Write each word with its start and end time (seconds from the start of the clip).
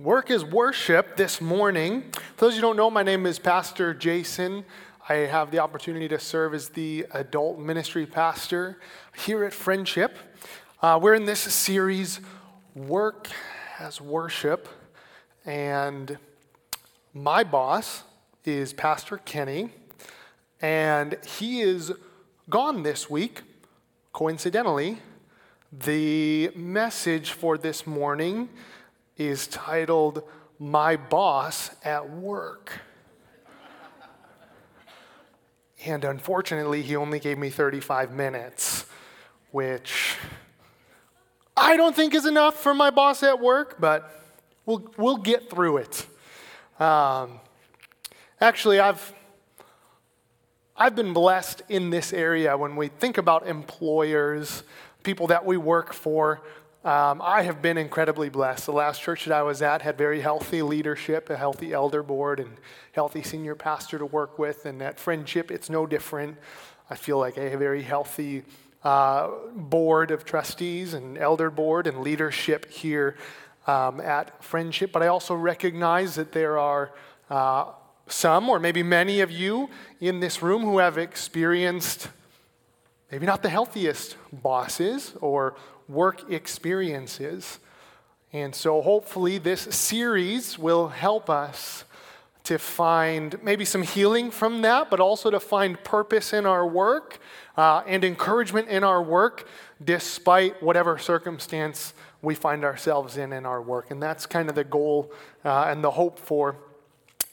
Work 0.00 0.30
is 0.30 0.42
worship 0.42 1.18
this 1.18 1.42
morning. 1.42 2.10
For 2.36 2.46
those 2.46 2.54
you 2.54 2.62
who 2.62 2.68
don't 2.68 2.78
know, 2.78 2.90
my 2.90 3.02
name 3.02 3.26
is 3.26 3.38
Pastor 3.38 3.92
Jason. 3.92 4.64
I 5.10 5.16
have 5.16 5.50
the 5.50 5.58
opportunity 5.58 6.08
to 6.08 6.18
serve 6.18 6.54
as 6.54 6.70
the 6.70 7.04
adult 7.12 7.58
ministry 7.58 8.06
pastor 8.06 8.80
here 9.14 9.44
at 9.44 9.52
Friendship. 9.52 10.16
Uh, 10.80 10.98
we're 11.02 11.12
in 11.12 11.26
this 11.26 11.40
series, 11.40 12.20
Work 12.74 13.28
as 13.78 14.00
Worship, 14.00 14.70
and 15.44 16.16
my 17.12 17.44
boss 17.44 18.02
is 18.46 18.72
Pastor 18.72 19.18
Kenny, 19.18 19.68
and 20.62 21.18
he 21.26 21.60
is 21.60 21.92
gone 22.48 22.84
this 22.84 23.10
week, 23.10 23.42
coincidentally. 24.14 24.96
The 25.70 26.52
message 26.56 27.32
for 27.32 27.58
this 27.58 27.86
morning 27.86 28.48
is 29.20 29.46
titled 29.48 30.22
My 30.58 30.96
Boss 30.96 31.70
at 31.84 32.08
Work. 32.08 32.80
And 35.84 36.06
unfortunately, 36.06 36.80
he 36.80 36.96
only 36.96 37.20
gave 37.20 37.36
me 37.36 37.50
35 37.50 38.12
minutes, 38.12 38.86
which 39.50 40.16
I 41.54 41.76
don't 41.76 41.94
think 41.94 42.14
is 42.14 42.24
enough 42.24 42.62
for 42.62 42.72
my 42.72 42.88
boss 42.88 43.22
at 43.22 43.40
work, 43.40 43.76
but 43.78 44.10
we'll, 44.64 44.90
we'll 44.96 45.18
get 45.18 45.50
through 45.50 45.78
it. 45.78 46.06
Um, 46.78 47.40
actually, 48.40 48.80
I've, 48.80 49.12
I've 50.74 50.96
been 50.96 51.12
blessed 51.12 51.60
in 51.68 51.90
this 51.90 52.14
area 52.14 52.56
when 52.56 52.74
we 52.74 52.88
think 52.88 53.18
about 53.18 53.46
employers, 53.46 54.62
people 55.02 55.26
that 55.26 55.44
we 55.44 55.58
work 55.58 55.92
for. 55.92 56.40
Um, 56.82 57.20
I 57.22 57.42
have 57.42 57.60
been 57.60 57.76
incredibly 57.76 58.30
blessed. 58.30 58.64
The 58.64 58.72
last 58.72 59.02
church 59.02 59.26
that 59.26 59.34
I 59.34 59.42
was 59.42 59.60
at 59.60 59.82
had 59.82 59.98
very 59.98 60.22
healthy 60.22 60.62
leadership, 60.62 61.28
a 61.28 61.36
healthy 61.36 61.74
elder 61.74 62.02
board, 62.02 62.40
and 62.40 62.56
healthy 62.92 63.22
senior 63.22 63.54
pastor 63.54 63.98
to 63.98 64.06
work 64.06 64.38
with. 64.38 64.64
And 64.64 64.80
at 64.80 64.98
Friendship, 64.98 65.50
it's 65.50 65.68
no 65.68 65.86
different. 65.86 66.38
I 66.88 66.94
feel 66.94 67.18
like 67.18 67.36
a 67.36 67.54
very 67.56 67.82
healthy 67.82 68.44
uh, 68.82 69.28
board 69.54 70.10
of 70.10 70.24
trustees 70.24 70.94
and 70.94 71.18
elder 71.18 71.50
board 71.50 71.86
and 71.86 72.00
leadership 72.00 72.70
here 72.70 73.18
um, 73.66 74.00
at 74.00 74.42
Friendship. 74.42 74.90
But 74.90 75.02
I 75.02 75.08
also 75.08 75.34
recognize 75.34 76.14
that 76.14 76.32
there 76.32 76.58
are 76.58 76.92
uh, 77.28 77.72
some, 78.06 78.48
or 78.48 78.58
maybe 78.58 78.82
many 78.82 79.20
of 79.20 79.30
you 79.30 79.68
in 80.00 80.20
this 80.20 80.40
room 80.40 80.62
who 80.62 80.78
have 80.78 80.96
experienced 80.96 82.08
maybe 83.12 83.26
not 83.26 83.42
the 83.42 83.50
healthiest 83.50 84.16
bosses 84.32 85.12
or 85.20 85.56
work 85.90 86.30
experiences. 86.30 87.58
And 88.32 88.54
so, 88.54 88.80
hopefully, 88.80 89.38
this 89.38 89.62
series 89.62 90.58
will 90.58 90.88
help 90.88 91.28
us 91.28 91.84
to 92.44 92.58
find 92.58 93.42
maybe 93.42 93.64
some 93.64 93.82
healing 93.82 94.30
from 94.30 94.62
that, 94.62 94.88
but 94.90 95.00
also 95.00 95.30
to 95.30 95.40
find 95.40 95.82
purpose 95.84 96.32
in 96.32 96.46
our 96.46 96.66
work 96.66 97.18
uh, 97.56 97.82
and 97.86 98.04
encouragement 98.04 98.68
in 98.68 98.82
our 98.82 99.02
work, 99.02 99.46
despite 99.84 100.62
whatever 100.62 100.96
circumstance 100.96 101.92
we 102.22 102.34
find 102.34 102.64
ourselves 102.64 103.16
in 103.16 103.32
in 103.32 103.46
our 103.46 103.60
work. 103.60 103.90
And 103.90 104.02
that's 104.02 104.26
kind 104.26 104.48
of 104.48 104.54
the 104.54 104.64
goal 104.64 105.12
uh, 105.44 105.64
and 105.68 105.82
the 105.82 105.90
hope 105.90 106.18
for 106.18 106.56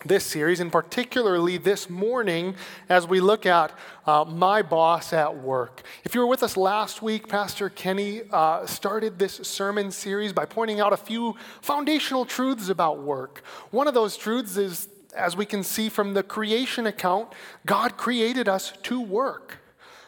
this 0.07 0.23
series, 0.23 0.59
and 0.59 0.71
particularly 0.71 1.57
this 1.57 1.89
morning 1.89 2.55
as 2.89 3.07
we 3.07 3.19
look 3.19 3.45
at 3.45 3.77
uh, 4.05 4.23
my 4.25 4.61
boss 4.61 5.13
at 5.13 5.37
work. 5.37 5.83
If 6.03 6.15
you 6.15 6.21
were 6.21 6.27
with 6.27 6.43
us 6.43 6.55
last 6.55 7.01
week, 7.01 7.27
Pastor 7.27 7.69
Kenny 7.69 8.21
uh, 8.31 8.65
started 8.65 9.19
this 9.19 9.33
sermon 9.43 9.91
series 9.91 10.33
by 10.33 10.45
pointing 10.45 10.79
out 10.79 10.93
a 10.93 10.97
few 10.97 11.35
foundational 11.61 12.25
truths 12.25 12.69
about 12.69 13.03
work. 13.03 13.43
One 13.71 13.87
of 13.87 13.93
those 13.93 14.17
truths 14.17 14.57
is, 14.57 14.89
as 15.15 15.35
we 15.35 15.45
can 15.45 15.63
see 15.63 15.89
from 15.89 16.13
the 16.13 16.23
creation 16.23 16.87
account, 16.87 17.33
God 17.65 17.97
created 17.97 18.47
us 18.47 18.73
to 18.83 19.01
work. 19.01 19.59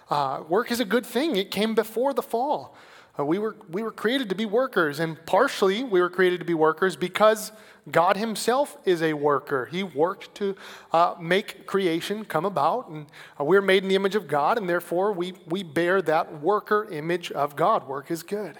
Uh, 0.09 0.43
work 0.47 0.71
is 0.71 0.79
a 0.79 0.85
good 0.85 1.05
thing, 1.05 1.35
it 1.35 1.51
came 1.51 1.75
before 1.75 2.13
the 2.13 2.23
fall. 2.23 2.75
Uh, 3.17 3.25
we, 3.25 3.39
were, 3.39 3.55
we 3.69 3.83
were 3.83 3.91
created 3.91 4.29
to 4.29 4.35
be 4.35 4.45
workers, 4.45 4.99
and 4.99 5.23
partially 5.25 5.83
we 5.83 6.01
were 6.01 6.09
created 6.09 6.39
to 6.39 6.45
be 6.45 6.53
workers 6.53 6.95
because 6.95 7.51
God 7.91 8.17
Himself 8.17 8.77
is 8.85 9.01
a 9.01 9.13
worker. 9.13 9.65
He 9.65 9.83
worked 9.83 10.35
to 10.35 10.55
uh, 10.91 11.15
make 11.19 11.65
creation 11.65 12.25
come 12.25 12.45
about, 12.45 12.89
and 12.89 13.07
uh, 13.39 13.43
we're 13.43 13.61
made 13.61 13.83
in 13.83 13.89
the 13.89 13.95
image 13.95 14.15
of 14.15 14.27
God, 14.27 14.57
and 14.57 14.69
therefore 14.69 15.11
we, 15.11 15.33
we 15.47 15.63
bear 15.63 16.01
that 16.03 16.41
worker 16.41 16.87
image 16.91 17.31
of 17.31 17.55
God. 17.55 17.87
Work 17.87 18.11
is 18.11 18.23
good. 18.23 18.57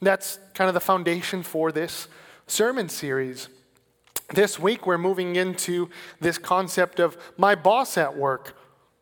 That's 0.00 0.38
kind 0.54 0.68
of 0.68 0.74
the 0.74 0.80
foundation 0.80 1.42
for 1.42 1.72
this 1.72 2.08
sermon 2.46 2.88
series. 2.88 3.48
This 4.30 4.58
week, 4.58 4.86
we're 4.86 4.98
moving 4.98 5.36
into 5.36 5.90
this 6.20 6.38
concept 6.38 6.98
of 6.98 7.16
my 7.36 7.54
boss 7.54 7.96
at 7.96 8.16
work. 8.16 8.56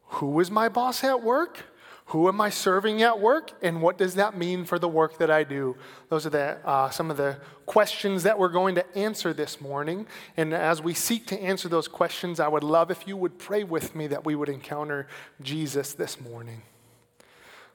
Who 0.07 0.39
is 0.41 0.51
my 0.51 0.69
boss 0.69 1.03
at 1.05 1.23
work? 1.23 1.65
Who 2.13 2.29
am 2.29 2.43
I 2.43 2.51
serving 2.51 3.01
at 3.01 3.21
work, 3.21 3.53
and 3.63 3.81
what 3.81 3.97
does 3.97 4.17
that 4.17 4.37
mean 4.37 4.67
for 4.67 4.79
the 4.79 4.87
work 4.87 5.17
that 5.17 5.31
I 5.31 5.45
do? 5.45 5.79
Those 6.11 6.27
are 6.27 6.31
the, 6.31 6.59
uh, 6.63 6.91
some 6.91 7.11
of 7.11 7.17
the 7.17 7.39
questions 7.65 8.23
that 8.25 8.39
we're 8.39 8.51
going 8.51 8.75
to 8.75 8.95
answer 8.95 9.33
this 9.33 9.63
morning. 9.63 10.07
And 10.37 10.53
as 10.53 10.83
we 10.83 10.93
seek 10.93 11.27
to 11.29 11.41
answer 11.41 11.71
those 11.71 11.89
questions, 11.89 12.39
I 12.39 12.49
would 12.49 12.65
love 12.65 12.91
if 12.91 13.09
you 13.09 13.17
would 13.17 13.39
pray 13.39 13.65
with 13.65 13.95
me 13.95 14.09
that 14.09 14.27
we 14.27 14.35
would 14.35 14.51
encounter 14.51 15.07
Jesus 15.41 15.95
this 15.95 16.21
morning. 16.21 16.61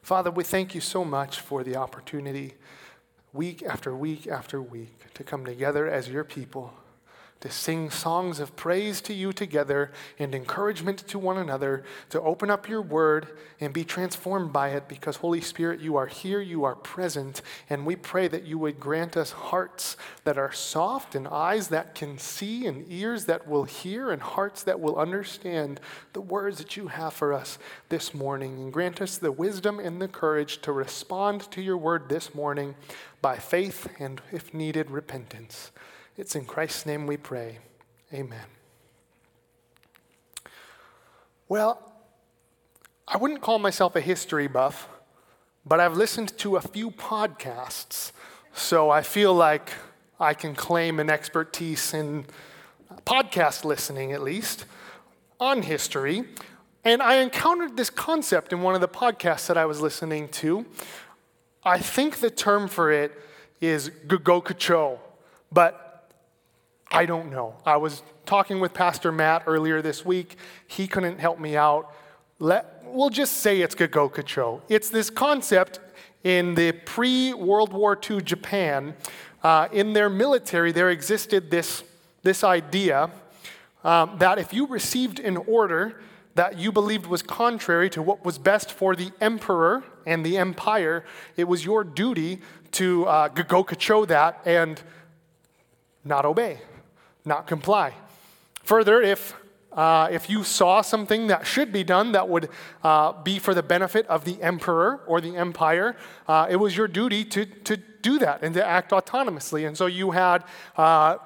Father, 0.04 0.30
we 0.30 0.44
thank 0.44 0.76
you 0.76 0.82
so 0.82 1.04
much 1.04 1.40
for 1.40 1.64
the 1.64 1.76
opportunity, 1.76 2.54
week 3.34 3.64
after 3.64 3.96
week 3.96 4.28
after 4.28 4.62
week, 4.62 5.14
to 5.16 5.24
come 5.24 5.46
together 5.46 5.90
as 5.90 6.10
your 6.10 6.24
people 6.24 6.76
to 7.40 7.52
sing 7.52 7.90
songs 7.90 8.40
of 8.40 8.56
praise 8.56 9.00
to 9.02 9.14
you 9.14 9.32
together 9.32 9.92
and 10.18 10.34
encouragement 10.34 11.08
to 11.08 11.20
one 11.20 11.38
another, 11.38 11.84
to 12.10 12.22
open 12.22 12.50
up 12.50 12.68
your 12.68 12.82
word 12.82 13.28
and 13.60 13.74
be 13.74 13.84
transformed 13.84 14.52
by 14.52 14.70
it 14.70 14.88
because, 14.88 15.18
Holy 15.18 15.42
Spirit, 15.42 15.80
you 15.80 15.96
are 15.98 16.08
here, 16.08 16.42
you 16.42 16.64
are 16.64 16.76
present, 16.76 17.42
and 17.70 17.86
we 17.86 17.96
pray 17.96 18.28
that 18.28 18.44
you 18.44 18.58
would 18.58 18.80
grant 18.80 19.16
us 19.16 19.32
hearts 19.32 19.98
that 20.24 20.38
are 20.38 20.52
soft 20.52 21.14
and 21.14 21.28
eyes 21.28 21.68
that 21.68 21.94
can 21.94 22.18
see 22.18 22.66
and 22.66 22.86
ears 22.92 23.26
that 23.26 23.48
will 23.48 23.66
hear 23.66 24.12
and 24.12 24.22
hearts 24.22 24.64
that 24.64 24.80
will 24.80 24.98
understand 24.98 25.80
the 26.14 26.22
words 26.22 26.58
that 26.58 26.76
you 26.76 26.88
have 26.88 27.14
for 27.14 27.34
us 27.34 27.60
this 27.90 28.14
morning. 28.14 28.58
And 28.58 28.74
grant 28.74 29.02
us 29.02 29.18
the 29.18 29.32
wisdom 29.32 29.80
and 29.80 30.02
the 30.02 30.08
courage 30.08 30.62
to 30.64 30.72
respond 30.72 31.50
to 31.52 31.62
your 31.62 31.78
word 31.78 32.10
this 32.10 32.34
morning 32.34 32.76
by 33.22 33.38
faith 33.38 33.88
and, 34.00 34.22
if 34.32 34.54
needed, 34.54 34.90
repentance. 34.90 35.72
It's 36.18 36.36
in 36.36 36.46
Christ's 36.46 36.88
name 36.88 37.06
we 37.06 37.16
pray. 37.16 37.60
Amen. 38.12 38.46
Well, 41.48 41.80
I 43.08 43.18
wouldn't 43.18 43.42
call 43.42 43.60
myself 43.60 43.96
a 43.96 44.02
history 44.02 44.48
buff, 44.48 44.90
but 45.64 45.80
I've 45.80 45.96
listened 45.96 46.36
to 46.40 46.56
a 46.56 46.62
few 46.62 46.90
podcasts, 46.90 48.12
so 48.52 48.90
I 48.90 49.04
feel 49.04 49.32
like 49.36 49.70
I 50.20 50.34
can 50.34 50.56
claim 50.56 51.00
an 51.00 51.12
expertise 51.12 51.94
in 51.94 52.26
podcast 53.06 53.64
listening, 53.64 54.12
at 54.12 54.24
least, 54.24 54.66
on 55.40 55.62
history. 55.62 56.24
And 56.84 57.04
I 57.04 57.18
encountered 57.18 57.78
this 57.78 57.92
concept 57.92 58.52
in 58.52 58.64
one 58.64 58.74
of 58.74 58.82
the 58.82 58.88
podcasts 58.88 59.46
that 59.48 59.58
I 59.58 59.66
was 59.66 59.82
listening 59.82 60.30
to. 60.30 60.66
I 61.64 61.78
think 61.78 62.22
the 62.22 62.32
term 62.32 62.68
for 62.68 62.92
it 62.92 63.12
is 63.62 63.92
Gogokacho, 64.08 64.98
but 65.52 65.87
I 66.92 67.06
don't 67.06 67.30
know. 67.30 67.56
I 67.66 67.78
was 67.78 68.02
talking 68.26 68.60
with 68.60 68.74
Pastor 68.74 69.12
Matt 69.12 69.44
earlier 69.46 69.82
this 69.82 70.06
week. 70.06 70.38
He 70.68 70.88
couldn't 70.88 71.20
help 71.20 71.40
me 71.40 71.58
out. 71.58 71.94
Let, 72.40 72.84
we'll 72.86 73.10
just 73.10 73.38
say 73.38 73.62
it's 73.62 73.76
Gogokacho. 73.76 74.62
It's 74.70 74.90
this 74.90 75.10
concept 75.10 75.80
in 76.24 76.56
the 76.56 76.72
pre 76.72 77.34
World 77.34 77.74
War 77.74 78.00
II 78.10 78.22
Japan. 78.22 78.96
Uh, 79.44 79.68
in 79.72 79.94
their 79.94 80.10
military, 80.10 80.72
there 80.72 80.90
existed 80.90 81.52
this, 81.52 81.84
this 82.24 82.44
idea 82.44 83.12
um, 83.84 84.18
that 84.18 84.40
if 84.40 84.54
you 84.54 84.66
received 84.68 85.20
an 85.20 85.38
order 85.38 86.02
that 86.36 86.58
you 86.58 86.72
believed 86.72 87.06
was 87.06 87.22
contrary 87.22 87.90
to 87.90 88.02
what 88.02 88.24
was 88.24 88.38
best 88.38 88.72
for 88.72 88.96
the 88.96 89.12
emperor 89.22 89.84
and 90.06 90.26
the 90.26 90.38
empire, 90.38 91.04
it 91.36 91.46
was 91.48 91.66
your 91.66 91.84
duty 91.84 92.42
to 92.72 93.06
uh, 93.06 93.28
that 94.06 94.42
and 94.46 94.82
not 96.04 96.26
obey 96.26 96.60
not 97.28 97.46
comply. 97.46 97.94
Further, 98.64 99.02
if 99.02 99.36
uh, 99.78 100.08
if 100.12 100.28
you 100.28 100.44
saw 100.44 100.82
something 100.82 101.28
that 101.28 101.46
should 101.46 101.72
be 101.72 101.84
done 101.84 102.14
that 102.14 102.28
would 102.28 102.50
uh, 102.84 103.12
be 103.22 103.38
for 103.38 103.54
the 103.54 103.62
benefit 103.62 104.08
of 104.08 104.26
the 104.26 104.42
emperor 104.42 105.02
or 105.06 105.22
the 105.22 105.36
empire, 105.36 105.96
uh, 106.28 106.48
it 106.50 106.56
was 106.56 106.76
your 106.76 106.88
duty 106.88 107.24
to, 107.24 107.46
to 107.46 107.78
do 108.02 108.18
that 108.18 108.42
and 108.42 108.56
to 108.56 108.66
act 108.66 108.90
autonomously. 108.90 109.68
And 109.68 109.78
so 109.78 109.86
you 109.86 110.10
had, 110.10 110.44
uh, 110.78 111.18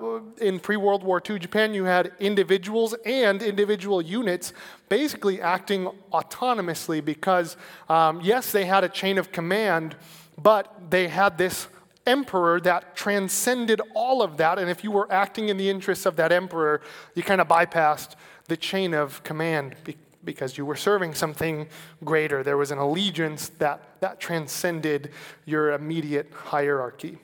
in 0.41 0.59
pre 0.59 0.75
World 0.75 1.01
War 1.01 1.21
II 1.27 1.39
Japan, 1.39 1.73
you 1.73 1.85
had 1.85 2.11
individuals 2.19 2.93
and 3.05 3.41
individual 3.41 4.01
units 4.01 4.51
basically 4.89 5.39
acting 5.39 5.89
autonomously 6.11 7.03
because, 7.03 7.55
um, 7.87 8.19
yes, 8.21 8.51
they 8.51 8.65
had 8.65 8.83
a 8.83 8.89
chain 8.89 9.17
of 9.17 9.31
command, 9.31 9.95
but 10.37 10.75
they 10.89 11.07
had 11.07 11.37
this 11.37 11.67
emperor 12.05 12.59
that 12.61 12.95
transcended 12.95 13.81
all 13.93 14.21
of 14.21 14.37
that. 14.37 14.57
And 14.59 14.69
if 14.69 14.83
you 14.83 14.91
were 14.91 15.11
acting 15.11 15.49
in 15.49 15.57
the 15.57 15.69
interests 15.69 16.05
of 16.05 16.15
that 16.15 16.31
emperor, 16.31 16.81
you 17.15 17.23
kind 17.23 17.41
of 17.41 17.47
bypassed 17.47 18.15
the 18.47 18.57
chain 18.57 18.93
of 18.93 19.23
command 19.23 19.75
because 20.23 20.57
you 20.57 20.65
were 20.65 20.75
serving 20.75 21.13
something 21.13 21.67
greater. 22.03 22.43
There 22.43 22.57
was 22.57 22.71
an 22.71 22.77
allegiance 22.77 23.49
that, 23.59 23.99
that 24.01 24.19
transcended 24.19 25.11
your 25.45 25.73
immediate 25.73 26.31
hierarchy. 26.33 27.17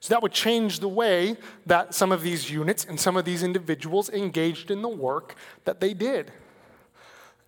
So 0.00 0.14
that 0.14 0.22
would 0.22 0.32
change 0.32 0.80
the 0.80 0.88
way 0.88 1.36
that 1.64 1.94
some 1.94 2.12
of 2.12 2.22
these 2.22 2.50
units 2.50 2.84
and 2.84 3.00
some 3.00 3.16
of 3.16 3.24
these 3.24 3.42
individuals 3.42 4.08
engaged 4.10 4.70
in 4.70 4.82
the 4.82 4.88
work 4.88 5.34
that 5.64 5.80
they 5.80 5.94
did. 5.94 6.30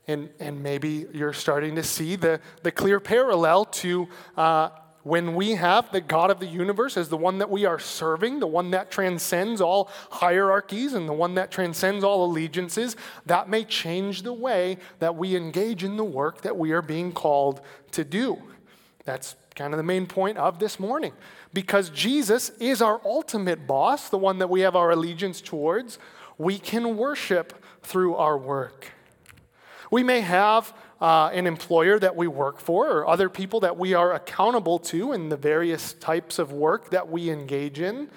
And, 0.09 0.31
and 0.41 0.63
maybe 0.63 1.07
you're 1.13 1.35
starting 1.35 1.77
to 1.77 1.83
see 1.83 2.17
the, 2.17 2.41
the 2.63 2.73
clear 2.73 2.99
parallel 2.99 3.67
to 3.67 4.09
uh, 4.37 4.71
when 5.09 5.35
we 5.35 5.53
have 5.53 5.91
the 5.91 6.03
God 6.03 6.31
of 6.31 6.39
the 6.39 6.47
universe 6.47 6.99
as 6.99 7.09
the 7.09 7.17
one 7.17 7.39
that 7.39 7.49
we 7.49 7.65
are 7.65 7.79
serving, 7.79 8.41
the 8.41 8.47
one 8.47 8.73
that 8.73 8.91
transcends 8.91 9.61
all 9.61 9.89
hierarchies 10.11 10.93
and 10.93 11.09
the 11.09 11.15
one 11.15 11.35
that 11.37 11.51
transcends 11.51 12.05
all 12.05 12.27
allegiances, 12.27 12.95
that 13.25 13.49
may 13.49 13.65
change 13.65 14.23
the 14.23 14.33
way 14.33 14.77
that 14.99 15.17
we 15.17 15.35
engage 15.35 15.83
in 15.83 15.97
the 15.97 16.05
work 16.05 16.43
that 16.43 16.59
we 16.59 16.73
are 16.73 16.83
being 16.83 17.11
called 17.11 17.63
to 17.93 18.05
do. 18.05 18.37
That's 19.07 19.35
kind 19.55 19.73
of 19.73 19.79
the 19.79 19.83
main 19.83 20.07
point 20.07 20.37
of 20.37 20.59
this 20.59 20.79
morning. 20.79 21.15
Because 21.55 21.89
Jesus 21.89 22.51
is 22.61 22.83
our 22.83 23.01
ultimate 23.05 23.67
boss, 23.67 24.11
the 24.11 24.19
one 24.19 24.39
that 24.41 24.51
we 24.51 24.61
have 24.61 24.77
our 24.77 24.91
allegiance 24.91 25.41
towards, 25.41 25.99
we 26.37 26.59
can 26.59 26.99
worship 26.99 27.55
through 27.83 28.15
our 28.15 28.37
work. 28.37 28.93
We 29.91 30.03
may 30.03 30.21
have 30.21 30.75
uh, 31.01 31.31
an 31.33 31.47
employer 31.47 31.99
that 31.99 32.17
we 32.17 32.27
work 32.27 32.59
for 32.59 32.89
or 32.91 33.07
other 33.07 33.29
people 33.29 33.61
that 33.61 33.77
we 33.77 33.95
are 33.95 34.13
accountable 34.15 34.79
to 34.79 35.13
in 35.13 35.29
the 35.29 35.37
various 35.37 35.93
types 35.95 36.39
of 36.39 36.53
work 36.53 36.91
that 36.91 37.09
we 37.09 37.31
engage 37.31 37.81
in. 37.81 38.09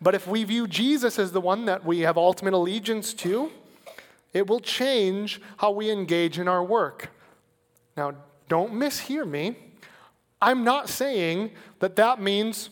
But 0.00 0.14
if 0.14 0.26
we 0.26 0.44
view 0.44 0.66
Jesus 0.66 1.18
as 1.18 1.32
the 1.32 1.40
one 1.40 1.64
that 1.66 1.84
we 1.84 2.00
have 2.00 2.18
ultimate 2.18 2.52
allegiance 2.52 3.14
to, 3.14 3.50
it 4.32 4.46
will 4.46 4.60
change 4.60 5.40
how 5.56 5.70
we 5.70 5.90
engage 5.90 6.38
in 6.38 6.48
our 6.48 6.62
work. 6.62 7.10
Now, 7.96 8.14
don't 8.48 8.72
mishear 8.74 9.26
me. 9.26 9.56
I'm 10.42 10.64
not 10.64 10.88
saying 10.88 11.52
that 11.78 11.96
that 11.96 12.20
means 12.20 12.70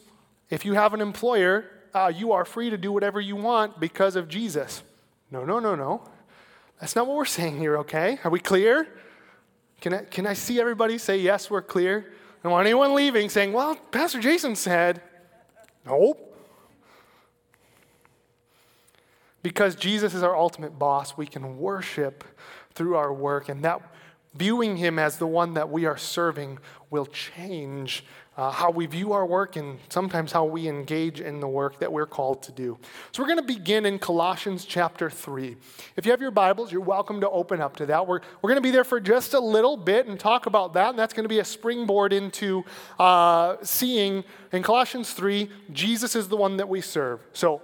if 0.50 0.64
you 0.64 0.74
have 0.74 0.92
an 0.92 1.00
employer, 1.00 1.64
uh, 1.94 2.12
you 2.14 2.32
are 2.32 2.44
free 2.44 2.68
to 2.70 2.76
do 2.76 2.92
whatever 2.92 3.20
you 3.20 3.36
want 3.36 3.80
because 3.80 4.16
of 4.16 4.28
Jesus. 4.28 4.82
No, 5.30 5.44
no, 5.44 5.58
no, 5.58 5.74
no. 5.74 6.02
That's 6.80 6.94
not 6.94 7.06
what 7.06 7.16
we're 7.16 7.24
saying 7.24 7.58
here, 7.58 7.78
okay? 7.78 8.18
Are 8.24 8.30
we 8.30 8.40
clear? 8.40 8.86
Can 9.84 9.92
I, 9.92 9.98
can 9.98 10.26
I 10.26 10.32
see 10.32 10.58
everybody 10.58 10.96
say, 10.96 11.18
yes, 11.18 11.50
we're 11.50 11.60
clear? 11.60 12.06
I 12.08 12.42
don't 12.42 12.52
want 12.52 12.64
anyone 12.64 12.94
leaving 12.94 13.28
saying, 13.28 13.52
well, 13.52 13.76
Pastor 13.90 14.18
Jason 14.18 14.56
said, 14.56 15.02
nope. 15.84 16.34
Because 19.42 19.74
Jesus 19.74 20.14
is 20.14 20.22
our 20.22 20.34
ultimate 20.34 20.78
boss, 20.78 21.18
we 21.18 21.26
can 21.26 21.58
worship 21.58 22.24
through 22.72 22.96
our 22.96 23.12
work, 23.12 23.50
and 23.50 23.62
that 23.62 23.82
viewing 24.34 24.76
him 24.76 24.98
as 24.98 25.18
the 25.18 25.26
one 25.26 25.54
that 25.54 25.70
we 25.70 25.86
are 25.86 25.96
serving 25.96 26.58
will 26.90 27.06
change 27.06 28.04
uh, 28.36 28.50
how 28.50 28.70
we 28.70 28.86
view 28.86 29.12
our 29.12 29.24
work 29.24 29.54
and 29.54 29.78
sometimes 29.88 30.32
how 30.32 30.44
we 30.44 30.66
engage 30.66 31.20
in 31.20 31.38
the 31.38 31.46
work 31.46 31.78
that 31.78 31.92
we're 31.92 32.06
called 32.06 32.42
to 32.42 32.52
do. 32.52 32.76
So, 33.12 33.22
we're 33.22 33.28
going 33.28 33.38
to 33.38 33.54
begin 33.54 33.86
in 33.86 33.98
Colossians 33.98 34.64
chapter 34.64 35.08
3. 35.08 35.56
If 35.96 36.04
you 36.04 36.10
have 36.10 36.20
your 36.20 36.32
Bibles, 36.32 36.72
you're 36.72 36.80
welcome 36.80 37.20
to 37.20 37.30
open 37.30 37.60
up 37.60 37.76
to 37.76 37.86
that. 37.86 38.06
We're, 38.06 38.20
we're 38.42 38.50
going 38.50 38.56
to 38.56 38.66
be 38.66 38.72
there 38.72 38.84
for 38.84 38.98
just 38.98 39.34
a 39.34 39.40
little 39.40 39.76
bit 39.76 40.06
and 40.06 40.18
talk 40.18 40.46
about 40.46 40.74
that, 40.74 40.90
and 40.90 40.98
that's 40.98 41.14
going 41.14 41.24
to 41.24 41.28
be 41.28 41.38
a 41.38 41.44
springboard 41.44 42.12
into 42.12 42.64
uh, 42.98 43.56
seeing 43.62 44.24
in 44.50 44.62
Colossians 44.62 45.12
3, 45.12 45.48
Jesus 45.72 46.16
is 46.16 46.28
the 46.28 46.36
one 46.36 46.56
that 46.56 46.68
we 46.68 46.80
serve. 46.80 47.20
So, 47.32 47.62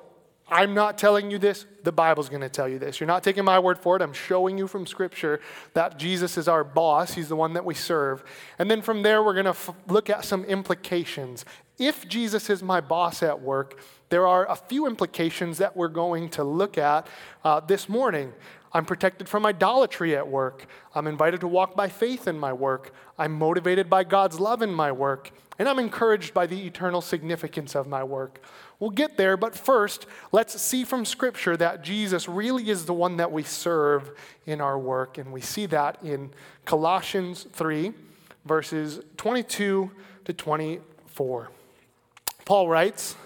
I'm 0.50 0.75
not 0.75 0.99
telling 0.99 1.31
you 1.31 1.38
this, 1.38 1.64
the 1.85 1.93
Bible's 1.93 2.29
going 2.29 2.41
to 2.41 2.49
tell 2.49 2.69
you 2.69 2.79
this. 2.79 2.99
You're 2.99 3.06
not 3.06 3.23
taking 3.23 3.44
my 3.44 3.58
word 3.58 3.79
for 3.79 3.97
it. 3.97 4.02
I'm 4.02 4.12
showing 4.12 4.58
you 4.58 4.67
from 4.67 4.87
Scripture 4.87 5.41
that 5.75 5.99
Jesus 5.99 6.37
is 6.37 6.49
our 6.49 6.64
boss, 6.64 7.14
He's 7.14 7.29
the 7.29 7.37
one 7.37 7.52
that 7.52 7.64
we 7.64 7.75
serve. 7.75 8.25
And 8.58 8.70
then 8.70 8.82
from 8.82 9.02
there, 9.02 9.23
we're 9.23 9.35
going 9.35 9.44
to 9.44 9.50
f- 9.50 9.70
look 9.87 10.11
at 10.11 10.25
some 10.25 10.44
implications. 10.44 11.44
If 11.79 12.08
Jesus 12.08 12.50
is 12.50 12.62
my 12.62 12.81
boss 12.81 13.23
at 13.23 13.41
work, 13.41 13.81
there 14.11 14.26
are 14.26 14.50
a 14.50 14.56
few 14.56 14.87
implications 14.87 15.58
that 15.58 15.76
we're 15.76 15.88
going 15.88 16.29
to 16.31 16.44
look 16.44 16.76
at 16.76 17.06
uh, 17.44 17.61
this 17.61 17.88
morning. 17.88 18.32
I'm 18.73 18.85
protected 18.85 19.29
from 19.29 19.47
idolatry 19.47 20.17
at 20.17 20.29
work. 20.29 20.67
I'm 20.94 21.06
invited 21.06 21.41
to 21.41 21.49
walk 21.49 21.75
by 21.75 21.88
faith 21.88 22.29
in 22.29 22.38
my 22.38 22.52
work. 22.52 22.93
I'm 23.19 23.32
motivated 23.32 23.91
by 23.91 24.05
God's 24.05 24.38
love 24.38 24.62
in 24.62 24.73
my 24.73 24.93
work. 24.93 25.32
And 25.58 25.69
I'm 25.69 25.79
encouraged 25.79 26.32
by 26.32 26.47
the 26.47 26.67
eternal 26.67 27.00
significance 27.00 27.75
of 27.75 27.87
my 27.87 28.05
work. 28.05 28.43
We'll 28.81 28.91
get 28.91 29.19
there, 29.19 29.37
but 29.37 29.55
first, 29.55 30.06
let's 30.32 30.59
see 30.61 30.85
from 30.85 31.05
Scripture 31.05 31.55
that 31.59 31.85
Jesus 31.85 32.27
really 32.27 32.71
is 32.71 32.87
the 32.87 32.94
one 32.94 33.19
that 33.19 33.31
we 33.31 33.43
serve 33.43 34.11
in 34.47 34.62
our 34.62 34.79
work. 34.79 35.19
And 35.19 35.32
we 35.32 35.43
see 35.43 35.67
that 35.67 36.03
in 36.03 36.31
Colossians 36.65 37.47
3, 37.53 37.93
verses 38.47 39.00
22 39.19 39.91
to 40.25 40.32
24. 40.32 41.50
Paul 42.47 42.69
writes, 42.69 43.17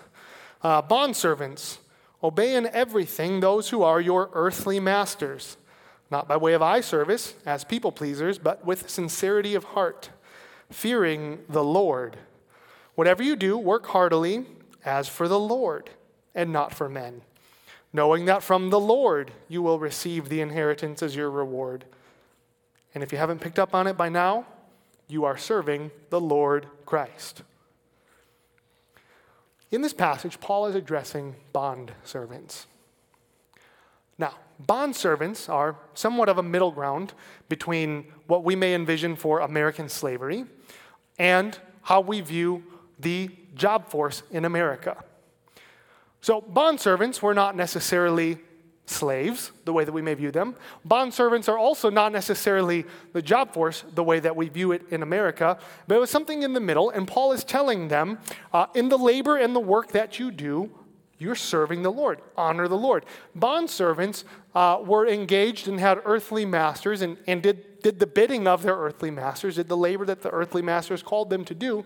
uh, 0.60 0.82
Bondservants, 0.82 1.78
obey 2.20 2.56
in 2.56 2.66
everything 2.66 3.38
those 3.38 3.68
who 3.68 3.84
are 3.84 4.00
your 4.00 4.30
earthly 4.32 4.80
masters, 4.80 5.56
not 6.10 6.26
by 6.26 6.36
way 6.36 6.54
of 6.54 6.62
eye 6.62 6.80
service 6.80 7.34
as 7.46 7.62
people 7.62 7.92
pleasers, 7.92 8.38
but 8.38 8.66
with 8.66 8.90
sincerity 8.90 9.54
of 9.54 9.62
heart, 9.62 10.10
fearing 10.68 11.38
the 11.48 11.62
Lord. 11.62 12.16
Whatever 12.96 13.22
you 13.22 13.36
do, 13.36 13.56
work 13.56 13.86
heartily 13.86 14.46
as 14.84 15.08
for 15.08 15.28
the 15.28 15.38
Lord 15.38 15.90
and 16.34 16.52
not 16.52 16.75
for 16.75 16.88
men, 16.88 17.22
knowing 17.92 18.25
that 18.26 18.42
from 18.42 18.70
the 18.70 18.81
Lord 18.81 19.31
you 19.48 19.62
will 19.62 19.78
receive 19.78 20.28
the 20.28 20.40
inheritance 20.40 21.02
as 21.02 21.16
your 21.16 21.31
reward. 21.31 21.84
And 22.94 23.02
if 23.02 23.12
you 23.12 23.19
haven't 23.19 23.40
picked 23.40 23.58
up 23.58 23.75
on 23.75 23.86
it 23.86 23.96
by 23.96 24.08
now, 24.08 24.46
you 25.08 25.25
are 25.25 25.36
serving 25.36 25.90
the 26.10 26.20
Lord 26.20 26.66
Christ. 26.86 27.42
In 29.70 29.82
this 29.82 29.92
passage, 29.92 30.40
Paul 30.40 30.66
is 30.66 30.75
addressing 30.75 31.34
bond 31.52 31.92
servants. 32.04 32.66
Now, 34.19 34.34
bond 34.60 34.94
servants 34.94 35.48
are 35.48 35.76
somewhat 35.94 36.28
of 36.28 36.38
a 36.38 36.42
middle 36.42 36.70
ground 36.70 37.12
between 37.48 38.06
what 38.26 38.44
we 38.44 38.54
may 38.54 38.75
envision 38.75 39.16
for 39.16 39.40
American 39.40 39.88
slavery 39.88 40.44
and 41.19 41.58
how 41.82 42.00
we 42.00 42.20
view 42.20 42.62
the 42.98 43.31
job 43.54 43.88
force 43.88 44.22
in 44.30 44.44
America. 44.44 45.02
So, 46.20 46.40
bond 46.40 46.80
servants 46.80 47.20
were 47.20 47.34
not 47.34 47.56
necessarily 47.56 48.38
slaves, 48.86 49.52
the 49.64 49.72
way 49.72 49.84
that 49.84 49.93
we 49.93 50.02
may 50.02 50.14
view 50.14 50.31
them. 50.31 50.56
Bond 50.84 51.12
servants 51.12 51.48
are 51.48 51.58
also 51.58 51.90
not 51.90 52.12
necessarily 52.12 52.84
the 53.12 53.22
job 53.22 53.52
force, 53.52 53.84
the 53.94 54.05
way 54.05 54.20
that 54.20 54.36
we 54.36 54.48
view 54.48 54.72
it 54.72 54.82
in 54.90 55.02
America, 55.02 55.58
but 55.86 55.96
it 55.96 55.98
was 55.98 56.10
something 56.10 56.43
in 56.43 56.52
the 56.52 56.60
middle, 56.60 56.90
and 56.90 57.08
Paul 57.08 57.32
is 57.32 57.44
telling 57.44 57.88
them 57.88 58.19
uh, 58.52 58.67
in 58.74 58.88
the 58.88 58.98
labor 58.98 59.36
and 59.36 59.55
the 59.56 59.60
work 59.60 59.93
that 59.93 60.19
you 60.19 60.31
do, 60.31 60.70
you're 61.19 61.34
serving 61.34 61.82
the 61.82 61.93
Lord. 61.93 62.20
Honor 62.36 62.69
the 62.69 62.76
Lord. 62.76 63.06
Bond 63.34 63.70
servants 63.70 64.24
uh, 64.55 64.81
were 64.84 65.06
engaged 65.06 65.69
and 65.69 65.81
had 65.81 66.00
earthly 66.05 66.44
masters 66.44 67.02
and, 67.02 67.17
and 67.26 67.43
did, 67.43 67.81
did 67.82 67.98
the 67.98 68.06
bidding 68.06 68.46
of 68.46 68.62
their 68.62 68.76
earthly 68.76 69.10
masters, 69.10 69.56
did 69.56 69.69
the 69.69 69.76
labor 69.76 70.05
that 70.05 70.22
the 70.22 70.31
earthly 70.31 70.60
masters 70.60 71.02
called 71.02 71.31
them 71.31 71.44
to 71.44 71.55
do 71.55 71.84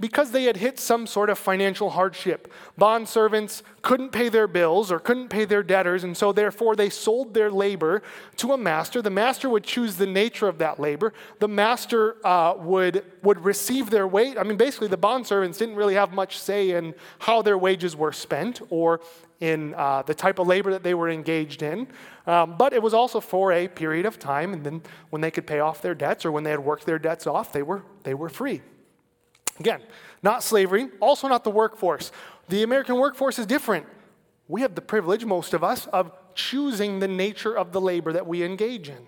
because 0.00 0.30
they 0.30 0.44
had 0.44 0.56
hit 0.56 0.78
some 0.78 1.06
sort 1.06 1.30
of 1.30 1.38
financial 1.38 1.90
hardship. 1.90 2.52
Bond 2.76 3.08
servants 3.08 3.62
couldn't 3.82 4.10
pay 4.10 4.28
their 4.28 4.48
bills 4.48 4.90
or 4.90 4.98
couldn't 4.98 5.28
pay 5.28 5.44
their 5.44 5.62
debtors, 5.62 6.04
and 6.04 6.16
so 6.16 6.32
therefore 6.32 6.76
they 6.76 6.90
sold 6.90 7.34
their 7.34 7.50
labor 7.50 8.02
to 8.36 8.52
a 8.52 8.58
master. 8.58 9.00
The 9.02 9.10
master 9.10 9.48
would 9.48 9.64
choose 9.64 9.96
the 9.96 10.06
nature 10.06 10.48
of 10.48 10.58
that 10.58 10.80
labor. 10.80 11.12
The 11.38 11.48
master 11.48 12.16
uh, 12.26 12.54
would, 12.58 13.04
would 13.22 13.44
receive 13.44 13.90
their 13.90 14.06
wage. 14.06 14.36
I 14.36 14.42
mean, 14.42 14.56
basically, 14.56 14.88
the 14.88 14.96
bond 14.96 15.26
servants 15.26 15.58
didn't 15.58 15.76
really 15.76 15.94
have 15.94 16.12
much 16.12 16.38
say 16.38 16.70
in 16.70 16.94
how 17.20 17.42
their 17.42 17.58
wages 17.58 17.94
were 17.94 18.12
spent 18.12 18.60
or 18.70 19.00
in 19.40 19.74
uh, 19.74 20.02
the 20.02 20.14
type 20.14 20.38
of 20.38 20.46
labor 20.46 20.70
that 20.70 20.82
they 20.82 20.94
were 20.94 21.10
engaged 21.10 21.62
in. 21.62 21.86
Um, 22.26 22.56
but 22.56 22.72
it 22.72 22.82
was 22.82 22.94
also 22.94 23.20
for 23.20 23.52
a 23.52 23.68
period 23.68 24.06
of 24.06 24.18
time, 24.18 24.52
and 24.52 24.64
then 24.64 24.82
when 25.10 25.20
they 25.20 25.30
could 25.30 25.46
pay 25.46 25.60
off 25.60 25.82
their 25.82 25.94
debts 25.94 26.24
or 26.24 26.32
when 26.32 26.44
they 26.44 26.50
had 26.50 26.60
worked 26.60 26.86
their 26.86 26.98
debts 26.98 27.26
off, 27.26 27.52
they 27.52 27.62
were, 27.62 27.82
they 28.04 28.14
were 28.14 28.28
free. 28.28 28.62
Again, 29.60 29.82
not 30.22 30.42
slavery, 30.42 30.88
also 31.00 31.28
not 31.28 31.44
the 31.44 31.50
workforce. 31.50 32.10
The 32.48 32.62
American 32.62 32.96
workforce 32.96 33.38
is 33.38 33.46
different. 33.46 33.86
We 34.48 34.62
have 34.62 34.74
the 34.74 34.82
privilege, 34.82 35.24
most 35.24 35.54
of 35.54 35.62
us, 35.64 35.86
of 35.88 36.12
choosing 36.34 36.98
the 36.98 37.08
nature 37.08 37.56
of 37.56 37.72
the 37.72 37.80
labor 37.80 38.12
that 38.12 38.26
we 38.26 38.42
engage 38.42 38.88
in. 38.88 39.06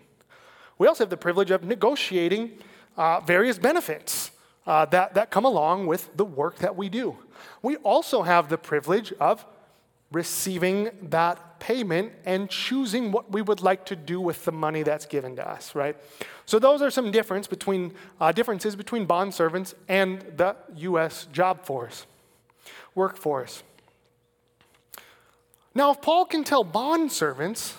We 0.79 0.87
also 0.87 1.05
have 1.05 1.11
the 1.11 1.17
privilege 1.17 1.51
of 1.51 1.65
negotiating 1.65 2.59
uh, 2.97 3.21
various 3.21 3.59
benefits 3.59 4.31
uh, 4.67 4.85
that, 4.87 5.15
that 5.15 5.31
come 5.31 5.45
along 5.45 5.87
with 5.87 6.17
the 6.17 6.25
work 6.25 6.57
that 6.57 6.77
we 6.77 6.89
do. 6.89 7.17
We 7.63 7.77
also 7.77 8.23
have 8.23 8.49
the 8.49 8.59
privilege 8.59 9.13
of 9.21 9.45
receiving 10.13 10.91
that 11.03 11.59
payment 11.59 12.13
and 12.25 12.49
choosing 12.49 13.11
what 13.11 13.33
we 13.33 13.43
would 13.43 13.61
like 13.61 13.85
to 13.87 13.97
do 13.97 14.21
with 14.21 14.45
the 14.45 14.53
money 14.53 14.83
that's 14.83 15.07
given 15.07 15.37
to 15.37 15.49
us, 15.49 15.75
right? 15.75 15.97
So 16.45 16.59
those 16.59 16.81
are 16.81 16.91
some 16.91 17.11
difference 17.11 17.47
between, 17.47 17.93
uh, 18.21 18.33
differences 18.33 18.77
between 18.77 19.05
bond 19.07 19.35
servants 19.35 19.75
and 19.89 20.21
the 20.37 20.57
U.S. 20.77 21.27
job 21.33 21.65
force. 21.65 22.07
workforce. 22.95 23.63
Now, 25.75 25.91
if 25.91 26.01
Paul 26.01 26.25
can 26.25 26.45
tell 26.45 26.65
bond 26.65 27.13
servants 27.13 27.75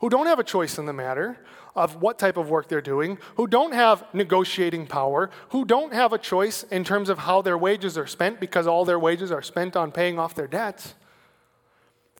who 0.00 0.08
don't 0.08 0.26
have 0.26 0.40
a 0.40 0.44
choice 0.44 0.78
in 0.78 0.86
the 0.86 0.92
matter 0.92 1.38
of 1.76 2.02
what 2.02 2.18
type 2.18 2.36
of 2.36 2.50
work 2.50 2.68
they're 2.68 2.80
doing, 2.80 3.18
who 3.36 3.46
don't 3.46 3.72
have 3.72 4.04
negotiating 4.12 4.86
power, 4.86 5.30
who 5.50 5.64
don't 5.64 5.92
have 5.92 6.12
a 6.12 6.18
choice 6.18 6.64
in 6.64 6.82
terms 6.82 7.08
of 7.08 7.18
how 7.18 7.40
their 7.40 7.56
wages 7.56 7.96
are 7.96 8.06
spent 8.06 8.40
because 8.40 8.66
all 8.66 8.84
their 8.84 8.98
wages 8.98 9.30
are 9.30 9.42
spent 9.42 9.76
on 9.76 9.92
paying 9.92 10.18
off 10.18 10.34
their 10.34 10.48
debts, 10.48 10.94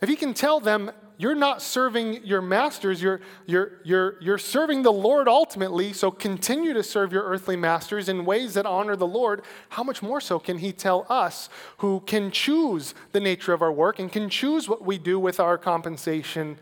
if 0.01 0.09
he 0.09 0.17
can 0.17 0.35
tell 0.35 0.61
them 0.61 0.91
you're 1.21 1.35
not 1.35 1.61
serving 1.61 2.25
your 2.25 2.41
masters, 2.41 3.03
you're, 3.03 3.21
you're, 3.45 3.73
you're, 3.83 4.17
you're 4.21 4.39
serving 4.39 4.83
the 4.83 4.93
Lord 4.93 5.27
ultimately, 5.27 5.93
so 5.93 6.13
continue 6.13 6.73
to 6.73 6.83
serve 6.85 7.13
your 7.13 7.25
earthly 7.25 7.57
masters 7.57 8.09
in 8.09 8.25
ways 8.25 8.55
that 8.55 8.67
honor 8.67 8.95
the 8.95 9.07
Lord. 9.07 9.43
How 9.71 9.83
much 9.83 10.01
more 10.01 10.21
so 10.21 10.39
can 10.39 10.59
He 10.59 10.73
tell 10.73 11.07
us 11.09 11.49
who 11.79 12.01
can 12.07 12.31
choose 12.31 12.95
the 13.11 13.19
nature 13.19 13.53
of 13.53 13.63
our 13.63 13.73
work 13.73 13.99
and 13.99 14.13
can 14.13 14.31
choose 14.31 14.69
what 14.69 14.85
we 14.85 14.97
do 14.97 15.19
with 15.19 15.41
our 15.41 15.59
compensation? 15.59 16.59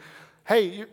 Hey, 0.47 0.87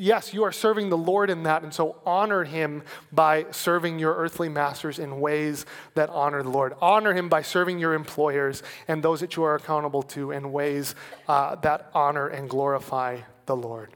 yes, 0.00 0.34
you 0.34 0.42
are 0.44 0.52
serving 0.52 0.90
the 0.90 0.96
Lord 0.96 1.30
in 1.30 1.44
that, 1.44 1.62
and 1.62 1.72
so 1.72 1.96
honor 2.04 2.44
him 2.44 2.82
by 3.12 3.46
serving 3.50 3.98
your 3.98 4.14
earthly 4.14 4.48
masters 4.48 4.98
in 4.98 5.20
ways 5.20 5.66
that 5.94 6.10
honor 6.10 6.42
the 6.42 6.50
Lord. 6.50 6.74
Honor 6.80 7.12
him 7.12 7.28
by 7.28 7.42
serving 7.42 7.78
your 7.78 7.94
employers 7.94 8.62
and 8.88 9.02
those 9.02 9.20
that 9.20 9.36
you 9.36 9.44
are 9.44 9.54
accountable 9.54 10.02
to 10.02 10.32
in 10.32 10.52
ways 10.52 10.94
uh, 11.28 11.54
that 11.56 11.90
honor 11.94 12.28
and 12.28 12.48
glorify 12.48 13.18
the 13.46 13.56
Lord. 13.56 13.90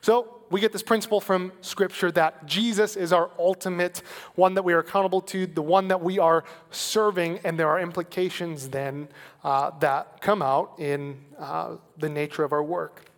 So, 0.00 0.38
we 0.50 0.60
get 0.60 0.70
this 0.70 0.82
principle 0.82 1.20
from 1.20 1.50
Scripture 1.62 2.12
that 2.12 2.44
Jesus 2.44 2.94
is 2.94 3.10
our 3.10 3.30
ultimate 3.38 4.02
one 4.34 4.52
that 4.54 4.62
we 4.62 4.74
are 4.74 4.80
accountable 4.80 5.22
to, 5.22 5.46
the 5.46 5.62
one 5.62 5.88
that 5.88 6.02
we 6.02 6.18
are 6.18 6.44
serving, 6.70 7.40
and 7.42 7.58
there 7.58 7.70
are 7.70 7.80
implications 7.80 8.68
then 8.68 9.08
uh, 9.44 9.70
that 9.78 10.20
come 10.20 10.42
out 10.42 10.74
in 10.78 11.18
uh, 11.38 11.76
the 11.96 12.10
nature 12.10 12.44
of 12.44 12.52
our 12.52 12.62
work. 12.62 13.11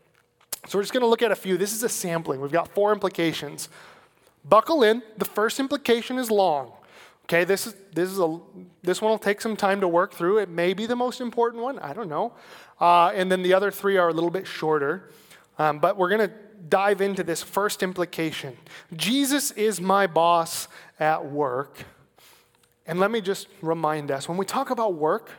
So 0.66 0.78
we're 0.78 0.83
just 0.83 0.92
going 0.92 1.02
to 1.02 1.09
look 1.09 1.23
at 1.23 1.30
a 1.30 1.37
few. 1.37 1.56
This 1.56 1.73
is 1.73 1.83
a 1.83 1.88
sampling. 1.88 2.40
We've 2.40 2.52
got 2.52 2.68
four 2.68 2.92
implications. 2.92 3.68
Buckle 4.44 4.83
in. 4.83 5.02
The 5.18 5.25
first 5.25 5.61
implication 5.61 6.18
is 6.18 6.30
long. 6.30 6.73
Okay, 7.25 7.44
this 7.44 7.66
is 7.66 7.75
this 7.94 8.11
is 8.11 8.18
a 8.18 8.38
this 8.83 9.00
one 9.00 9.11
will 9.11 9.18
take 9.18 9.40
some 9.40 9.56
time 9.56 9.80
to 9.80 9.88
work 9.88 10.12
through. 10.12 10.38
It 10.38 10.50
may 10.50 10.75
be 10.75 10.85
the 10.85 10.97
most 10.97 11.23
important 11.23 11.62
one. 11.62 11.78
I 11.78 11.94
don't 11.94 12.09
know. 12.09 12.35
Uh, 12.78 13.12
and 13.14 13.33
then 13.33 13.42
the 13.42 13.54
other 13.54 13.71
three 13.71 13.97
are 13.97 14.09
a 14.09 14.12
little 14.12 14.30
bit 14.30 14.47
shorter. 14.47 15.11
Um, 15.59 15.78
but 15.78 15.97
we're 15.97 16.11
going 16.11 16.28
to 16.28 16.35
dive 16.68 17.00
into 17.00 17.23
this 17.23 17.42
first 17.42 17.83
implication. 17.83 18.56
Jesus 18.94 19.52
is 19.52 19.80
my 19.80 20.06
boss 20.06 20.68
at 20.99 21.25
work. 21.25 21.85
And 22.87 23.00
let 23.00 23.11
me 23.11 23.21
just 23.21 23.49
remind 23.62 24.11
us 24.11 24.28
when 24.28 24.37
we 24.37 24.44
talk 24.44 24.71
about 24.71 24.94
work, 24.94 25.30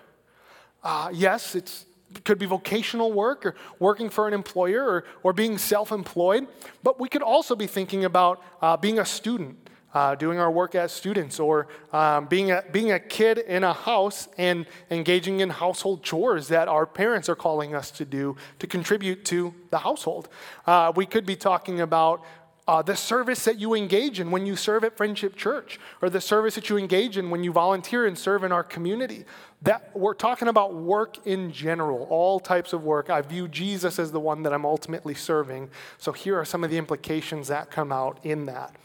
uh, 0.84 1.10
yes, 1.14 1.56
it's 1.56 1.86
could 2.24 2.40
be 2.40 2.46
vocational 2.46 3.12
work 3.12 3.46
or 3.46 3.56
working 3.80 4.10
for 4.10 4.28
an 4.28 4.34
employer 4.34 4.84
or, 4.84 5.06
or 5.24 5.34
being 5.34 5.58
self 5.58 5.92
employed. 5.92 6.48
But 6.84 7.00
we 7.00 7.10
could 7.10 7.22
also 7.22 7.56
be 7.56 7.68
thinking 7.68 8.06
about 8.06 8.42
uh, 8.62 8.78
being 8.78 9.00
a 9.00 9.06
student, 9.06 9.58
uh, 9.94 10.16
doing 10.16 10.40
our 10.40 10.52
work 10.52 10.76
as 10.76 10.92
students, 10.92 11.40
or 11.40 11.68
um, 11.94 12.28
being, 12.28 12.52
a, 12.52 12.64
being 12.72 12.92
a 12.92 13.00
kid 13.00 13.40
in 13.40 13.64
a 13.64 13.74
house 13.74 14.28
and 14.38 14.66
engaging 14.92 15.40
in 15.40 15.50
household 15.50 16.04
chores 16.04 16.48
that 16.50 16.68
our 16.68 16.86
parents 16.86 17.30
are 17.30 17.36
calling 17.36 17.76
us 17.76 17.92
to 17.92 18.06
do 18.06 18.36
to 18.60 18.68
contribute 18.68 19.26
to 19.26 19.54
the 19.70 19.78
household. 19.78 20.30
Uh, 20.66 20.92
we 20.96 21.06
could 21.06 21.26
be 21.26 21.36
talking 21.36 21.82
about 21.82 22.24
uh, 22.68 22.82
the 22.82 22.96
service 22.96 23.46
that 23.46 23.60
you 23.60 23.76
engage 23.76 24.20
in 24.20 24.32
when 24.32 24.46
you 24.46 24.56
serve 24.56 24.84
at 24.84 24.98
Friendship 24.98 25.36
Church, 25.36 25.80
or 26.02 26.10
the 26.10 26.22
service 26.22 26.56
that 26.56 26.70
you 26.70 26.78
engage 26.78 27.18
in 27.18 27.30
when 27.30 27.44
you 27.44 27.52
volunteer 27.52 28.08
and 28.08 28.18
serve 28.18 28.44
in 28.44 28.52
our 28.52 28.64
community. 28.64 29.26
That 29.62 29.92
we're 29.96 30.16
talking 30.16 30.48
about 30.48 30.74
work 30.74 31.26
in 31.28 31.52
general, 31.52 32.08
all 32.10 32.40
types 32.40 32.74
of 32.74 32.84
work. 32.84 33.10
I 33.10 33.22
view 33.22 33.48
Jesus 33.48 34.00
as 34.00 34.12
the 34.12 34.20
one 34.20 34.44
that 34.44 34.54
I'm 34.54 34.66
ultimately 34.66 35.14
serving. 35.14 35.70
So 35.98 36.12
here 36.12 36.40
are 36.40 36.46
some 36.46 36.64
of 36.64 36.72
the 36.72 36.78
implications 36.78 37.50
that 37.50 37.70
come 37.70 37.92
out 37.92 38.20
in 38.24 38.46
that. 38.46 38.76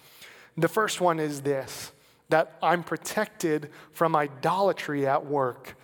The 0.57 0.69
first 0.69 1.01
one 1.01 1.19
is 1.19 1.43
this 1.43 1.93
that 2.29 2.57
I'm 2.63 2.85
protected 2.85 3.71
from 3.93 4.15
idolatry 4.15 5.07
at 5.07 5.27
work 5.27 5.77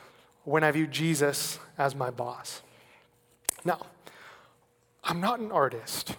when 0.45 0.63
I 0.63 0.71
view 0.71 0.87
Jesus 0.87 1.59
as 1.77 1.95
my 1.95 2.11
boss. 2.11 2.63
Now, 3.65 3.85
I'm 5.03 5.21
not 5.21 5.41
an 5.41 5.51
artist. 5.51 6.15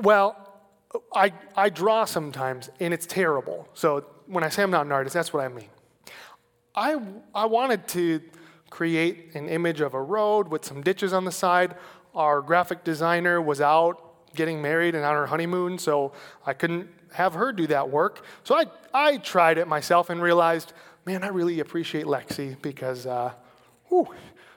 Well, 0.00 0.34
I, 1.14 1.32
I 1.54 1.68
draw 1.68 2.04
sometimes, 2.04 2.70
and 2.80 2.94
it's 2.94 3.06
terrible. 3.06 3.68
So 3.74 4.06
when 4.26 4.42
I 4.42 4.48
say 4.48 4.62
I'm 4.62 4.70
not 4.70 4.86
an 4.86 4.92
artist, 4.92 5.14
that's 5.14 5.32
what 5.32 5.44
I 5.44 5.48
mean. 5.48 5.68
I, 6.74 6.96
I 7.34 7.44
wanted 7.46 7.86
to 7.88 8.22
create 8.70 9.34
an 9.34 9.48
image 9.48 9.80
of 9.80 9.92
a 9.94 10.00
road 10.00 10.48
with 10.48 10.64
some 10.64 10.82
ditches 10.82 11.12
on 11.12 11.24
the 11.24 11.32
side. 11.32 11.74
Our 12.14 12.40
graphic 12.40 12.82
designer 12.82 13.42
was 13.42 13.60
out 13.60 14.34
getting 14.34 14.62
married 14.62 14.94
and 14.94 15.04
on 15.04 15.14
her 15.14 15.26
honeymoon, 15.26 15.78
so 15.78 16.12
I 16.46 16.54
couldn't 16.54 16.88
have 17.12 17.34
her 17.34 17.52
do 17.52 17.66
that 17.66 17.90
work. 17.90 18.24
So 18.44 18.54
I, 18.54 18.64
I 18.94 19.16
tried 19.18 19.58
it 19.58 19.68
myself 19.68 20.08
and 20.08 20.22
realized, 20.22 20.72
man, 21.04 21.24
I 21.24 21.28
really 21.28 21.60
appreciate 21.60 22.06
Lexi 22.06 22.60
because 22.62 23.06
uh, 23.06 23.32
whew, 23.88 24.08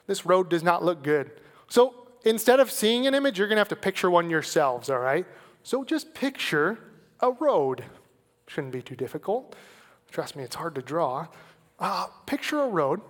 this 0.07 0.25
road 0.25 0.49
does 0.49 0.63
not 0.63 0.85
look 0.85 1.03
good. 1.03 1.31
So 1.67 2.02
instead 2.23 2.59
of 2.59 2.71
seeing 2.71 3.07
an 3.07 3.13
image, 3.13 3.37
you're 3.37 3.47
going 3.47 3.57
to 3.57 3.61
have 3.61 3.69
to 3.69 3.75
picture 3.75 4.09
one 4.09 4.29
yourselves, 4.29 4.89
all 4.89 4.99
right? 4.99 5.25
So 5.63 5.83
just 5.83 6.13
picture 6.13 6.79
a 7.19 7.31
road. 7.31 7.85
Shouldn't 8.47 8.73
be 8.73 8.81
too 8.81 8.95
difficult. 8.95 9.55
Trust 10.11 10.35
me, 10.35 10.43
it's 10.43 10.55
hard 10.55 10.75
to 10.75 10.81
draw. 10.81 11.27
Uh, 11.79 12.07
picture 12.25 12.61
a 12.61 12.67
road. 12.67 13.01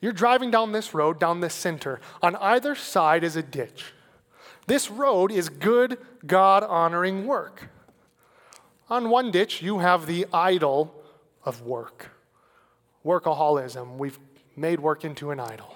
You're 0.00 0.12
driving 0.12 0.50
down 0.50 0.72
this 0.72 0.94
road, 0.94 1.20
down 1.20 1.40
this 1.40 1.54
center. 1.54 2.00
On 2.22 2.36
either 2.36 2.74
side 2.74 3.24
is 3.24 3.36
a 3.36 3.42
ditch. 3.42 3.92
This 4.66 4.90
road 4.90 5.32
is 5.32 5.48
good, 5.48 5.98
God 6.26 6.62
honoring 6.62 7.26
work. 7.26 7.68
On 8.88 9.08
one 9.08 9.30
ditch, 9.30 9.62
you 9.62 9.78
have 9.78 10.06
the 10.06 10.26
idol 10.32 10.94
of 11.44 11.62
work 11.62 12.10
workaholism. 13.04 13.96
We've 13.96 14.18
made 14.56 14.80
work 14.80 15.04
into 15.04 15.30
an 15.30 15.40
idol. 15.40 15.74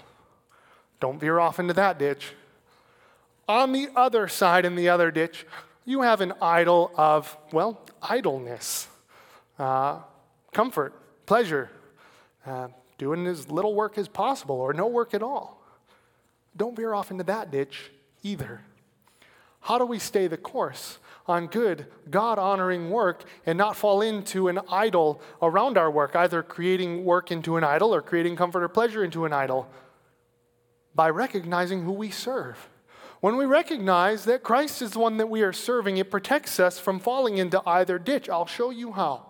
Don't 1.00 1.18
veer 1.18 1.38
off 1.38 1.58
into 1.58 1.74
that 1.74 1.98
ditch. 1.98 2.32
On 3.48 3.72
the 3.72 3.88
other 3.94 4.28
side, 4.28 4.64
in 4.64 4.74
the 4.74 4.88
other 4.88 5.10
ditch, 5.10 5.46
you 5.84 6.02
have 6.02 6.20
an 6.20 6.32
idol 6.40 6.90
of, 6.96 7.36
well, 7.52 7.80
idleness, 8.02 8.88
uh, 9.58 10.00
comfort, 10.52 10.94
pleasure, 11.26 11.70
uh, 12.46 12.68
doing 12.96 13.26
as 13.26 13.50
little 13.50 13.74
work 13.74 13.98
as 13.98 14.08
possible 14.08 14.56
or 14.56 14.72
no 14.72 14.86
work 14.86 15.14
at 15.14 15.22
all. 15.22 15.62
Don't 16.56 16.76
veer 16.76 16.94
off 16.94 17.10
into 17.10 17.24
that 17.24 17.50
ditch 17.50 17.90
either. 18.22 18.62
How 19.60 19.78
do 19.78 19.86
we 19.86 19.98
stay 19.98 20.26
the 20.26 20.36
course 20.36 20.98
on 21.26 21.46
good, 21.46 21.86
God 22.10 22.38
honoring 22.38 22.90
work 22.90 23.24
and 23.46 23.56
not 23.56 23.76
fall 23.76 24.02
into 24.02 24.48
an 24.48 24.60
idol 24.70 25.20
around 25.40 25.78
our 25.78 25.90
work, 25.90 26.14
either 26.14 26.42
creating 26.42 27.04
work 27.04 27.30
into 27.30 27.56
an 27.56 27.64
idol 27.64 27.94
or 27.94 28.02
creating 28.02 28.36
comfort 28.36 28.62
or 28.62 28.68
pleasure 28.68 29.02
into 29.02 29.24
an 29.24 29.32
idol? 29.32 29.68
By 30.94 31.10
recognizing 31.10 31.82
who 31.82 31.92
we 31.92 32.10
serve. 32.10 32.68
When 33.24 33.38
we 33.38 33.46
recognize 33.46 34.26
that 34.26 34.42
Christ 34.42 34.82
is 34.82 34.90
the 34.90 34.98
one 34.98 35.16
that 35.16 35.30
we 35.30 35.40
are 35.40 35.52
serving, 35.54 35.96
it 35.96 36.10
protects 36.10 36.60
us 36.60 36.78
from 36.78 37.00
falling 37.00 37.38
into 37.38 37.62
either 37.66 37.98
ditch. 37.98 38.28
I'll 38.28 38.44
show 38.44 38.68
you 38.68 38.92
how. 38.92 39.24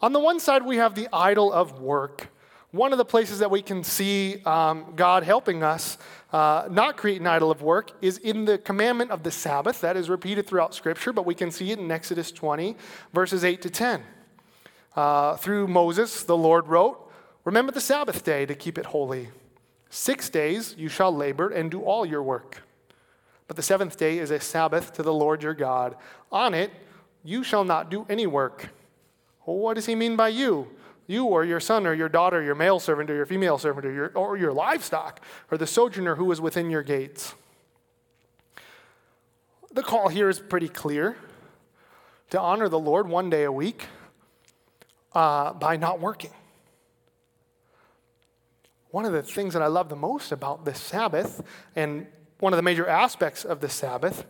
On 0.00 0.12
the 0.12 0.20
one 0.20 0.38
side, 0.38 0.64
we 0.64 0.76
have 0.76 0.94
the 0.94 1.08
idol 1.12 1.52
of 1.52 1.80
work. 1.80 2.28
One 2.70 2.92
of 2.92 2.98
the 2.98 3.04
places 3.04 3.40
that 3.40 3.50
we 3.50 3.60
can 3.60 3.82
see 3.82 4.40
um, 4.44 4.92
God 4.94 5.24
helping 5.24 5.64
us 5.64 5.98
uh, 6.32 6.68
not 6.70 6.96
create 6.96 7.20
an 7.20 7.26
idol 7.26 7.50
of 7.50 7.60
work 7.60 7.90
is 8.00 8.18
in 8.18 8.44
the 8.44 8.56
commandment 8.56 9.10
of 9.10 9.24
the 9.24 9.32
Sabbath. 9.32 9.80
That 9.80 9.96
is 9.96 10.08
repeated 10.08 10.46
throughout 10.46 10.76
Scripture, 10.76 11.12
but 11.12 11.26
we 11.26 11.34
can 11.34 11.50
see 11.50 11.72
it 11.72 11.80
in 11.80 11.90
Exodus 11.90 12.30
20, 12.30 12.76
verses 13.12 13.42
8 13.42 13.62
to 13.62 13.68
10. 13.68 14.04
Uh, 14.94 15.36
through 15.38 15.66
Moses, 15.66 16.22
the 16.22 16.36
Lord 16.36 16.68
wrote, 16.68 17.10
Remember 17.44 17.72
the 17.72 17.80
Sabbath 17.80 18.22
day 18.22 18.46
to 18.46 18.54
keep 18.54 18.78
it 18.78 18.86
holy. 18.86 19.30
Six 19.94 20.28
days 20.28 20.74
you 20.76 20.88
shall 20.88 21.14
labor 21.14 21.48
and 21.48 21.70
do 21.70 21.82
all 21.82 22.04
your 22.04 22.20
work. 22.20 22.64
But 23.46 23.54
the 23.54 23.62
seventh 23.62 23.96
day 23.96 24.18
is 24.18 24.32
a 24.32 24.40
Sabbath 24.40 24.92
to 24.94 25.04
the 25.04 25.14
Lord 25.14 25.40
your 25.40 25.54
God. 25.54 25.94
On 26.32 26.52
it 26.52 26.72
you 27.22 27.44
shall 27.44 27.62
not 27.62 27.92
do 27.92 28.04
any 28.08 28.26
work. 28.26 28.70
Well, 29.46 29.56
what 29.56 29.74
does 29.74 29.86
he 29.86 29.94
mean 29.94 30.16
by 30.16 30.30
you? 30.30 30.66
You 31.06 31.26
or 31.26 31.44
your 31.44 31.60
son 31.60 31.86
or 31.86 31.94
your 31.94 32.08
daughter, 32.08 32.42
your 32.42 32.56
male 32.56 32.80
servant 32.80 33.08
or 33.08 33.14
your 33.14 33.24
female 33.24 33.56
servant, 33.56 33.86
or 33.86 33.92
your, 33.92 34.10
or 34.16 34.36
your 34.36 34.52
livestock, 34.52 35.20
or 35.52 35.58
the 35.58 35.66
sojourner 35.66 36.16
who 36.16 36.32
is 36.32 36.40
within 36.40 36.70
your 36.70 36.82
gates. 36.82 37.36
The 39.72 39.84
call 39.84 40.08
here 40.08 40.28
is 40.28 40.40
pretty 40.40 40.68
clear 40.68 41.16
to 42.30 42.40
honor 42.40 42.68
the 42.68 42.80
Lord 42.80 43.06
one 43.06 43.30
day 43.30 43.44
a 43.44 43.52
week 43.52 43.86
uh, 45.12 45.52
by 45.52 45.76
not 45.76 46.00
working 46.00 46.32
one 48.94 49.04
of 49.04 49.12
the 49.12 49.24
things 49.24 49.54
that 49.54 49.62
I 49.62 49.66
love 49.66 49.88
the 49.88 49.96
most 49.96 50.30
about 50.30 50.64
the 50.64 50.72
Sabbath, 50.72 51.42
and 51.74 52.06
one 52.38 52.52
of 52.52 52.56
the 52.56 52.62
major 52.62 52.86
aspects 52.86 53.44
of 53.44 53.58
the 53.58 53.68
Sabbath, 53.68 54.24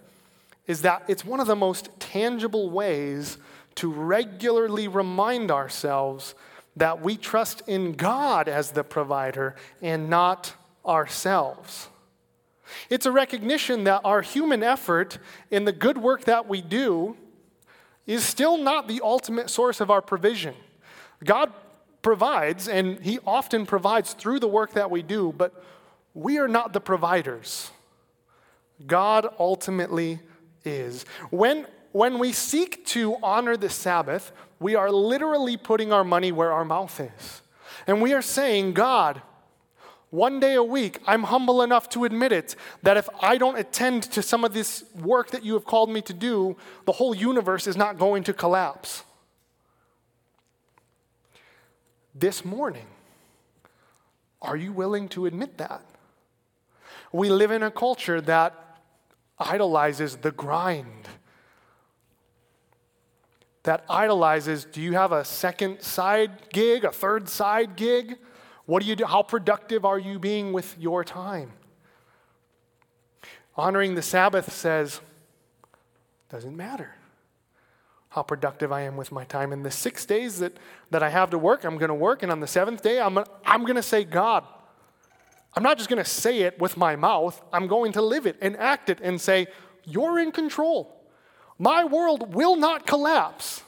is 0.67 0.81
that 0.81 1.05
it's 1.07 1.23
one 1.23 1.39
of 1.39 1.47
the 1.47 1.55
most 1.55 1.91
tangible 2.01 2.71
ways 2.71 3.37
to 3.75 3.93
regularly 3.93 4.89
remind 4.89 5.51
ourselves 5.51 6.35
that 6.77 7.03
we 7.03 7.19
trust 7.19 7.61
in 7.67 7.93
God 7.93 8.49
as 8.49 8.71
the 8.71 8.83
provider 8.83 9.55
and 9.83 10.09
not 10.09 10.55
ourselves. 10.87 11.89
It's 12.89 13.05
a 13.05 13.13
recognition 13.13 13.85
that 13.85 14.01
our 14.03 14.23
human 14.23 14.63
effort 14.63 15.19
in 15.51 15.67
the 15.67 15.73
good 15.73 15.99
work 15.99 16.25
that 16.25 16.49
we 16.49 16.63
do 16.63 17.19
is 18.07 18.25
still 18.25 18.57
not 18.57 18.89
the 18.89 19.03
ultimate 19.05 19.51
source 19.51 19.83
of 19.83 19.91
our 19.91 20.01
provision. 20.01 20.55
God 21.23 21.53
provides, 22.05 22.69
and 22.69 23.01
He 23.01 23.19
often 23.27 23.67
provides 23.67 24.13
through 24.13 24.39
the 24.39 24.47
work 24.47 24.75
that 24.75 24.93
we 24.93 25.03
do, 25.03 25.35
but 25.37 25.53
we 26.15 26.39
are 26.39 26.47
not 26.47 26.73
the 26.73 26.81
providers. 26.81 27.73
God 28.87 29.27
ultimately 29.41 30.21
is. 30.65 31.05
When, 31.31 31.67
when 31.91 32.21
we 32.21 32.33
seek 32.33 32.87
to 32.87 33.17
honor 33.23 33.57
the 33.57 33.71
Sabbath, 33.71 34.31
we 34.61 34.77
are 34.77 34.91
literally 34.93 35.57
putting 35.57 35.93
our 35.93 36.05
money 36.05 36.31
where 36.31 36.53
our 36.53 36.65
mouth 36.65 37.01
is. 37.01 37.43
And 37.87 38.01
we 38.01 38.13
are 38.13 38.23
saying, 38.23 38.75
God, 38.75 39.21
one 40.11 40.39
day 40.39 40.55
a 40.55 40.63
week, 40.63 41.01
I'm 41.07 41.25
humble 41.25 41.63
enough 41.63 41.89
to 41.91 42.05
admit 42.05 42.31
it, 42.31 42.55
that 42.85 42.97
if 42.97 43.09
I 43.21 43.37
don't 43.37 43.59
attend 43.59 44.05
to 44.05 44.23
some 44.23 44.45
of 44.45 44.55
this 44.55 44.85
work 44.95 45.33
that 45.33 45.45
you 45.45 45.55
have 45.55 45.65
called 45.65 45.91
me 45.91 46.03
to 46.03 46.13
do, 46.13 46.57
the 46.85 46.93
whole 46.93 47.15
universe 47.15 47.67
is 47.67 47.77
not 47.77 47.99
going 47.99 48.23
to 48.25 48.33
collapse. 48.33 49.03
This 52.15 52.45
morning, 52.45 52.87
are 54.41 54.57
you 54.57 54.73
willing 54.73 55.09
to 55.11 55.27
admit 55.27 55.59
that? 55.59 55.83
We 57.13 57.29
live 57.29 57.51
in 57.51 57.63
a 57.63 57.71
culture 57.73 58.21
that 58.21 58.55
idolizes 59.39 60.17
the 60.17 60.31
grind, 60.31 61.09
that 63.65 63.85
idolizes 63.89 64.65
do 64.65 64.81
you 64.81 64.93
have 64.93 65.11
a 65.11 65.25
second 65.25 65.81
side 65.81 66.51
gig, 66.53 66.85
a 66.85 66.93
third 66.93 67.29
side 67.29 67.75
gig? 67.75 68.17
What 68.67 68.83
do 68.83 68.89
you 68.89 68.95
do? 68.95 69.07
How 69.07 69.23
productive 69.23 69.85
are 69.85 69.99
you 69.99 70.19
being 70.19 70.53
with 70.53 70.77
your 70.79 71.03
time? 71.03 71.53
Honoring 73.57 73.97
the 73.97 74.03
Sabbath 74.03 74.53
says, 74.53 75.01
doesn't 76.29 76.57
matter 76.57 76.95
how 78.15 78.23
productive 78.23 78.71
I 78.71 78.83
am 78.83 78.97
with 78.97 79.11
my 79.11 79.25
time. 79.25 79.53
In 79.53 79.65
the 79.65 79.73
six 79.73 80.07
days 80.07 80.39
that, 80.39 80.57
that 80.93 81.03
I 81.03 81.09
have 81.09 81.31
to 81.31 81.39
work, 81.39 81.65
I'm 81.65 81.79
going 81.79 81.89
to 81.89 81.95
work. 81.95 82.23
And 82.23 82.31
on 82.31 82.39
the 82.39 82.47
seventh 82.47 82.81
day, 82.81 83.01
I'm, 83.01 83.19
I'm 83.45 83.63
going 83.63 83.75
to 83.75 83.83
say, 83.83 84.05
God, 84.05 84.45
I'm 85.55 85.65
not 85.65 85.79
just 85.79 85.91
going 85.91 86.03
to 86.03 86.09
say 86.09 86.43
it 86.43 86.57
with 86.61 86.77
my 86.77 86.95
mouth, 86.95 87.43
I'm 87.53 87.67
going 87.67 87.91
to 87.93 88.03
live 88.03 88.27
it 88.27 88.37
and 88.41 88.57
act 88.57 88.89
it 88.89 89.01
and 89.03 89.21
say, 89.21 89.49
You're 89.85 90.21
in 90.21 90.31
control. 90.31 91.05
My 91.59 91.85
world 91.85 92.35
will 92.35 92.55
not 92.55 92.87
collapse. 92.87 93.63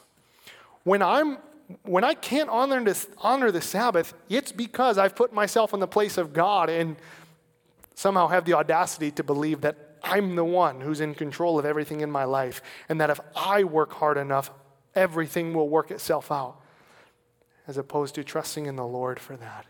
When 0.85 1.03
I'm 1.03 1.39
when 1.83 2.05
I 2.05 2.15
can't 2.15 2.49
honor, 2.49 2.85
this, 2.85 3.09
honor 3.19 3.51
the 3.51 3.61
Sabbath, 3.61 4.15
it's 4.29 4.53
because 4.53 4.99
I've 4.99 5.17
put 5.17 5.33
myself 5.33 5.75
in 5.75 5.81
the 5.81 5.89
place 5.89 6.17
of 6.17 6.33
God 6.33 6.71
and 6.71 6.95
somehow 7.97 8.29
have 8.29 8.45
the 8.45 8.53
audacity 8.53 9.11
to 9.11 9.25
believe 9.25 9.63
that 9.63 9.86
I'm 10.03 10.37
the 10.37 10.45
one 10.45 10.81
who's 10.81 11.01
in 11.01 11.15
control 11.15 11.59
of 11.59 11.65
everything 11.65 12.01
in 12.01 12.11
my 12.11 12.25
life, 12.25 12.63
and 12.89 13.01
that 13.01 13.11
if 13.11 13.21
I 13.35 13.65
work 13.65 13.93
hard 13.93 14.17
enough, 14.17 14.51
everything 14.95 15.53
will 15.53 15.69
work 15.69 15.91
itself 15.91 16.33
out, 16.33 16.57
as 17.67 17.77
opposed 17.77 18.15
to 18.15 18.25
trusting 18.25 18.67
in 18.67 18.77
the 18.77 18.87
Lord 18.87 19.19
for 19.21 19.37
that. 19.37 19.67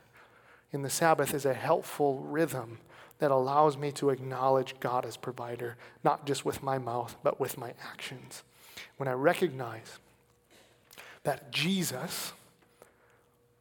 In 0.72 0.82
the 0.82 0.90
Sabbath 0.90 1.34
is 1.34 1.46
a 1.46 1.54
helpful 1.54 2.20
rhythm 2.20 2.78
that 3.18 3.30
allows 3.30 3.76
me 3.76 3.92
to 3.92 4.10
acknowledge 4.10 4.78
God 4.78 5.06
as 5.06 5.16
provider, 5.16 5.76
not 6.04 6.26
just 6.26 6.44
with 6.44 6.62
my 6.62 6.78
mouth, 6.78 7.16
but 7.22 7.40
with 7.40 7.56
my 7.56 7.72
actions. 7.90 8.42
When 8.96 9.08
I 9.08 9.12
recognize 9.12 9.98
that 11.22 11.50
Jesus, 11.50 12.32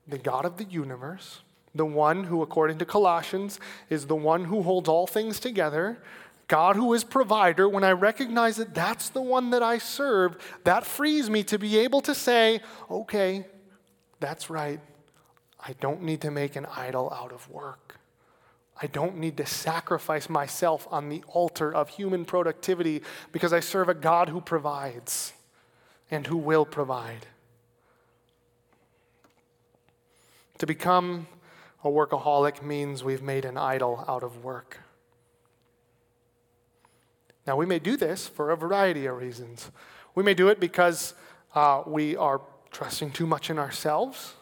the 0.08 0.18
God 0.18 0.46
of 0.46 0.58
the 0.58 0.66
universe, 0.66 1.42
the 1.74 1.86
one 1.86 2.26
who, 2.26 2.42
according 2.42 2.78
to 2.80 2.86
Colossians, 2.86 3.60
is 3.90 4.08
the 4.08 4.16
one 4.16 4.46
who 4.46 4.62
holds 4.62 4.88
all 4.88 5.08
things 5.08 5.40
together, 5.40 5.98
God 6.48 6.76
who 6.76 6.94
is 6.94 7.04
provider, 7.04 7.68
when 7.68 7.84
I 7.84 7.92
recognize 7.92 8.58
that 8.58 8.76
that's 8.76 9.10
the 9.10 9.22
one 9.22 9.50
that 9.50 9.64
I 9.64 9.80
serve, 9.80 10.38
that 10.64 10.86
frees 10.86 11.30
me 11.30 11.44
to 11.46 11.58
be 11.58 11.78
able 11.80 12.02
to 12.02 12.14
say, 12.14 12.62
okay, 12.90 13.46
that's 14.20 14.50
right. 14.50 14.80
I 15.60 15.74
don't 15.80 16.04
need 16.04 16.22
to 16.22 16.32
make 16.32 16.56
an 16.56 16.68
idol 16.68 17.12
out 17.12 17.32
of 17.32 17.50
work. 17.50 17.98
I 18.82 18.88
don't 18.88 19.18
need 19.18 19.38
to 19.38 19.46
sacrifice 19.46 20.30
myself 20.30 20.88
on 20.92 21.10
the 21.10 21.24
altar 21.28 21.74
of 21.74 21.90
human 21.90 22.26
productivity 22.26 23.02
because 23.32 23.54
I 23.54 23.62
serve 23.62 23.90
a 23.90 23.94
God 23.94 24.30
who 24.30 24.42
provides 24.42 25.34
and 26.12 26.28
who 26.28 26.38
will 26.38 26.66
provide. 26.66 27.26
To 30.60 30.68
become 30.68 31.28
a 31.84 31.88
workaholic 31.88 32.62
means 32.62 33.04
we've 33.04 33.24
made 33.24 33.46
an 33.46 33.58
idol 33.58 34.04
out 34.08 34.24
of 34.24 34.44
work. 34.44 34.80
Now, 37.46 37.56
we 37.56 37.66
may 37.66 37.80
do 37.80 37.96
this 37.96 38.28
for 38.28 38.52
a 38.52 38.58
variety 38.58 39.06
of 39.06 39.18
reasons. 39.18 39.72
We 40.16 40.24
may 40.24 40.34
do 40.34 40.48
it 40.48 40.60
because 40.60 41.14
uh, 41.54 41.84
we 41.86 42.16
are 42.16 42.42
trusting 42.72 43.12
too 43.12 43.28
much 43.28 43.50
in 43.50 43.60
ourselves, 43.60 44.34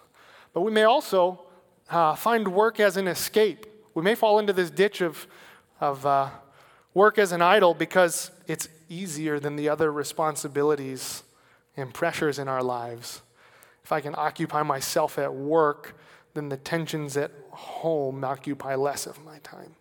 but 0.53 0.61
we 0.61 0.71
may 0.71 0.83
also 0.83 1.41
uh, 1.89 2.15
find 2.15 2.47
work 2.53 2.79
as 2.79 2.97
an 2.97 3.07
escape. 3.07 3.65
We 3.93 4.03
may 4.03 4.15
fall 4.15 4.39
into 4.39 4.53
this 4.53 4.69
ditch 4.69 5.01
of, 5.01 5.27
of 5.81 6.05
uh, 6.05 6.29
work 6.93 7.17
as 7.17 7.31
an 7.31 7.41
idol 7.41 7.73
because 7.73 8.31
it's 8.47 8.69
easier 8.89 9.39
than 9.39 9.55
the 9.55 9.69
other 9.69 9.91
responsibilities 9.91 11.23
and 11.75 11.93
pressures 11.93 12.39
in 12.39 12.47
our 12.47 12.63
lives. 12.63 13.21
If 13.83 13.91
I 13.91 13.99
can 13.99 14.15
occupy 14.17 14.63
myself 14.63 15.19
at 15.19 15.33
work, 15.33 15.97
then 16.33 16.49
the 16.49 16.57
tensions 16.57 17.17
at 17.17 17.31
home 17.51 18.23
occupy 18.23 18.75
less 18.75 19.05
of 19.05 19.23
my 19.23 19.39
time. 19.39 19.75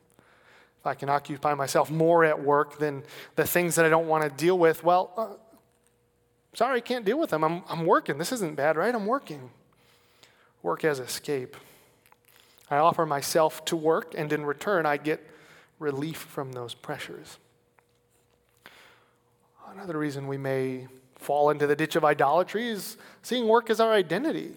If 0.83 0.87
I 0.89 0.95
can 0.95 1.09
occupy 1.09 1.55
myself 1.55 1.93
more 1.93 2.25
at 2.25 2.43
work 2.43 2.79
than 2.79 3.05
the 3.37 3.47
things 3.47 3.77
that 3.77 3.85
I 3.85 3.89
don't 3.89 4.09
want 4.09 4.25
to 4.25 4.31
deal 4.31 4.59
with, 4.59 4.83
well, 4.83 5.13
uh, 5.17 5.29
sorry, 6.55 6.79
I 6.79 6.81
can't 6.81 7.05
deal 7.05 7.21
with 7.21 7.31
them. 7.31 7.45
I'm, 7.45 7.63
I'm 7.69 7.87
working. 7.87 8.19
This 8.19 8.33
isn't 8.33 8.57
bad, 8.57 8.77
right? 8.77 8.93
I'm 8.93 9.07
working. 9.07 9.51
Work 10.61 10.85
as 10.85 10.99
escape. 10.99 11.57
I 12.69 12.79
offer 12.79 13.07
myself 13.07 13.65
to 13.67 13.77
work, 13.77 14.13
and 14.19 14.33
in 14.33 14.45
return, 14.45 14.85
I 14.85 14.97
get 14.97 15.25
relief 15.79 16.17
from 16.17 16.51
those 16.51 16.75
pressures. 16.75 17.39
Another 19.73 19.97
reason 19.97 20.27
we 20.27 20.37
may 20.37 20.89
fall 21.15 21.51
into 21.51 21.69
the 21.69 21.77
ditch 21.77 21.95
of 21.95 22.05
idolatry 22.05 22.71
is 22.71 22.97
seeing 23.23 23.47
work 23.47 23.71
as 23.71 23.79
our 23.79 23.93
identity. 23.93 24.57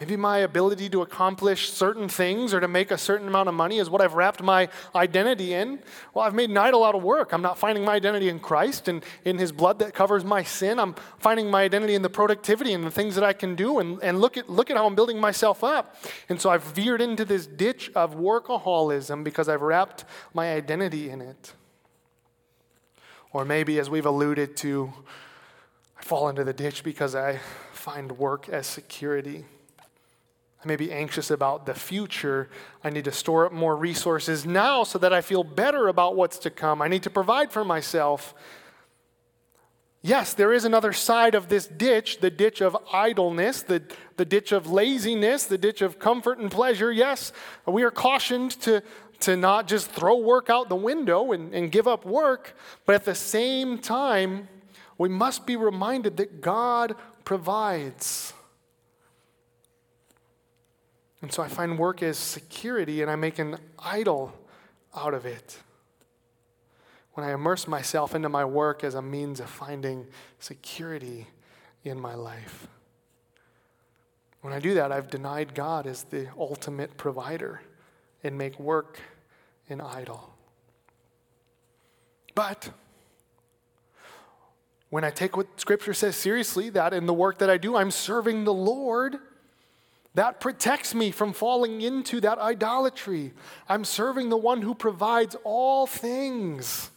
Maybe 0.00 0.16
my 0.16 0.38
ability 0.38 0.88
to 0.90 1.02
accomplish 1.02 1.70
certain 1.70 2.08
things 2.08 2.54
or 2.54 2.60
to 2.60 2.68
make 2.68 2.92
a 2.92 2.98
certain 2.98 3.26
amount 3.26 3.48
of 3.48 3.56
money 3.56 3.78
is 3.78 3.90
what 3.90 4.00
I've 4.00 4.14
wrapped 4.14 4.40
my 4.40 4.68
identity 4.94 5.54
in. 5.54 5.80
Well, 6.14 6.24
I've 6.24 6.34
made 6.34 6.50
an 6.50 6.56
idol 6.56 6.84
out 6.84 6.94
of 6.94 7.02
work. 7.02 7.32
I'm 7.32 7.42
not 7.42 7.58
finding 7.58 7.84
my 7.84 7.94
identity 7.94 8.28
in 8.28 8.38
Christ 8.38 8.86
and 8.86 9.04
in 9.24 9.38
His 9.38 9.50
blood 9.50 9.80
that 9.80 9.94
covers 9.94 10.24
my 10.24 10.44
sin. 10.44 10.78
I'm 10.78 10.94
finding 11.18 11.50
my 11.50 11.64
identity 11.64 11.96
in 11.96 12.02
the 12.02 12.10
productivity 12.10 12.74
and 12.74 12.84
the 12.84 12.92
things 12.92 13.16
that 13.16 13.24
I 13.24 13.32
can 13.32 13.56
do. 13.56 13.80
And, 13.80 14.00
and 14.00 14.20
look, 14.20 14.36
at, 14.36 14.48
look 14.48 14.70
at 14.70 14.76
how 14.76 14.86
I'm 14.86 14.94
building 14.94 15.20
myself 15.20 15.64
up. 15.64 15.96
And 16.28 16.40
so 16.40 16.48
I've 16.48 16.62
veered 16.62 17.02
into 17.02 17.24
this 17.24 17.48
ditch 17.48 17.90
of 17.96 18.14
workaholism 18.14 19.24
because 19.24 19.48
I've 19.48 19.62
wrapped 19.62 20.04
my 20.32 20.52
identity 20.52 21.10
in 21.10 21.20
it. 21.20 21.54
Or 23.32 23.44
maybe, 23.44 23.80
as 23.80 23.90
we've 23.90 24.06
alluded 24.06 24.56
to, 24.58 24.92
I 25.98 26.04
fall 26.04 26.28
into 26.28 26.44
the 26.44 26.52
ditch 26.52 26.84
because 26.84 27.16
I 27.16 27.40
find 27.72 28.12
work 28.12 28.48
as 28.48 28.68
security. 28.68 29.44
I 30.62 30.66
may 30.66 30.76
be 30.76 30.90
anxious 30.90 31.30
about 31.30 31.66
the 31.66 31.74
future. 31.74 32.48
I 32.82 32.90
need 32.90 33.04
to 33.04 33.12
store 33.12 33.46
up 33.46 33.52
more 33.52 33.76
resources 33.76 34.44
now 34.44 34.82
so 34.82 34.98
that 34.98 35.12
I 35.12 35.20
feel 35.20 35.44
better 35.44 35.86
about 35.86 36.16
what's 36.16 36.38
to 36.40 36.50
come. 36.50 36.82
I 36.82 36.88
need 36.88 37.04
to 37.04 37.10
provide 37.10 37.52
for 37.52 37.64
myself. 37.64 38.34
Yes, 40.02 40.34
there 40.34 40.52
is 40.52 40.64
another 40.64 40.92
side 40.92 41.34
of 41.34 41.48
this 41.48 41.66
ditch 41.66 42.18
the 42.20 42.30
ditch 42.30 42.60
of 42.60 42.76
idleness, 42.92 43.62
the, 43.62 43.82
the 44.16 44.24
ditch 44.24 44.52
of 44.52 44.70
laziness, 44.70 45.44
the 45.44 45.58
ditch 45.58 45.82
of 45.82 45.98
comfort 45.98 46.38
and 46.38 46.50
pleasure. 46.50 46.90
Yes, 46.90 47.32
we 47.66 47.82
are 47.82 47.90
cautioned 47.90 48.52
to, 48.62 48.82
to 49.20 49.36
not 49.36 49.68
just 49.68 49.90
throw 49.90 50.16
work 50.18 50.50
out 50.50 50.68
the 50.68 50.76
window 50.76 51.32
and, 51.32 51.52
and 51.54 51.70
give 51.70 51.86
up 51.88 52.04
work, 52.04 52.56
but 52.84 52.94
at 52.94 53.04
the 53.04 53.14
same 53.14 53.78
time, 53.78 54.48
we 54.96 55.08
must 55.08 55.46
be 55.46 55.56
reminded 55.56 56.16
that 56.16 56.40
God 56.40 56.96
provides. 57.24 58.32
And 61.20 61.32
so 61.32 61.42
I 61.42 61.48
find 61.48 61.78
work 61.78 62.02
as 62.02 62.16
security 62.16 63.02
and 63.02 63.10
I 63.10 63.16
make 63.16 63.38
an 63.38 63.58
idol 63.78 64.32
out 64.94 65.14
of 65.14 65.26
it. 65.26 65.58
When 67.14 67.26
I 67.26 67.32
immerse 67.32 67.66
myself 67.66 68.14
into 68.14 68.28
my 68.28 68.44
work 68.44 68.84
as 68.84 68.94
a 68.94 69.02
means 69.02 69.40
of 69.40 69.50
finding 69.50 70.06
security 70.38 71.26
in 71.82 72.00
my 72.00 72.14
life. 72.14 72.68
When 74.40 74.52
I 74.52 74.60
do 74.60 74.74
that, 74.74 74.92
I've 74.92 75.10
denied 75.10 75.54
God 75.54 75.86
as 75.86 76.04
the 76.04 76.28
ultimate 76.38 76.96
provider 76.96 77.60
and 78.22 78.38
make 78.38 78.58
work 78.60 79.00
an 79.68 79.80
idol. 79.80 80.32
But 82.34 82.70
when 84.90 85.04
I 85.04 85.10
take 85.10 85.36
what 85.36 85.60
Scripture 85.60 85.92
says 85.92 86.16
seriously, 86.16 86.70
that 86.70 86.94
in 86.94 87.06
the 87.06 87.12
work 87.12 87.38
that 87.38 87.50
I 87.50 87.58
do, 87.58 87.76
I'm 87.76 87.90
serving 87.90 88.44
the 88.44 88.54
Lord, 88.54 89.16
that 90.18 90.40
protects 90.40 90.96
me 90.96 91.12
from 91.12 91.32
falling 91.32 91.80
into 91.80 92.20
that 92.20 92.38
idolatry. 92.38 93.32
I'm 93.68 93.84
serving 93.84 94.30
the 94.30 94.36
one 94.36 94.62
who 94.62 94.74
provides 94.74 95.36
all 95.44 95.86
things. 95.86 96.90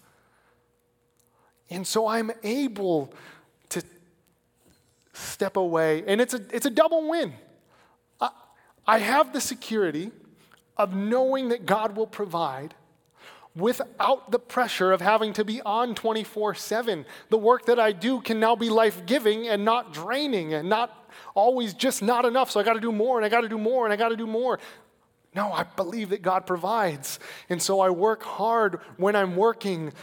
And 1.70 1.86
so 1.86 2.08
I'm 2.08 2.32
able 2.42 3.14
to 3.70 3.84
step 5.14 5.56
away. 5.56 6.04
And 6.08 6.20
it's 6.20 6.34
a, 6.34 6.42
it's 6.52 6.66
a 6.66 6.72
double 6.72 7.08
win. 7.08 7.34
I, 8.20 8.32
I 8.88 8.98
have 8.98 9.34
the 9.34 9.42
security 9.42 10.10
of 10.76 10.96
knowing 10.96 11.50
that 11.50 11.68
God 11.68 11.96
will 11.96 12.08
provide 12.08 12.74
without 13.56 14.32
the 14.32 14.40
pressure 14.40 14.92
of 14.92 15.02
having 15.02 15.34
to 15.34 15.44
be 15.44 15.62
on 15.62 15.96
24 15.96 16.56
7. 16.56 17.06
The 17.30 17.38
work 17.38 17.66
that 17.66 17.80
I 17.80 17.92
do 17.92 18.22
can 18.22 18.40
now 18.40 18.56
be 18.56 18.70
life 18.70 19.06
giving 19.06 19.48
and 19.48 19.66
not 19.66 19.94
draining 19.94 20.54
and 20.54 20.70
not 20.70 21.10
always 21.36 21.74
just 21.74 22.02
not 22.02 22.26
enough. 22.26 22.52
So 22.52 22.60
I 22.60 22.64
got 22.64 22.74
to 22.74 22.80
do 22.80 22.92
more 22.92 23.18
and 23.18 23.26
I 23.26 23.30
got 23.30 23.42
to 23.42 23.50
do 23.50 23.58
more 23.58 23.86
and 23.86 23.94
I 23.94 23.98
got 23.98 24.10
to 24.10 24.18
do 24.18 24.28
more. 24.28 24.60
No, 25.34 25.52
I 25.52 25.64
believe 25.64 26.10
that 26.10 26.22
God 26.22 26.46
provides. 26.46 27.20
And 27.50 27.62
so 27.62 27.80
I 27.80 27.90
work 27.90 28.24
hard 28.24 28.80
when 28.98 29.16
I'm 29.16 29.36
working, 29.36 29.94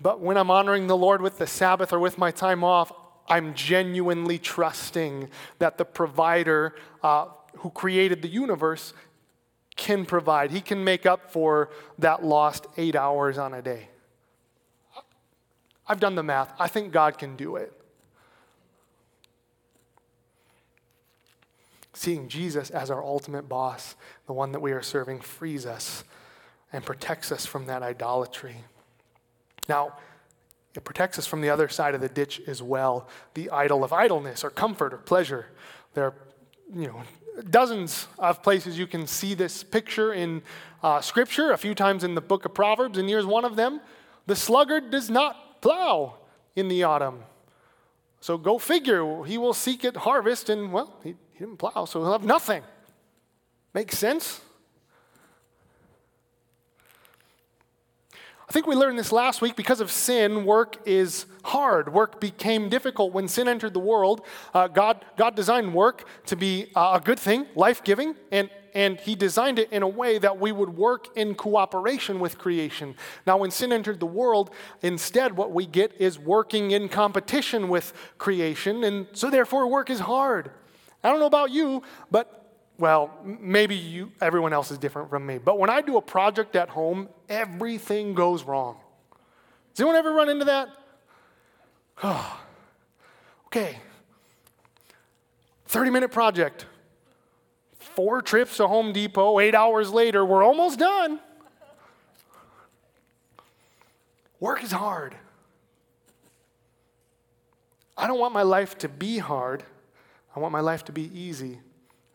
but 0.00 0.20
when 0.20 0.36
I'm 0.36 0.50
honoring 0.50 0.86
the 0.86 0.96
Lord 0.96 1.22
with 1.22 1.38
the 1.38 1.46
Sabbath 1.46 1.92
or 1.92 1.98
with 1.98 2.18
my 2.18 2.30
time 2.30 2.62
off, 2.62 2.92
I'm 3.28 3.54
genuinely 3.54 4.38
trusting 4.38 5.28
that 5.58 5.78
the 5.78 5.84
provider 5.84 6.74
uh, 7.02 7.26
who 7.58 7.70
created 7.70 8.22
the 8.22 8.28
universe 8.28 8.92
can 9.80 10.04
provide. 10.04 10.50
He 10.50 10.60
can 10.60 10.84
make 10.84 11.06
up 11.06 11.32
for 11.32 11.70
that 11.98 12.22
lost 12.22 12.66
eight 12.76 12.94
hours 12.94 13.38
on 13.38 13.54
a 13.54 13.62
day. 13.62 13.88
I've 15.88 15.98
done 15.98 16.14
the 16.14 16.22
math. 16.22 16.52
I 16.60 16.68
think 16.68 16.92
God 16.92 17.18
can 17.18 17.34
do 17.34 17.56
it. 17.56 17.72
Seeing 21.94 22.28
Jesus 22.28 22.70
as 22.70 22.90
our 22.90 23.02
ultimate 23.02 23.48
boss, 23.48 23.96
the 24.26 24.32
one 24.34 24.52
that 24.52 24.60
we 24.60 24.72
are 24.72 24.82
serving, 24.82 25.20
frees 25.20 25.66
us 25.66 26.04
and 26.72 26.84
protects 26.84 27.32
us 27.32 27.46
from 27.46 27.66
that 27.66 27.82
idolatry. 27.82 28.56
Now, 29.68 29.96
it 30.74 30.84
protects 30.84 31.18
us 31.18 31.26
from 31.26 31.40
the 31.40 31.50
other 31.50 31.68
side 31.68 31.94
of 31.94 32.00
the 32.00 32.08
ditch 32.08 32.40
as 32.46 32.62
well 32.62 33.08
the 33.34 33.50
idol 33.50 33.82
of 33.82 33.92
idleness 33.92 34.44
or 34.44 34.50
comfort 34.50 34.92
or 34.92 34.98
pleasure. 34.98 35.46
There 35.94 36.04
are, 36.04 36.14
you 36.72 36.86
know, 36.86 37.02
dozens 37.48 38.06
of 38.18 38.42
places 38.42 38.78
you 38.78 38.86
can 38.86 39.06
see 39.06 39.34
this 39.34 39.62
picture 39.62 40.12
in 40.12 40.42
uh, 40.82 41.00
Scripture, 41.00 41.52
a 41.52 41.58
few 41.58 41.74
times 41.74 42.04
in 42.04 42.14
the 42.14 42.20
book 42.20 42.44
of 42.44 42.54
Proverbs, 42.54 42.98
and 42.98 43.08
here's 43.08 43.26
one 43.26 43.44
of 43.44 43.56
them 43.56 43.80
The 44.26 44.36
sluggard 44.36 44.90
does 44.90 45.10
not 45.10 45.60
plow 45.60 46.14
in 46.56 46.68
the 46.68 46.82
autumn. 46.84 47.22
So 48.20 48.36
go 48.36 48.58
figure, 48.58 49.24
he 49.24 49.38
will 49.38 49.54
seek 49.54 49.84
at 49.84 49.96
harvest, 49.96 50.50
and 50.50 50.72
well, 50.72 50.94
he, 51.02 51.14
he 51.32 51.38
didn't 51.40 51.56
plow, 51.56 51.84
so 51.86 52.00
he'll 52.00 52.12
have 52.12 52.24
nothing. 52.24 52.62
Makes 53.72 53.98
sense? 53.98 54.40
I 58.50 58.52
think 58.52 58.66
we 58.66 58.74
learned 58.74 58.98
this 58.98 59.12
last 59.12 59.40
week 59.40 59.54
because 59.54 59.80
of 59.80 59.92
sin, 59.92 60.44
work 60.44 60.76
is 60.84 61.26
hard. 61.44 61.94
Work 61.94 62.20
became 62.20 62.68
difficult 62.68 63.12
when 63.12 63.28
sin 63.28 63.46
entered 63.46 63.74
the 63.74 63.78
world. 63.78 64.22
Uh, 64.52 64.66
God, 64.66 65.04
God 65.16 65.36
designed 65.36 65.72
work 65.72 66.04
to 66.26 66.34
be 66.34 66.66
uh, 66.74 66.98
a 67.00 67.04
good 67.04 67.20
thing, 67.20 67.46
life 67.54 67.84
giving, 67.84 68.16
and, 68.32 68.50
and 68.74 68.98
He 68.98 69.14
designed 69.14 69.60
it 69.60 69.70
in 69.70 69.84
a 69.84 69.88
way 69.88 70.18
that 70.18 70.40
we 70.40 70.50
would 70.50 70.70
work 70.70 71.16
in 71.16 71.36
cooperation 71.36 72.18
with 72.18 72.38
creation. 72.38 72.96
Now, 73.24 73.36
when 73.36 73.52
sin 73.52 73.72
entered 73.72 74.00
the 74.00 74.06
world, 74.06 74.50
instead, 74.82 75.36
what 75.36 75.52
we 75.52 75.64
get 75.64 75.92
is 76.00 76.18
working 76.18 76.72
in 76.72 76.88
competition 76.88 77.68
with 77.68 77.92
creation, 78.18 78.82
and 78.82 79.06
so 79.12 79.30
therefore, 79.30 79.68
work 79.68 79.90
is 79.90 80.00
hard. 80.00 80.50
I 81.04 81.10
don't 81.10 81.20
know 81.20 81.26
about 81.26 81.52
you, 81.52 81.84
but 82.10 82.39
well, 82.80 83.10
maybe 83.22 83.76
you, 83.76 84.10
everyone 84.22 84.54
else 84.54 84.70
is 84.70 84.78
different 84.78 85.10
from 85.10 85.26
me, 85.26 85.36
but 85.36 85.58
when 85.58 85.68
I 85.68 85.82
do 85.82 85.98
a 85.98 86.02
project 86.02 86.56
at 86.56 86.70
home, 86.70 87.10
everything 87.28 88.14
goes 88.14 88.42
wrong. 88.42 88.78
Does 89.74 89.80
anyone 89.80 89.96
ever 89.96 90.12
run 90.12 90.30
into 90.30 90.46
that? 90.46 90.70
Oh, 92.02 92.40
okay. 93.46 93.76
30 95.66 95.90
minute 95.90 96.10
project. 96.10 96.64
Four 97.78 98.22
trips 98.22 98.56
to 98.56 98.66
Home 98.66 98.94
Depot, 98.94 99.38
eight 99.40 99.54
hours 99.54 99.92
later, 99.92 100.24
we're 100.24 100.42
almost 100.42 100.78
done. 100.78 101.20
Work 104.40 104.64
is 104.64 104.72
hard. 104.72 105.14
I 107.94 108.06
don't 108.06 108.18
want 108.18 108.32
my 108.32 108.42
life 108.42 108.78
to 108.78 108.88
be 108.88 109.18
hard, 109.18 109.64
I 110.34 110.40
want 110.40 110.52
my 110.52 110.60
life 110.60 110.86
to 110.86 110.92
be 110.92 111.10
easy. 111.12 111.60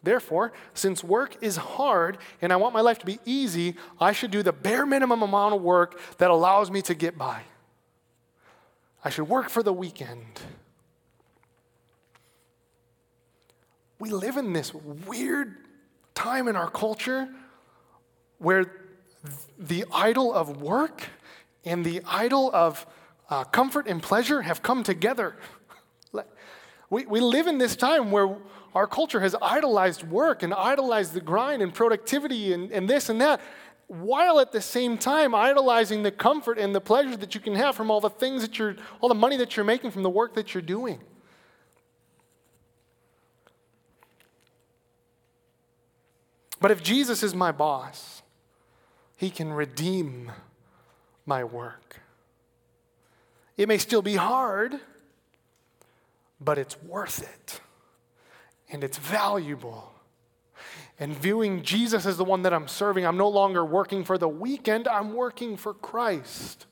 Therefore, 0.06 0.54
since 0.76 1.04
work 1.04 1.36
is 1.42 1.58
hard 1.58 2.20
and 2.40 2.54
I 2.54 2.58
want 2.58 2.76
my 2.76 2.82
life 2.82 3.00
to 3.00 3.06
be 3.08 3.20
easy, 3.26 3.76
I 4.00 4.12
should 4.12 4.30
do 4.30 4.44
the 4.44 4.54
bare 4.54 4.86
minimum 4.86 5.24
amount 5.24 5.56
of 5.56 5.62
work 5.64 6.00
that 6.20 6.30
allows 6.30 6.70
me 6.70 6.84
to 6.84 6.94
get 6.94 7.18
by. 7.18 7.42
I 9.04 9.10
should 9.10 9.28
work 9.28 9.50
for 9.50 9.64
the 9.64 9.74
weekend. 9.74 10.42
We 13.98 14.12
live 14.12 14.38
in 14.38 14.54
this 14.54 14.74
weird 14.74 15.56
time 16.14 16.48
in 16.48 16.56
our 16.56 16.70
culture 16.70 17.28
where 18.38 18.72
the 19.58 19.86
idol 19.92 20.32
of 20.32 20.62
work 20.62 21.10
and 21.64 21.84
the 21.84 22.04
idol 22.06 22.52
of 22.54 22.86
uh, 23.32 23.44
comfort 23.46 23.88
and 23.88 24.04
pleasure 24.04 24.44
have 24.44 24.62
come 24.62 24.84
together. 24.84 25.36
We, 26.90 27.06
we 27.06 27.20
live 27.20 27.48
in 27.48 27.58
this 27.58 27.76
time 27.76 28.12
where 28.12 28.38
our 28.74 28.88
culture 28.88 29.20
has 29.22 29.36
idolized 29.42 30.04
work 30.04 30.44
and 30.44 30.54
idolized 30.54 31.14
the 31.14 31.22
grind 31.22 31.62
and 31.62 31.74
productivity 31.74 32.54
and, 32.54 32.72
and 32.72 32.90
this 32.90 33.10
and 33.10 33.22
that, 33.22 33.42
while 33.88 34.40
at 34.40 34.52
the 34.52 34.62
same 34.62 34.98
time 34.98 35.34
idolizing 35.34 36.04
the 36.04 36.12
comfort 36.12 36.58
and 36.58 36.76
the 36.76 36.82
pleasure 36.82 37.16
that 37.16 37.36
you 37.36 37.42
can 37.42 37.56
have 37.56 37.76
from 37.76 37.90
all 37.90 38.02
the 38.02 38.10
things 38.10 38.42
that 38.42 38.58
you're, 38.58 38.76
all 39.00 39.10
the 39.10 39.16
money 39.16 39.38
that 39.38 39.56
you're 39.56 39.66
making 39.66 39.92
from 39.92 40.04
the 40.04 40.10
work 40.10 40.34
that 40.36 40.54
you're 40.54 40.62
doing. 40.62 41.00
But 46.60 46.72
if 46.72 46.82
Jesus 46.82 47.22
is 47.22 47.36
my 47.36 47.52
boss, 47.52 48.24
he 49.18 49.30
can 49.30 49.54
redeem 49.54 50.32
my 51.26 51.44
work. 51.44 52.02
It 53.56 53.68
may 53.68 53.78
still 53.78 54.02
be 54.02 54.16
hard, 54.16 54.80
but 56.40 56.58
it's 56.58 56.82
worth 56.84 57.22
it 57.22 57.62
and 58.70 58.84
it's 58.84 58.98
valuable. 58.98 59.92
And 61.00 61.14
viewing 61.14 61.62
Jesus 61.62 62.06
as 62.06 62.18
the 62.18 62.24
one 62.24 62.44
that 62.44 62.54
I'm 62.54 62.68
serving, 62.68 63.06
I'm 63.06 63.18
no 63.18 63.28
longer 63.28 63.66
working 63.66 64.04
for 64.04 64.18
the 64.18 64.30
weekend, 64.30 64.88
I'm 64.88 65.14
working 65.14 65.58
for 65.58 65.74
Christ. 65.74 66.66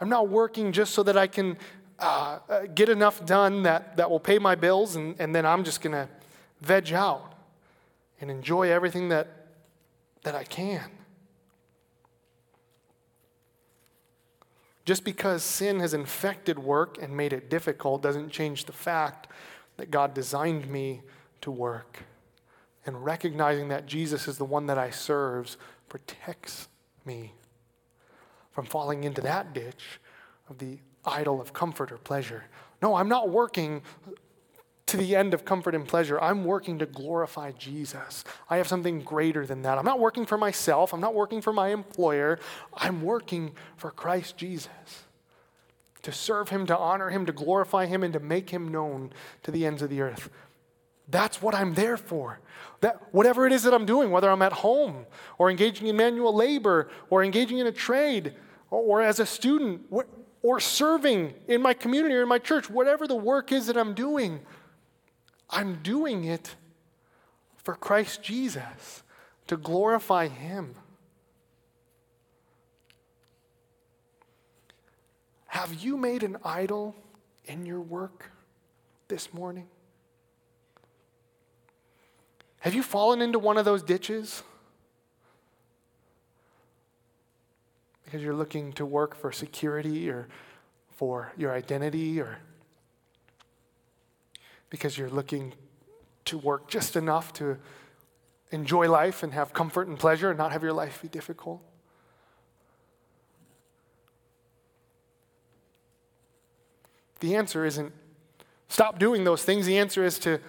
I'm 0.00 0.08
not 0.08 0.28
working 0.28 0.72
just 0.72 0.92
so 0.92 1.02
that 1.04 1.16
I 1.16 1.26
can 1.26 1.56
uh, 1.98 2.40
uh 2.48 2.60
get 2.74 2.88
enough 2.88 3.24
done 3.24 3.62
that, 3.62 3.96
that 3.96 4.10
will 4.10 4.20
pay 4.20 4.38
my 4.38 4.54
bills, 4.54 4.96
and, 4.96 5.18
and 5.18 5.34
then 5.34 5.46
I'm 5.46 5.64
just 5.64 5.80
going 5.80 5.92
to 5.92 6.08
veg 6.60 6.92
out 6.92 7.32
and 8.20 8.30
enjoy 8.30 8.70
everything 8.70 9.08
that, 9.10 9.28
that 10.22 10.34
I 10.34 10.44
can. 10.44 10.90
Just 14.86 15.04
because 15.04 15.42
sin 15.42 15.80
has 15.80 15.92
infected 15.92 16.60
work 16.60 16.96
and 17.02 17.14
made 17.14 17.32
it 17.32 17.50
difficult 17.50 18.02
doesn't 18.02 18.30
change 18.30 18.64
the 18.64 18.72
fact 18.72 19.26
that 19.76 19.90
God 19.90 20.14
designed 20.14 20.68
me 20.70 21.02
to 21.40 21.50
work. 21.50 22.04
And 22.86 23.04
recognizing 23.04 23.68
that 23.68 23.86
Jesus 23.86 24.28
is 24.28 24.38
the 24.38 24.44
one 24.44 24.66
that 24.66 24.78
I 24.78 24.90
serve 24.90 25.56
protects 25.88 26.68
me 27.04 27.32
from 28.52 28.64
falling 28.64 29.02
into 29.02 29.20
that 29.22 29.52
ditch 29.52 30.00
of 30.48 30.58
the 30.58 30.78
idol 31.04 31.40
of 31.40 31.52
comfort 31.52 31.90
or 31.90 31.98
pleasure. 31.98 32.44
No, 32.80 32.94
I'm 32.94 33.08
not 33.08 33.28
working 33.28 33.82
to 34.86 34.96
the 34.96 35.16
end 35.16 35.34
of 35.34 35.44
comfort 35.44 35.74
and 35.74 35.86
pleasure. 35.86 36.20
I'm 36.20 36.44
working 36.44 36.78
to 36.78 36.86
glorify 36.86 37.50
Jesus. 37.52 38.22
I 38.48 38.58
have 38.58 38.68
something 38.68 39.00
greater 39.00 39.44
than 39.44 39.62
that. 39.62 39.78
I'm 39.78 39.84
not 39.84 39.98
working 39.98 40.26
for 40.26 40.38
myself. 40.38 40.92
I'm 40.92 41.00
not 41.00 41.14
working 41.14 41.40
for 41.40 41.52
my 41.52 41.68
employer. 41.68 42.38
I'm 42.72 43.02
working 43.02 43.52
for 43.76 43.90
Christ 43.90 44.36
Jesus 44.36 44.68
to 46.02 46.12
serve 46.12 46.50
him, 46.50 46.66
to 46.66 46.78
honor 46.78 47.10
him, 47.10 47.26
to 47.26 47.32
glorify 47.32 47.86
him, 47.86 48.04
and 48.04 48.12
to 48.12 48.20
make 48.20 48.50
him 48.50 48.68
known 48.68 49.12
to 49.42 49.50
the 49.50 49.66
ends 49.66 49.82
of 49.82 49.90
the 49.90 50.00
earth. 50.00 50.30
That's 51.08 51.42
what 51.42 51.52
I'm 51.52 51.74
there 51.74 51.96
for. 51.96 52.38
That 52.80 53.02
whatever 53.10 53.44
it 53.44 53.52
is 53.52 53.64
that 53.64 53.74
I'm 53.74 53.86
doing, 53.86 54.12
whether 54.12 54.30
I'm 54.30 54.42
at 54.42 54.52
home 54.52 55.06
or 55.36 55.50
engaging 55.50 55.88
in 55.88 55.96
manual 55.96 56.32
labor 56.32 56.90
or 57.10 57.24
engaging 57.24 57.58
in 57.58 57.66
a 57.66 57.72
trade 57.72 58.34
or, 58.70 58.80
or 58.80 59.02
as 59.02 59.18
a 59.18 59.26
student 59.26 59.82
or, 59.90 60.06
or 60.42 60.60
serving 60.60 61.34
in 61.48 61.60
my 61.60 61.74
community 61.74 62.14
or 62.14 62.22
in 62.22 62.28
my 62.28 62.38
church, 62.38 62.70
whatever 62.70 63.08
the 63.08 63.16
work 63.16 63.50
is 63.50 63.66
that 63.66 63.76
I'm 63.76 63.92
doing, 63.92 64.40
I'm 65.48 65.82
doing 65.82 66.24
it 66.24 66.56
for 67.56 67.74
Christ 67.74 68.22
Jesus 68.22 69.02
to 69.46 69.56
glorify 69.56 70.28
him. 70.28 70.74
Have 75.46 75.74
you 75.74 75.96
made 75.96 76.22
an 76.22 76.36
idol 76.44 76.94
in 77.46 77.64
your 77.64 77.80
work 77.80 78.30
this 79.08 79.32
morning? 79.32 79.68
Have 82.60 82.74
you 82.74 82.82
fallen 82.82 83.22
into 83.22 83.38
one 83.38 83.56
of 83.56 83.64
those 83.64 83.82
ditches? 83.82 84.42
Because 88.04 88.22
you're 88.22 88.34
looking 88.34 88.72
to 88.74 88.84
work 88.84 89.14
for 89.14 89.32
security 89.32 90.10
or 90.10 90.28
for 90.96 91.32
your 91.36 91.52
identity 91.52 92.20
or 92.20 92.38
because 94.70 94.98
you're 94.98 95.10
looking 95.10 95.54
to 96.26 96.38
work 96.38 96.68
just 96.68 96.96
enough 96.96 97.32
to 97.34 97.58
enjoy 98.50 98.88
life 98.90 99.22
and 99.22 99.32
have 99.32 99.52
comfort 99.52 99.88
and 99.88 99.98
pleasure 99.98 100.30
and 100.30 100.38
not 100.38 100.52
have 100.52 100.62
your 100.62 100.72
life 100.72 101.00
be 101.02 101.08
difficult? 101.08 101.62
The 107.20 107.34
answer 107.34 107.64
isn't 107.64 107.92
stop 108.68 108.98
doing 108.98 109.24
those 109.24 109.42
things. 109.42 109.66
The 109.66 109.78
answer 109.78 110.04
is 110.04 110.18
to 110.20 110.40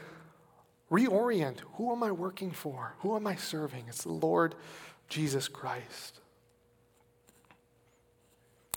reorient. 0.91 1.59
Who 1.75 1.91
am 1.91 2.03
I 2.03 2.11
working 2.11 2.51
for? 2.51 2.95
Who 2.99 3.15
am 3.15 3.27
I 3.27 3.35
serving? 3.35 3.85
It's 3.87 4.03
the 4.03 4.11
Lord 4.11 4.55
Jesus 5.09 5.47
Christ. 5.47 6.19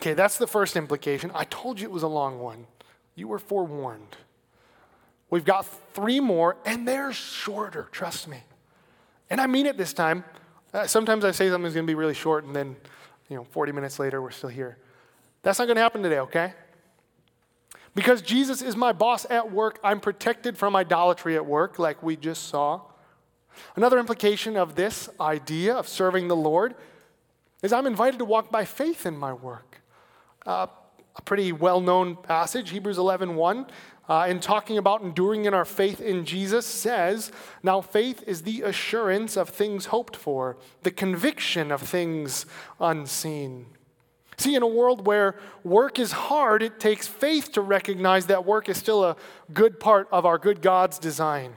Okay, 0.00 0.14
that's 0.14 0.38
the 0.38 0.46
first 0.46 0.76
implication. 0.76 1.31
I 1.35 1.44
told 1.44 1.79
you 1.79 1.87
it 1.87 1.92
was 1.92 2.03
a 2.03 2.09
long 2.09 2.38
one. 2.38 2.66
You 3.14 3.29
were 3.29 3.38
forewarned. 3.38 4.16
We've 5.30 5.44
got 5.44 5.64
three 5.94 6.20
more, 6.20 6.56
and 6.64 6.86
they're 6.86 7.12
shorter, 7.12 7.88
trust 7.92 8.26
me. 8.28 8.42
And 9.30 9.40
I 9.40 9.46
mean 9.46 9.66
it 9.66 9.76
this 9.76 9.92
time. 9.92 10.24
Uh, 10.74 10.86
sometimes 10.86 11.24
I 11.24 11.30
say 11.30 11.48
something's 11.48 11.74
going 11.74 11.86
to 11.86 11.90
be 11.90 11.94
really 11.94 12.14
short, 12.14 12.44
and 12.44 12.54
then, 12.54 12.76
you 13.28 13.36
know, 13.36 13.44
40 13.44 13.72
minutes 13.72 13.98
later, 13.98 14.20
we're 14.20 14.32
still 14.32 14.50
here. 14.50 14.76
That's 15.42 15.58
not 15.58 15.66
going 15.66 15.76
to 15.76 15.82
happen 15.82 16.02
today, 16.02 16.18
okay? 16.18 16.52
Because 17.94 18.22
Jesus 18.22 18.60
is 18.60 18.76
my 18.76 18.92
boss 18.92 19.24
at 19.30 19.50
work, 19.50 19.78
I'm 19.82 20.00
protected 20.00 20.58
from 20.58 20.76
idolatry 20.76 21.36
at 21.36 21.46
work, 21.46 21.78
like 21.78 22.02
we 22.02 22.16
just 22.16 22.48
saw. 22.48 22.82
Another 23.76 23.98
implication 23.98 24.56
of 24.56 24.74
this 24.74 25.08
idea 25.20 25.74
of 25.74 25.88
serving 25.88 26.28
the 26.28 26.36
Lord 26.36 26.74
is 27.62 27.72
I'm 27.72 27.86
invited 27.86 28.18
to 28.18 28.24
walk 28.24 28.50
by 28.50 28.64
faith 28.64 29.06
in 29.06 29.16
my 29.16 29.32
work. 29.32 29.80
Uh, 30.46 30.66
a 31.16 31.22
pretty 31.22 31.52
well-known 31.52 32.16
passage, 32.16 32.70
Hebrews 32.70 32.96
11:1, 32.96 33.34
1, 33.34 33.66
uh, 34.11 34.27
in 34.29 34.40
talking 34.40 34.77
about 34.77 35.03
enduring 35.03 35.44
in 35.44 35.55
our 35.55 35.64
faith 35.64 36.01
in 36.01 36.25
Jesus, 36.25 36.66
says, 36.66 37.31
"Now 37.62 37.81
faith 37.81 38.25
is 38.27 38.42
the 38.42 38.62
assurance 38.62 39.37
of 39.37 39.49
things 39.49 39.87
hoped 39.87 40.16
for, 40.16 40.57
the 40.83 40.90
conviction 40.90 41.70
of 41.70 41.81
things 41.81 42.44
unseen." 42.81 43.66
See, 44.37 44.57
in 44.57 44.62
a 44.62 44.66
world 44.66 45.07
where 45.07 45.37
work 45.62 45.99
is 45.99 46.12
hard, 46.12 46.62
it 46.62 46.81
takes 46.81 47.07
faith 47.07 47.53
to 47.53 47.61
recognize 47.61 48.27
that 48.27 48.44
work 48.44 48.68
is 48.68 48.79
still 48.79 49.05
a 49.05 49.16
good 49.53 49.79
part 49.79 50.09
of 50.11 50.27
our 50.27 50.38
good 50.38 50.61
God's 50.61 50.99
design. 50.99 51.55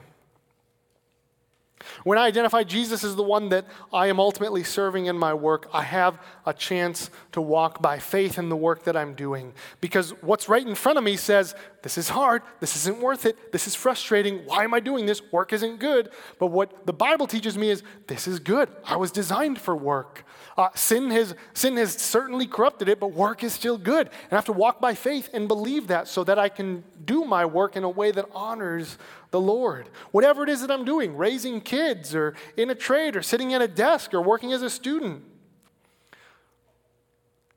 When 2.04 2.18
I 2.18 2.26
identify 2.26 2.64
Jesus 2.64 3.04
as 3.04 3.16
the 3.16 3.22
one 3.22 3.48
that 3.50 3.66
I 3.92 4.08
am 4.08 4.20
ultimately 4.20 4.64
serving 4.64 5.06
in 5.06 5.18
my 5.18 5.34
work, 5.34 5.68
I 5.72 5.82
have 5.82 6.18
a 6.46 6.52
chance 6.52 7.10
to 7.32 7.40
walk 7.40 7.80
by 7.80 7.98
faith 7.98 8.38
in 8.38 8.48
the 8.48 8.56
work 8.56 8.84
that 8.84 8.96
I'm 8.96 9.14
doing. 9.14 9.52
Because 9.80 10.10
what's 10.22 10.48
right 10.48 10.66
in 10.66 10.74
front 10.74 10.98
of 10.98 11.04
me 11.04 11.16
says, 11.16 11.54
This 11.82 11.98
is 11.98 12.08
hard. 12.08 12.42
This 12.60 12.76
isn't 12.76 13.00
worth 13.00 13.26
it. 13.26 13.52
This 13.52 13.66
is 13.66 13.74
frustrating. 13.74 14.38
Why 14.46 14.64
am 14.64 14.74
I 14.74 14.80
doing 14.80 15.06
this? 15.06 15.22
Work 15.32 15.52
isn't 15.52 15.78
good. 15.78 16.10
But 16.38 16.46
what 16.46 16.86
the 16.86 16.92
Bible 16.92 17.26
teaches 17.26 17.56
me 17.56 17.70
is, 17.70 17.82
This 18.06 18.26
is 18.26 18.38
good. 18.38 18.68
I 18.84 18.96
was 18.96 19.10
designed 19.10 19.58
for 19.58 19.76
work. 19.76 20.24
Uh, 20.56 20.68
sin, 20.74 21.10
has, 21.10 21.34
sin 21.52 21.76
has 21.76 21.92
certainly 21.94 22.46
corrupted 22.46 22.88
it, 22.88 23.00
but 23.00 23.08
work 23.08 23.42
is 23.42 23.52
still 23.52 23.76
good. 23.76 24.06
And 24.06 24.32
I 24.32 24.36
have 24.36 24.44
to 24.44 24.52
walk 24.52 24.80
by 24.80 24.94
faith 24.94 25.28
and 25.32 25.48
believe 25.48 25.88
that 25.88 26.06
so 26.06 26.22
that 26.24 26.38
I 26.38 26.48
can 26.48 26.84
do 27.04 27.24
my 27.24 27.44
work 27.44 27.76
in 27.76 27.82
a 27.82 27.88
way 27.88 28.12
that 28.12 28.26
honors 28.32 28.96
the 29.34 29.40
Lord. 29.40 29.88
Whatever 30.12 30.44
it 30.44 30.48
is 30.48 30.60
that 30.60 30.70
I'm 30.70 30.84
doing, 30.84 31.16
raising 31.16 31.60
kids 31.60 32.14
or 32.14 32.36
in 32.56 32.70
a 32.70 32.74
trade 32.76 33.16
or 33.16 33.22
sitting 33.22 33.52
at 33.52 33.60
a 33.60 33.66
desk 33.66 34.14
or 34.14 34.22
working 34.22 34.52
as 34.52 34.62
a 34.62 34.70
student. 34.70 35.24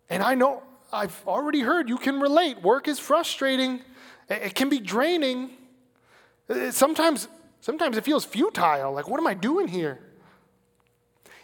And 0.10 0.24
I 0.24 0.34
know, 0.34 0.64
I've 0.92 1.22
already 1.28 1.60
heard 1.60 1.88
you 1.88 1.98
can 1.98 2.20
relate. 2.20 2.64
Work 2.64 2.88
is 2.88 2.98
frustrating, 2.98 3.82
it 4.28 4.56
can 4.56 4.70
be 4.70 4.80
draining. 4.80 5.52
Sometimes, 6.72 7.28
sometimes 7.62 7.96
it 7.96 8.04
feels 8.04 8.26
futile. 8.26 8.92
Like, 8.94 9.08
what 9.08 9.20
am 9.20 9.28
I 9.28 9.36
doing 9.36 9.68
here? 9.68 10.00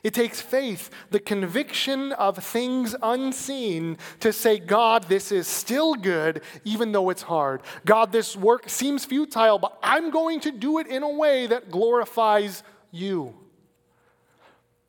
It 0.04 0.14
takes 0.14 0.42
faith, 0.42 0.90
the 1.12 1.20
conviction 1.20 2.12
of 2.12 2.38
things 2.38 2.94
unseen, 3.02 3.98
to 4.20 4.34
say, 4.34 4.60
God, 4.60 5.06
this 5.06 5.32
is 5.32 5.48
still 5.48 5.96
good, 5.96 6.42
even 6.66 6.92
though 6.92 7.10
it's 7.10 7.22
hard. 7.22 7.62
God, 7.86 8.12
this 8.12 8.36
work 8.36 8.70
seems 8.70 9.06
futile, 9.06 9.60
but 9.60 9.78
I'm 9.82 10.12
going 10.12 10.42
to 10.42 10.52
do 10.52 10.80
it 10.80 10.88
in 10.88 11.04
a 11.04 11.10
way 11.10 11.48
that 11.48 11.72
glorifies 11.72 12.64
you. 12.92 13.34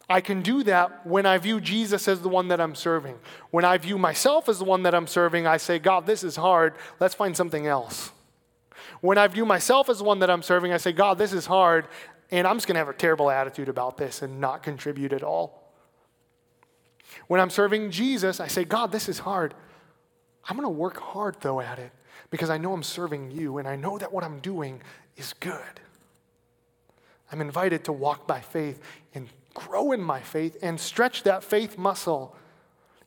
I 0.09 0.21
can 0.21 0.43
do 0.43 0.65
that 0.65 1.07
when 1.07 1.27
I 1.27 1.39
view 1.39 1.61
Jesus 1.61 2.09
as 2.09 2.21
the 2.21 2.29
one 2.29 2.49
that 2.49 2.61
I'm 2.61 2.75
serving. 2.75 3.19
When 3.53 3.65
I 3.65 3.79
view 3.79 3.97
myself 3.97 4.49
as 4.49 4.59
the 4.59 4.65
one 4.65 4.83
that 4.83 4.95
I'm 4.97 5.07
serving, 5.07 5.47
I 5.47 5.57
say, 5.59 5.79
God, 5.79 6.07
this 6.07 6.25
is 6.25 6.37
hard. 6.37 6.75
Let's 6.99 7.15
find 7.15 7.37
something 7.37 7.67
else. 7.67 8.11
When 9.01 9.17
I 9.17 9.29
view 9.29 9.47
myself 9.47 9.89
as 9.89 9.99
the 9.99 10.05
one 10.05 10.19
that 10.19 10.31
I'm 10.31 10.43
serving, 10.43 10.73
I 10.73 10.77
say, 10.77 10.93
God, 10.93 11.19
this 11.19 11.33
is 11.33 11.47
hard 11.47 11.87
and 12.35 12.49
I'm 12.49 12.57
just 12.57 12.67
going 12.67 12.75
to 12.75 12.81
have 12.81 12.89
a 12.89 12.93
terrible 12.93 13.31
attitude 13.31 13.69
about 13.69 13.97
this 13.97 14.21
and 14.21 14.41
not 14.41 14.65
contribute 14.65 15.13
at 15.13 15.23
all. 15.23 15.63
When 17.29 17.41
I'm 17.41 17.49
serving 17.49 17.93
Jesus, 17.93 18.41
I 18.41 18.49
say, 18.49 18.65
God, 18.65 18.91
this 18.91 19.09
is 19.09 19.21
hard. 19.21 19.55
I'm 20.49 20.57
going 20.57 20.67
to 20.67 20.69
work 20.69 20.99
hard, 20.99 21.37
though, 21.43 21.61
at 21.61 21.79
it 21.79 21.93
because 22.31 22.51
I 22.51 22.59
know 22.59 22.73
I'm 22.73 22.83
serving 22.83 23.31
you 23.31 23.59
and 23.59 23.69
I 23.69 23.77
know 23.77 23.99
that 23.99 24.13
what 24.13 24.25
I'm 24.25 24.41
doing 24.41 24.83
is 25.17 25.33
good. 25.35 25.81
I'm 27.31 27.41
invited 27.41 27.85
to 27.85 27.93
walk 27.93 28.27
by 28.27 28.41
faith 28.41 28.83
and 29.15 29.29
grow 29.55 29.93
in 29.93 30.01
my 30.01 30.21
faith 30.21 30.57
and 30.61 30.81
stretch 30.81 31.23
that 31.23 31.45
faith 31.45 31.79
muscle. 31.79 32.35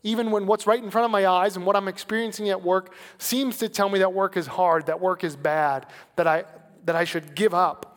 Even 0.04 0.32
when 0.32 0.48
what's 0.48 0.66
right 0.66 0.82
in 0.82 0.90
front 0.90 1.04
of 1.04 1.12
my 1.12 1.28
eyes 1.28 1.58
and 1.58 1.66
what 1.66 1.76
I'm 1.76 1.90
experiencing 1.90 2.50
at 2.50 2.64
work 2.64 2.94
seems 3.18 3.58
to 3.58 3.68
tell 3.68 3.90
me 3.90 4.00
that 4.00 4.14
work 4.14 4.38
is 4.38 4.48
hard, 4.48 4.86
that 4.86 5.02
work 5.02 5.26
is 5.26 5.36
bad, 5.36 5.86
that 6.16 6.28
I, 6.28 6.46
that 6.86 6.96
I 6.96 7.04
should 7.04 7.36
give 7.36 7.54
up. 7.54 7.97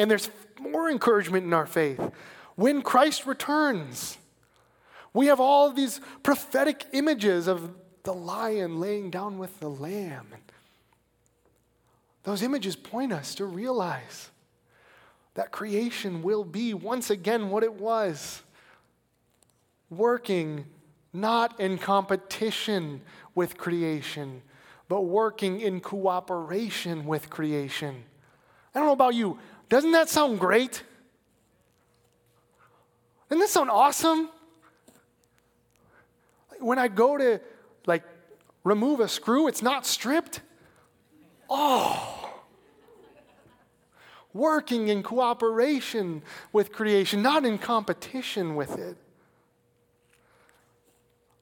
And 0.00 0.10
there's 0.10 0.30
more 0.58 0.88
encouragement 0.88 1.44
in 1.44 1.52
our 1.52 1.66
faith. 1.66 2.00
When 2.54 2.80
Christ 2.80 3.26
returns, 3.26 4.16
we 5.12 5.26
have 5.26 5.40
all 5.40 5.70
these 5.70 6.00
prophetic 6.22 6.86
images 6.92 7.46
of 7.46 7.74
the 8.04 8.14
lion 8.14 8.80
laying 8.80 9.10
down 9.10 9.36
with 9.36 9.60
the 9.60 9.68
lamb. 9.68 10.28
Those 12.22 12.40
images 12.40 12.76
point 12.76 13.12
us 13.12 13.34
to 13.34 13.44
realize 13.44 14.30
that 15.34 15.50
creation 15.50 16.22
will 16.22 16.44
be 16.44 16.72
once 16.72 17.10
again 17.10 17.50
what 17.50 17.62
it 17.62 17.74
was 17.74 18.42
working 19.90 20.64
not 21.12 21.60
in 21.60 21.76
competition 21.76 23.02
with 23.34 23.58
creation, 23.58 24.40
but 24.88 25.02
working 25.02 25.60
in 25.60 25.82
cooperation 25.82 27.04
with 27.04 27.28
creation. 27.28 28.04
I 28.74 28.78
don't 28.78 28.86
know 28.86 28.92
about 28.92 29.14
you. 29.14 29.38
Doesn't 29.70 29.92
that 29.92 30.08
sound 30.08 30.40
great? 30.40 30.82
Doesn't 33.28 33.40
that 33.40 33.48
sound 33.48 33.70
awesome? 33.70 34.28
When 36.58 36.78
I 36.78 36.88
go 36.88 37.16
to 37.16 37.40
like 37.86 38.02
remove 38.64 38.98
a 38.98 39.08
screw, 39.08 39.46
it's 39.46 39.62
not 39.62 39.86
stripped. 39.86 40.40
Oh. 41.48 42.16
Working 44.32 44.88
in 44.88 45.04
cooperation 45.04 46.22
with 46.52 46.72
creation, 46.72 47.22
not 47.22 47.44
in 47.44 47.56
competition 47.56 48.56
with 48.56 48.76
it. 48.76 48.96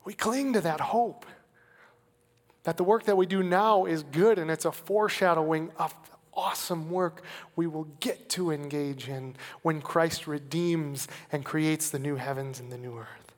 We 0.05 0.13
cling 0.13 0.53
to 0.53 0.61
that 0.61 0.81
hope 0.81 1.25
that 2.65 2.77
the 2.77 2.85
work 2.85 3.05
that 3.05 3.17
we 3.17 3.25
do 3.25 3.43
now 3.43 3.87
is 3.87 4.03
good 4.03 4.39
and 4.39 4.51
it's 4.51 4.67
a 4.67 4.73
foreshadowing 4.73 5.71
of 5.79 5.95
awesome 6.39 6.89
work 6.89 7.23
we 7.57 7.67
will 7.67 7.89
get 7.99 8.29
to 8.31 8.53
engage 8.53 9.09
in 9.09 9.35
when 9.63 9.83
Christ 9.83 10.29
redeems 10.29 11.09
and 11.33 11.45
creates 11.45 11.91
the 11.91 11.99
new 11.99 12.15
heavens 12.15 12.61
and 12.61 12.71
the 12.71 12.79
new 12.79 12.97
earth. 12.97 13.33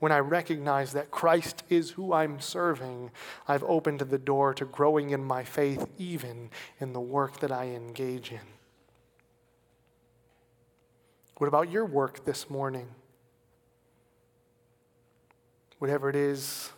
When 0.00 0.12
I 0.12 0.18
recognize 0.18 0.92
that 0.92 1.10
Christ 1.10 1.62
is 1.68 1.90
who 1.90 2.12
I'm 2.12 2.40
serving, 2.40 3.12
I've 3.46 3.62
opened 3.62 4.00
the 4.00 4.18
door 4.18 4.52
to 4.54 4.64
growing 4.64 5.10
in 5.10 5.22
my 5.22 5.44
faith, 5.44 5.86
even 5.98 6.50
in 6.80 6.94
the 6.94 7.00
work 7.00 7.38
that 7.40 7.52
I 7.52 7.66
engage 7.66 8.32
in. 8.32 8.40
What 11.36 11.46
about 11.46 11.70
your 11.70 11.84
work 11.84 12.24
this 12.24 12.50
morning? 12.50 12.88
Whatever 15.78 16.10
it 16.10 16.16
is 16.16 16.70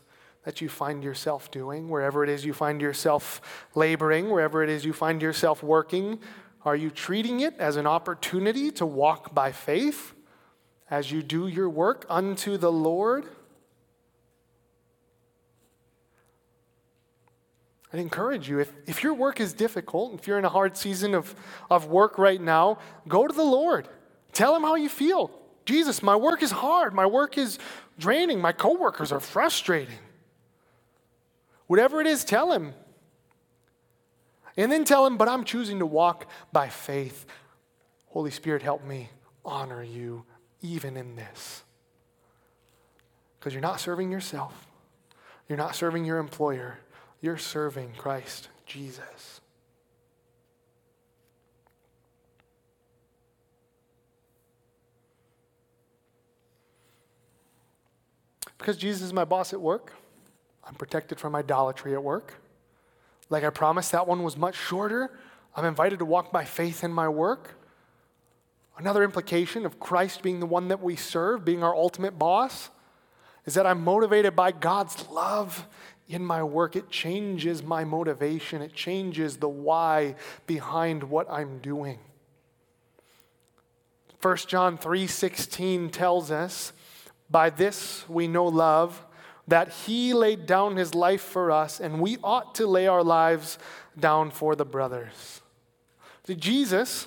that 0.45 0.61
you 0.61 0.69
find 0.69 1.05
yourself 1.05 1.51
doing, 1.51 1.89
wherever 1.89 2.25
it 2.25 2.31
is 2.31 2.45
you 2.45 2.53
find 2.53 2.81
yourself 2.81 3.41
laboring, 3.75 4.31
wherever 4.31 4.63
it 4.63 4.69
is 4.69 4.85
you 4.85 4.93
find 4.93 5.23
yourself 5.23 5.63
working, 5.63 6.19
are 6.65 6.77
you 6.77 6.91
treating 6.91 7.41
it 7.41 7.55
as 7.59 7.77
an 7.77 7.87
opportunity 7.87 8.71
to 8.73 8.87
walk 8.87 9.35
by 9.35 9.53
faith, 9.53 10.15
as 10.93 11.11
you 11.11 11.23
do 11.23 11.49
your 11.49 11.71
work 11.71 12.05
unto 12.11 12.59
the 12.59 12.71
Lord. 12.71 13.25
I'd 17.91 17.99
encourage 17.99 18.47
you, 18.47 18.59
if, 18.59 18.71
if 18.87 19.03
your 19.03 19.15
work 19.15 19.41
is 19.41 19.55
difficult, 19.55 20.21
if 20.21 20.27
you're 20.27 20.39
in 20.39 20.45
a 20.45 20.51
hard 20.51 20.77
season 20.77 21.15
of, 21.15 21.35
of 21.71 21.87
work 21.87 22.19
right 22.19 22.41
now, 22.41 22.79
go 23.09 23.27
to 23.27 23.35
the 23.35 23.43
Lord. 23.43 23.89
Tell 24.33 24.55
him 24.55 24.63
how 24.63 24.75
you 24.75 24.91
feel. 24.91 25.31
Jesus, 25.65 26.03
my 26.03 26.15
work 26.15 26.43
is 26.43 26.51
hard. 26.51 26.93
My 26.93 27.07
work 27.07 27.39
is 27.39 27.59
draining. 27.99 28.41
My 28.41 28.53
coworkers 28.53 29.13
are 29.13 29.21
frustrating. 29.21 29.99
Whatever 31.73 32.03
it 32.03 32.07
is, 32.07 32.23
tell 32.23 32.53
him. 32.53 32.75
And 34.59 34.71
then 34.71 34.85
tell 34.85 35.07
him, 35.07 35.17
but 35.17 35.27
I'm 35.27 35.43
choosing 35.43 35.79
to 35.79 35.87
walk 35.87 36.29
by 36.53 36.69
faith. 36.69 37.25
Holy 38.09 38.31
Spirit, 38.31 38.61
help 38.61 38.85
me 38.85 39.09
honor 39.43 39.83
you 39.83 40.27
even 40.61 40.99
in 40.99 41.17
this. 41.17 41.63
Because 43.41 43.55
you're 43.55 43.63
not 43.63 43.81
serving 43.81 44.13
yourself, 44.13 44.67
you're 45.49 45.57
not 45.57 45.75
serving 45.75 46.05
your 46.05 46.19
employer, 46.19 46.79
you're 47.23 47.39
serving 47.39 47.93
Christ 47.97 48.51
Jesus. 48.67 49.41
Because 58.59 58.77
Jesus 58.77 59.01
is 59.01 59.15
my 59.15 59.25
boss 59.25 59.55
at 59.55 59.61
work, 59.63 59.95
I'm 60.65 60.75
protected 60.75 61.19
from 61.19 61.35
idolatry 61.35 61.95
at 61.95 62.03
work. 62.03 62.35
Like 63.31 63.45
I 63.45 63.51
promised, 63.51 63.93
that 63.93 64.07
one 64.07 64.23
was 64.23 64.37
much 64.37 64.57
shorter. 64.57 65.11
I'm 65.57 65.65
invited 65.65 65.99
to 65.99 66.05
walk 66.05 66.33
by 66.33 66.45
faith 66.45 66.85
in 66.85 66.93
my 66.93 67.09
work. 67.09 67.59
Another 68.79 69.05
implication 69.05 69.67
of 69.67 69.79
Christ 69.79 70.23
being 70.23 70.41
the 70.41 70.47
one 70.47 70.69
that 70.69 70.83
we 70.83 70.97
serve, 70.97 71.45
being 71.45 71.63
our 71.63 71.75
ultimate 71.75 72.19
boss, 72.19 72.71
is 73.45 73.55
that 73.55 73.67
I'm 73.67 73.83
motivated 73.83 74.37
by 74.37 74.53
God's 74.53 75.09
love 75.09 75.67
in 76.09 76.25
my 76.25 76.43
work, 76.43 76.77
it 76.77 76.91
changes 76.91 77.63
my 77.63 77.85
motivation, 77.85 78.61
it 78.61 78.75
changes 78.75 79.39
the 79.39 79.49
why 79.49 80.15
behind 80.47 81.05
what 81.05 81.31
I'm 81.31 81.59
doing. 81.61 81.99
1 84.21 84.49
John 84.49 84.77
3:16 84.77 85.91
tells 85.91 86.31
us, 86.31 86.73
"By 87.31 87.51
this 87.51 88.09
we 88.09 88.29
know 88.29 88.45
love, 88.45 89.05
that 89.53 89.69
he 89.85 90.15
laid 90.15 90.47
down 90.47 90.77
his 90.77 90.95
life 90.95 91.21
for 91.21 91.51
us, 91.51 91.79
and 91.79 92.01
we 92.01 92.17
ought 92.25 92.55
to 92.55 92.67
lay 92.67 92.87
our 92.87 93.05
lives 93.05 93.59
down 94.01 94.31
for 94.31 94.57
the 94.57 94.65
brothers." 94.65 95.43
See, 96.27 96.35
Jesus 96.35 97.07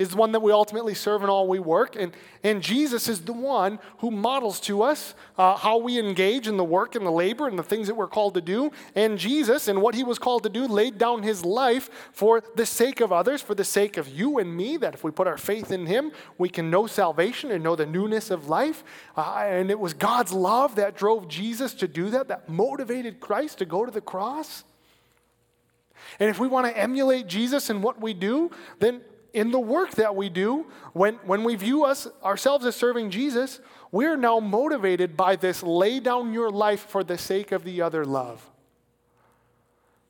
is 0.00 0.08
the 0.08 0.16
one 0.16 0.32
that 0.32 0.40
we 0.40 0.50
ultimately 0.50 0.94
serve 0.94 1.22
in 1.22 1.28
all 1.28 1.46
we 1.46 1.58
work. 1.58 1.94
And, 1.94 2.16
and 2.42 2.62
Jesus 2.62 3.06
is 3.06 3.20
the 3.20 3.34
one 3.34 3.78
who 3.98 4.10
models 4.10 4.58
to 4.60 4.82
us 4.82 5.14
uh, 5.36 5.58
how 5.58 5.76
we 5.76 5.98
engage 5.98 6.48
in 6.48 6.56
the 6.56 6.64
work 6.64 6.94
and 6.94 7.04
the 7.04 7.10
labor 7.10 7.46
and 7.46 7.58
the 7.58 7.62
things 7.62 7.86
that 7.86 7.94
we're 7.94 8.08
called 8.08 8.32
to 8.32 8.40
do. 8.40 8.72
And 8.94 9.18
Jesus, 9.18 9.68
and 9.68 9.82
what 9.82 9.94
he 9.94 10.02
was 10.02 10.18
called 10.18 10.42
to 10.44 10.48
do, 10.48 10.66
laid 10.66 10.96
down 10.96 11.22
his 11.22 11.44
life 11.44 11.90
for 12.12 12.42
the 12.54 12.64
sake 12.64 13.02
of 13.02 13.12
others, 13.12 13.42
for 13.42 13.54
the 13.54 13.62
sake 13.62 13.98
of 13.98 14.08
you 14.08 14.38
and 14.38 14.56
me, 14.56 14.78
that 14.78 14.94
if 14.94 15.04
we 15.04 15.10
put 15.10 15.26
our 15.26 15.36
faith 15.36 15.70
in 15.70 15.84
him, 15.84 16.12
we 16.38 16.48
can 16.48 16.70
know 16.70 16.86
salvation 16.86 17.50
and 17.50 17.62
know 17.62 17.76
the 17.76 17.84
newness 17.84 18.30
of 18.30 18.48
life. 18.48 18.82
Uh, 19.18 19.42
and 19.44 19.70
it 19.70 19.78
was 19.78 19.92
God's 19.92 20.32
love 20.32 20.76
that 20.76 20.96
drove 20.96 21.28
Jesus 21.28 21.74
to 21.74 21.86
do 21.86 22.08
that, 22.08 22.28
that 22.28 22.48
motivated 22.48 23.20
Christ 23.20 23.58
to 23.58 23.66
go 23.66 23.84
to 23.84 23.92
the 23.92 24.00
cross. 24.00 24.64
And 26.18 26.30
if 26.30 26.38
we 26.38 26.48
want 26.48 26.66
to 26.66 26.76
emulate 26.76 27.26
Jesus 27.26 27.68
in 27.68 27.82
what 27.82 28.00
we 28.00 28.14
do, 28.14 28.50
then 28.78 29.02
in 29.32 29.50
the 29.50 29.60
work 29.60 29.92
that 29.92 30.16
we 30.16 30.28
do, 30.28 30.66
when, 30.92 31.14
when 31.24 31.44
we 31.44 31.54
view 31.54 31.84
us 31.84 32.08
ourselves 32.22 32.64
as 32.66 32.76
serving 32.76 33.10
Jesus, 33.10 33.60
we're 33.92 34.16
now 34.16 34.40
motivated 34.40 35.16
by 35.16 35.36
this 35.36 35.62
lay 35.62 36.00
down 36.00 36.32
your 36.32 36.50
life 36.50 36.80
for 36.80 37.02
the 37.04 37.18
sake 37.18 37.52
of 37.52 37.64
the 37.64 37.82
other 37.82 38.04
love. 38.04 38.48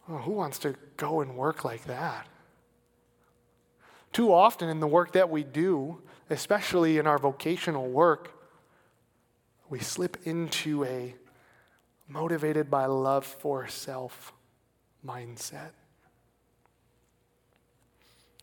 Oh, 0.08 0.18
who 0.18 0.32
wants 0.32 0.58
to 0.60 0.74
go 0.96 1.20
and 1.20 1.36
work 1.36 1.64
like 1.64 1.84
that? 1.84 2.26
Too 4.12 4.32
often 4.32 4.68
in 4.68 4.80
the 4.80 4.88
work 4.88 5.12
that 5.12 5.30
we 5.30 5.44
do, 5.44 6.02
especially 6.28 6.98
in 6.98 7.06
our 7.06 7.18
vocational 7.18 7.88
work, 7.88 8.36
we 9.68 9.78
slip 9.78 10.16
into 10.24 10.84
a 10.84 11.14
motivated 12.08 12.70
by 12.70 12.86
love 12.86 13.24
for 13.24 13.68
self 13.68 14.32
mindset. 15.06 15.70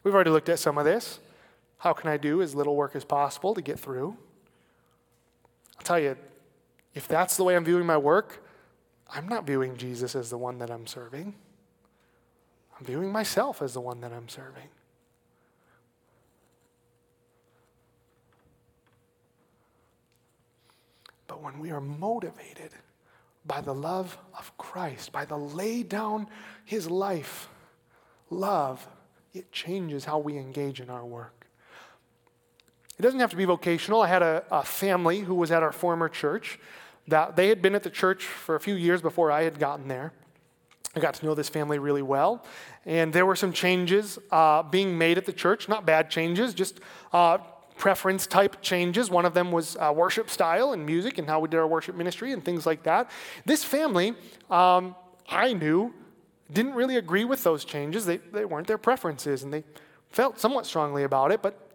We've 0.07 0.15
already 0.15 0.29
looked 0.29 0.47
at 0.47 0.57
some 0.57 0.77
of 0.77 0.85
this. 0.85 1.19
How 1.79 1.91
can 1.91 2.09
I 2.09 2.15
do 2.15 2.41
as 2.41 2.55
little 2.55 2.77
work 2.77 2.95
as 2.95 3.03
possible 3.03 3.53
to 3.53 3.61
get 3.61 3.77
through? 3.77 4.15
I'll 5.77 5.83
tell 5.83 5.99
you, 5.99 6.15
if 6.93 7.09
that's 7.09 7.35
the 7.35 7.43
way 7.43 7.57
I'm 7.57 7.65
viewing 7.65 7.85
my 7.85 7.97
work, 7.97 8.41
I'm 9.13 9.27
not 9.27 9.45
viewing 9.45 9.75
Jesus 9.75 10.15
as 10.15 10.29
the 10.29 10.37
one 10.37 10.59
that 10.59 10.71
I'm 10.71 10.87
serving. 10.87 11.35
I'm 12.79 12.85
viewing 12.85 13.11
myself 13.11 13.61
as 13.61 13.73
the 13.73 13.81
one 13.81 13.99
that 13.99 14.13
I'm 14.13 14.29
serving. 14.29 14.69
But 21.27 21.43
when 21.43 21.59
we 21.59 21.69
are 21.71 21.81
motivated 21.81 22.71
by 23.45 23.59
the 23.59 23.75
love 23.75 24.17
of 24.39 24.57
Christ, 24.57 25.11
by 25.11 25.25
the 25.25 25.37
lay 25.37 25.83
down 25.83 26.27
his 26.63 26.89
life, 26.89 27.49
love 28.29 28.87
it 29.33 29.51
changes 29.51 30.05
how 30.05 30.19
we 30.19 30.37
engage 30.37 30.81
in 30.81 30.89
our 30.89 31.05
work. 31.05 31.47
It 32.97 33.01
doesn't 33.01 33.19
have 33.19 33.29
to 33.29 33.35
be 33.35 33.45
vocational. 33.45 34.01
I 34.01 34.07
had 34.07 34.23
a, 34.23 34.43
a 34.49 34.63
family 34.63 35.19
who 35.19 35.35
was 35.35 35.51
at 35.51 35.61
our 35.61 35.71
former 35.71 36.09
church 36.09 36.59
that 37.07 37.35
they 37.35 37.49
had 37.49 37.61
been 37.61 37.75
at 37.75 37.83
the 37.83 37.89
church 37.89 38.25
for 38.25 38.55
a 38.55 38.59
few 38.59 38.75
years 38.75 39.01
before 39.01 39.31
I 39.31 39.43
had 39.43 39.59
gotten 39.59 39.87
there. 39.87 40.13
I 40.95 40.99
got 40.99 41.13
to 41.15 41.25
know 41.25 41.35
this 41.35 41.47
family 41.47 41.77
really 41.77 42.01
well. 42.01 42.43
And 42.85 43.13
there 43.13 43.25
were 43.25 43.35
some 43.35 43.53
changes 43.53 44.17
uh, 44.31 44.63
being 44.63 44.97
made 44.97 45.17
at 45.17 45.25
the 45.25 45.33
church, 45.33 45.69
not 45.69 45.85
bad 45.85 46.09
changes, 46.09 46.53
just 46.53 46.79
uh, 47.13 47.37
preference 47.77 48.25
type 48.25 48.61
changes. 48.61 49.11
One 49.11 49.25
of 49.25 49.35
them 49.35 49.51
was 49.51 49.77
uh, 49.77 49.93
worship 49.95 50.29
style 50.29 50.73
and 50.73 50.85
music 50.85 51.19
and 51.19 51.27
how 51.27 51.39
we 51.39 51.49
did 51.49 51.57
our 51.57 51.67
worship 51.67 51.95
ministry 51.95 52.33
and 52.33 52.43
things 52.43 52.65
like 52.65 52.83
that. 52.83 53.11
This 53.45 53.63
family, 53.63 54.15
um, 54.49 54.95
I 55.29 55.53
knew, 55.53 55.93
didn't 56.51 56.73
really 56.73 56.97
agree 56.97 57.25
with 57.25 57.43
those 57.43 57.65
changes. 57.65 58.05
They, 58.05 58.17
they 58.17 58.45
weren't 58.45 58.67
their 58.67 58.77
preferences, 58.77 59.43
and 59.43 59.53
they 59.53 59.63
felt 60.09 60.39
somewhat 60.39 60.65
strongly 60.65 61.03
about 61.03 61.31
it, 61.31 61.41
but 61.41 61.67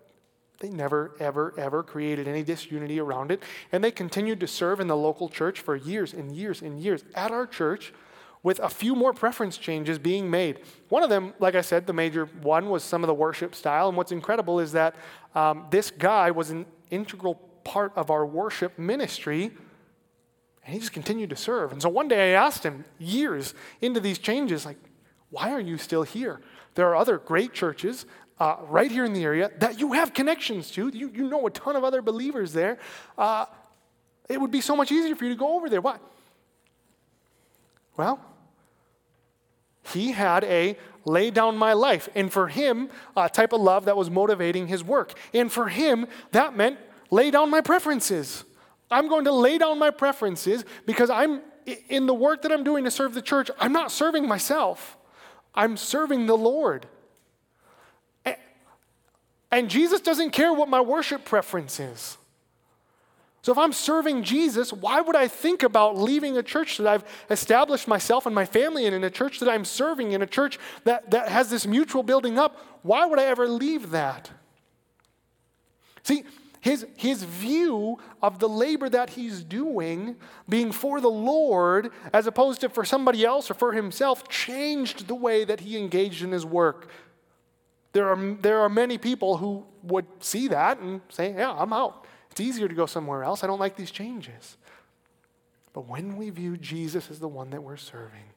they 0.61 0.71
never, 0.71 1.15
ever, 1.19 1.53
ever 1.59 1.83
created 1.83 2.29
any 2.29 2.43
disunity 2.43 3.01
around 3.01 3.31
it. 3.31 3.43
And 3.73 3.83
they 3.83 3.91
continued 3.91 4.41
to 4.41 4.47
serve 4.47 4.81
in 4.81 4.87
the 4.87 4.97
local 4.97 5.29
church 5.29 5.61
for 5.61 5.75
years 5.75 6.15
and 6.15 6.33
years 6.35 6.63
and 6.63 6.81
years 6.81 7.05
at 7.15 7.33
our 7.33 7.47
church 7.47 7.93
with 8.45 8.59
a 8.61 8.69
few 8.69 8.95
more 8.95 9.13
preference 9.13 9.57
changes 9.57 9.99
being 9.99 10.31
made. 10.31 10.61
One 10.89 11.03
of 11.03 11.11
them, 11.11 11.35
like 11.39 11.55
I 11.55 11.61
said, 11.61 11.87
the 11.87 11.93
major 11.93 12.27
one 12.43 12.71
was 12.71 12.83
some 12.83 13.03
of 13.03 13.09
the 13.09 13.15
worship 13.15 13.55
style. 13.55 13.89
And 13.89 13.97
what's 13.97 14.13
incredible 14.13 14.61
is 14.61 14.73
that 14.73 14.95
um, 15.35 15.67
this 15.71 15.91
guy 15.91 16.31
was 16.31 16.51
an 16.51 16.67
integral 16.91 17.35
part 17.65 17.93
of 17.97 18.11
our 18.11 18.27
worship 18.27 18.79
ministry 18.79 19.53
and 20.64 20.75
he 20.75 20.81
just 20.81 20.92
continued 20.92 21.31
to 21.31 21.37
serve. 21.37 21.72
And 21.72 21.83
so 21.83 21.88
one 21.88 22.09
day 22.09 22.35
I 22.35 22.44
asked 22.44 22.64
him, 22.64 22.85
years 22.98 23.55
into 23.81 24.01
these 24.01 24.18
changes, 24.18 24.64
like, 24.64 24.79
why 25.31 25.53
are 25.53 25.61
you 25.61 25.79
still 25.79 26.03
here? 26.03 26.40
There 26.75 26.88
are 26.88 26.96
other 26.96 27.18
great 27.18 27.53
churches 27.53 28.07
uh, 28.38 28.57
right 28.68 28.90
here 28.90 29.05
in 29.05 29.12
the 29.12 29.25
area 29.25 29.51
that 29.59 29.81
you 29.81 29.92
have 29.92 30.14
connections 30.14 30.70
to. 30.72 30.88
You, 30.88 31.11
you 31.12 31.29
know 31.29 31.46
a 31.46 31.51
ton 31.51 31.77
of 31.77 31.85
other 31.85 32.03
believers 32.03 32.53
there. 32.53 32.79
Uh, 33.18 33.46
it 34.29 34.40
would 34.40 34.51
be 34.51 34.61
so 34.61 34.77
much 34.77 34.92
easier 34.92 35.16
for 35.16 35.25
you 35.25 35.31
to 35.31 35.38
go 35.38 35.57
over 35.57 35.68
there. 35.68 35.81
Why? 35.81 35.98
Well, 37.96 38.20
he 39.85 40.12
had 40.12 40.44
a 40.44 40.77
lay 41.05 41.31
down 41.31 41.57
my 41.57 41.72
life. 41.72 42.09
And 42.14 42.33
for 42.33 42.48
him, 42.48 42.88
a 43.16 43.29
type 43.29 43.53
of 43.53 43.61
love 43.61 43.87
that 43.87 43.96
was 43.96 44.11
motivating 44.11 44.68
his 44.68 44.85
work. 44.85 45.18
And 45.35 45.51
for 45.51 45.68
him, 45.68 46.07
that 46.31 46.57
meant 46.57 46.79
lay 47.11 47.31
down 47.31 47.51
my 47.51 47.61
preferences. 47.61 48.44
I'm 48.92 49.09
going 49.09 49.24
to 49.24 49.33
lay 49.33 49.59
down 49.59 49.78
my 49.78 49.90
preferences 49.90 50.64
because 50.87 51.11
I'm 51.11 51.40
in 51.88 52.07
the 52.07 52.14
work 52.14 52.42
that 52.42 52.52
I'm 52.52 52.64
doing 52.64 52.85
to 52.85 52.90
serve 52.90 53.14
the 53.14 53.22
church, 53.22 53.51
I'm 53.59 53.72
not 53.72 53.93
serving 53.93 54.26
myself. 54.26 54.97
I'm 55.55 55.76
serving 55.76 56.26
the 56.26 56.36
Lord. 56.36 56.86
And 59.53 59.68
Jesus 59.68 60.01
doesn't 60.01 60.30
care 60.30 60.53
what 60.53 60.70
my 60.70 60.80
worship 60.80 61.26
preference 61.26 61.78
is. 61.78 62.16
So 63.43 63.53
if 63.53 63.59
I'm 63.59 63.72
serving 63.72 64.22
Jesus, 64.22 64.72
why 64.72 65.01
would 65.01 65.16
I 65.16 65.28
think 65.28 65.62
about 65.62 65.99
leaving 65.99 66.38
a 66.38 66.43
church 66.43 66.78
that 66.78 66.86
I've 66.86 67.05
established 67.28 67.86
myself 67.86 68.24
and 68.24 68.34
my 68.34 68.47
family 68.47 68.86
in, 68.86 68.95
in 68.95 69.05
a 69.05 69.11
church 69.11 69.40
that 69.40 69.49
I'm 69.49 69.64
serving, 69.64 70.12
in 70.12 70.22
a 70.22 70.26
church 70.26 70.59
that, 70.84 71.11
that 71.11 71.28
has 71.28 71.51
this 71.51 71.66
mutual 71.66 72.03
building 72.03 72.38
up? 72.38 72.57
Why 72.82 73.05
would 73.05 73.18
I 73.18 73.24
ever 73.24 73.47
leave 73.47 73.90
that? 73.90 74.30
See, 76.05 76.24
his, 76.63 76.87
his 76.97 77.25
view 77.25 77.99
of 78.23 78.39
the 78.39 78.49
labor 78.49 78.89
that 78.89 79.11
he's 79.11 79.43
doing 79.43 80.15
being 80.49 80.71
for 80.71 81.01
the 81.01 81.11
Lord 81.11 81.91
as 82.13 82.29
opposed 82.29 82.61
to 82.61 82.69
for 82.69 82.85
somebody 82.85 83.25
else 83.25 83.51
or 83.51 83.55
for 83.55 83.73
himself 83.73 84.29
changed 84.29 85.09
the 85.09 85.15
way 85.17 85.43
that 85.43 85.59
he 85.59 85.77
engaged 85.77 86.23
in 86.23 86.31
his 86.31 86.47
work. 86.47 86.89
There 87.93 88.09
are, 88.09 88.35
there 88.41 88.61
are 88.61 88.69
many 88.69 88.97
people 88.97 89.39
who 89.39 89.65
would 89.83 90.07
see 90.21 90.47
that 90.49 90.79
and 90.79 91.01
say, 91.09 91.35
Yeah, 91.35 91.51
I'm 91.51 91.73
out. 91.73 92.07
It's 92.31 92.41
easier 92.41 92.69
to 92.69 92.75
go 92.75 92.87
somewhere 92.87 93.25
else. 93.25 93.43
I 93.43 93.49
don't 93.49 93.59
like 93.59 93.75
these 93.75 93.91
changes. 93.91 94.57
But 95.73 95.89
when 95.89 96.17
we 96.17 96.31
view 96.31 96.57
Jesus 96.57 97.11
as 97.11 97.19
the 97.19 97.27
one 97.27 97.51
that 97.51 97.65
we're 97.65 97.77
serving, 97.77 98.31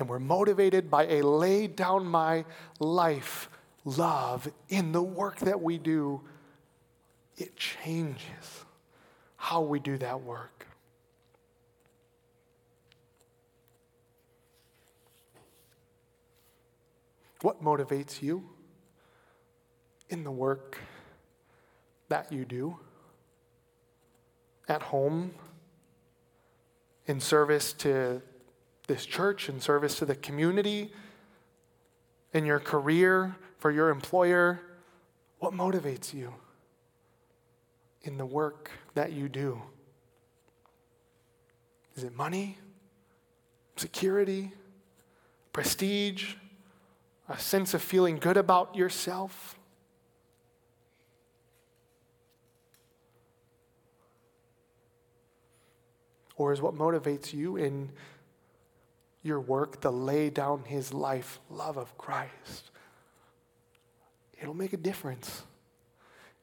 and 0.00 0.08
we're 0.08 0.18
motivated 0.18 0.90
by 0.90 1.06
a 1.06 1.22
lay 1.22 1.68
down 1.68 2.04
my 2.04 2.44
life 2.80 3.48
love 3.84 4.50
in 4.68 4.90
the 4.90 5.02
work 5.02 5.38
that 5.38 5.62
we 5.62 5.78
do, 5.78 6.20
it 7.38 7.56
changes 7.56 8.64
how 9.36 9.62
we 9.62 9.78
do 9.78 9.96
that 9.98 10.20
work. 10.20 10.66
What 17.42 17.62
motivates 17.62 18.20
you 18.20 18.44
in 20.08 20.24
the 20.24 20.30
work 20.30 20.78
that 22.08 22.32
you 22.32 22.44
do? 22.44 22.76
At 24.68 24.82
home, 24.82 25.32
in 27.06 27.20
service 27.20 27.72
to 27.74 28.20
this 28.88 29.06
church, 29.06 29.48
in 29.48 29.60
service 29.60 29.96
to 29.98 30.04
the 30.04 30.16
community, 30.16 30.92
in 32.34 32.44
your 32.44 32.58
career, 32.58 33.36
for 33.58 33.70
your 33.70 33.90
employer? 33.90 34.60
What 35.38 35.54
motivates 35.54 36.12
you 36.12 36.34
in 38.02 38.18
the 38.18 38.26
work 38.26 38.70
that 38.94 39.12
you 39.12 39.28
do? 39.28 39.60
Is 41.96 42.04
it 42.04 42.14
money, 42.14 42.58
security, 43.76 44.52
prestige, 45.52 46.34
a 47.28 47.38
sense 47.38 47.74
of 47.74 47.82
feeling 47.82 48.18
good 48.18 48.36
about 48.36 48.74
yourself? 48.76 49.56
Or 56.36 56.52
is 56.52 56.62
what 56.62 56.74
motivates 56.76 57.32
you 57.32 57.56
in 57.56 57.90
your 59.24 59.40
work 59.40 59.80
the 59.80 59.90
lay 59.90 60.30
down 60.30 60.62
his 60.64 60.94
life 60.94 61.40
love 61.50 61.76
of 61.76 61.98
Christ? 61.98 62.70
It'll 64.40 64.54
make 64.54 64.72
a 64.72 64.76
difference 64.76 65.42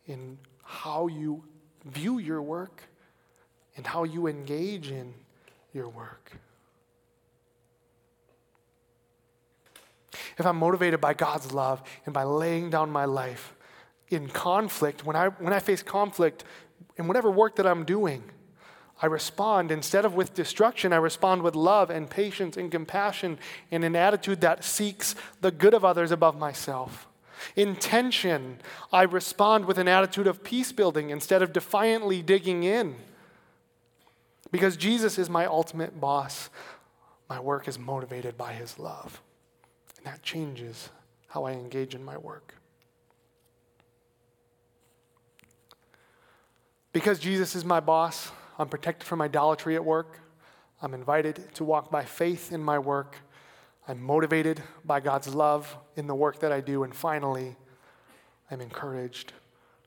in 0.05 0.37
how 0.65 1.07
you 1.07 1.43
view 1.85 2.17
your 2.17 2.41
work 2.41 2.83
and 3.77 3.85
how 3.85 4.03
you 4.03 4.27
engage 4.27 4.91
in 4.91 5.13
your 5.73 5.87
work. 5.87 6.31
If 10.37 10.45
I'm 10.45 10.57
motivated 10.57 10.99
by 10.99 11.13
God's 11.13 11.53
love 11.53 11.81
and 12.05 12.13
by 12.13 12.23
laying 12.23 12.69
down 12.69 12.89
my 12.89 13.05
life 13.05 13.53
in 14.09 14.27
conflict, 14.27 15.05
when 15.05 15.15
I, 15.15 15.29
when 15.29 15.53
I 15.53 15.59
face 15.59 15.81
conflict 15.81 16.43
in 16.97 17.07
whatever 17.07 17.29
work 17.29 17.55
that 17.55 17.67
I'm 17.67 17.85
doing, 17.85 18.23
I 19.01 19.07
respond, 19.07 19.71
instead 19.71 20.05
of 20.05 20.15
with 20.15 20.33
destruction, 20.33 20.93
I 20.93 20.97
respond 20.97 21.41
with 21.41 21.55
love 21.55 21.89
and 21.89 22.09
patience 22.09 22.55
and 22.57 22.71
compassion 22.71 23.37
and 23.69 23.83
an 23.83 23.95
attitude 23.95 24.41
that 24.41 24.63
seeks 24.63 25.15
the 25.41 25.51
good 25.51 25.73
of 25.73 25.83
others 25.83 26.11
above 26.11 26.37
myself. 26.37 27.07
In 27.55 27.75
tension, 27.75 28.59
I 28.91 29.03
respond 29.03 29.65
with 29.65 29.77
an 29.77 29.87
attitude 29.87 30.27
of 30.27 30.43
peace 30.43 30.71
building 30.71 31.09
instead 31.09 31.41
of 31.41 31.53
defiantly 31.53 32.21
digging 32.21 32.63
in. 32.63 32.95
Because 34.51 34.77
Jesus 34.77 35.17
is 35.17 35.29
my 35.29 35.45
ultimate 35.45 35.99
boss, 35.99 36.49
my 37.29 37.39
work 37.39 37.67
is 37.67 37.77
motivated 37.79 38.37
by 38.37 38.53
his 38.53 38.79
love. 38.79 39.21
And 39.97 40.05
that 40.05 40.21
changes 40.23 40.89
how 41.27 41.45
I 41.45 41.53
engage 41.53 41.95
in 41.95 42.03
my 42.03 42.17
work. 42.17 42.55
Because 46.93 47.19
Jesus 47.19 47.55
is 47.55 47.65
my 47.65 47.81
boss, 47.81 48.31
I'm 48.57 48.69
protected 48.69 49.05
from 49.05 49.21
idolatry 49.21 49.75
at 49.75 49.83
work. 49.83 50.21
I'm 50.81 50.93
invited 50.93 51.53
to 51.55 51.63
walk 51.65 51.91
by 51.91 52.05
faith 52.05 52.53
in 52.53 52.61
my 52.61 52.79
work. 52.79 53.17
I'm 53.87 54.01
motivated 54.01 54.63
by 54.83 54.99
God's 54.99 55.27
love 55.27 55.77
in 55.95 56.07
the 56.07 56.15
work 56.15 56.39
that 56.39 56.51
I 56.51 56.59
do. 56.59 56.83
And 56.83 56.95
finally, 56.95 57.55
I'm 58.49 58.61
encouraged 58.61 59.33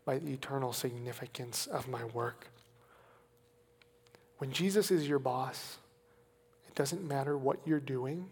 by 0.04 0.18
the 0.18 0.32
eternal 0.32 0.72
significance 0.72 1.66
of 1.66 1.88
my 1.88 2.04
work. 2.04 2.46
When 4.38 4.52
Jesus 4.52 4.90
is 4.90 5.08
your 5.08 5.18
boss, 5.18 5.78
it 6.68 6.74
doesn't 6.76 7.06
matter 7.06 7.36
what 7.36 7.58
you're 7.64 7.80
doing. 7.80 8.26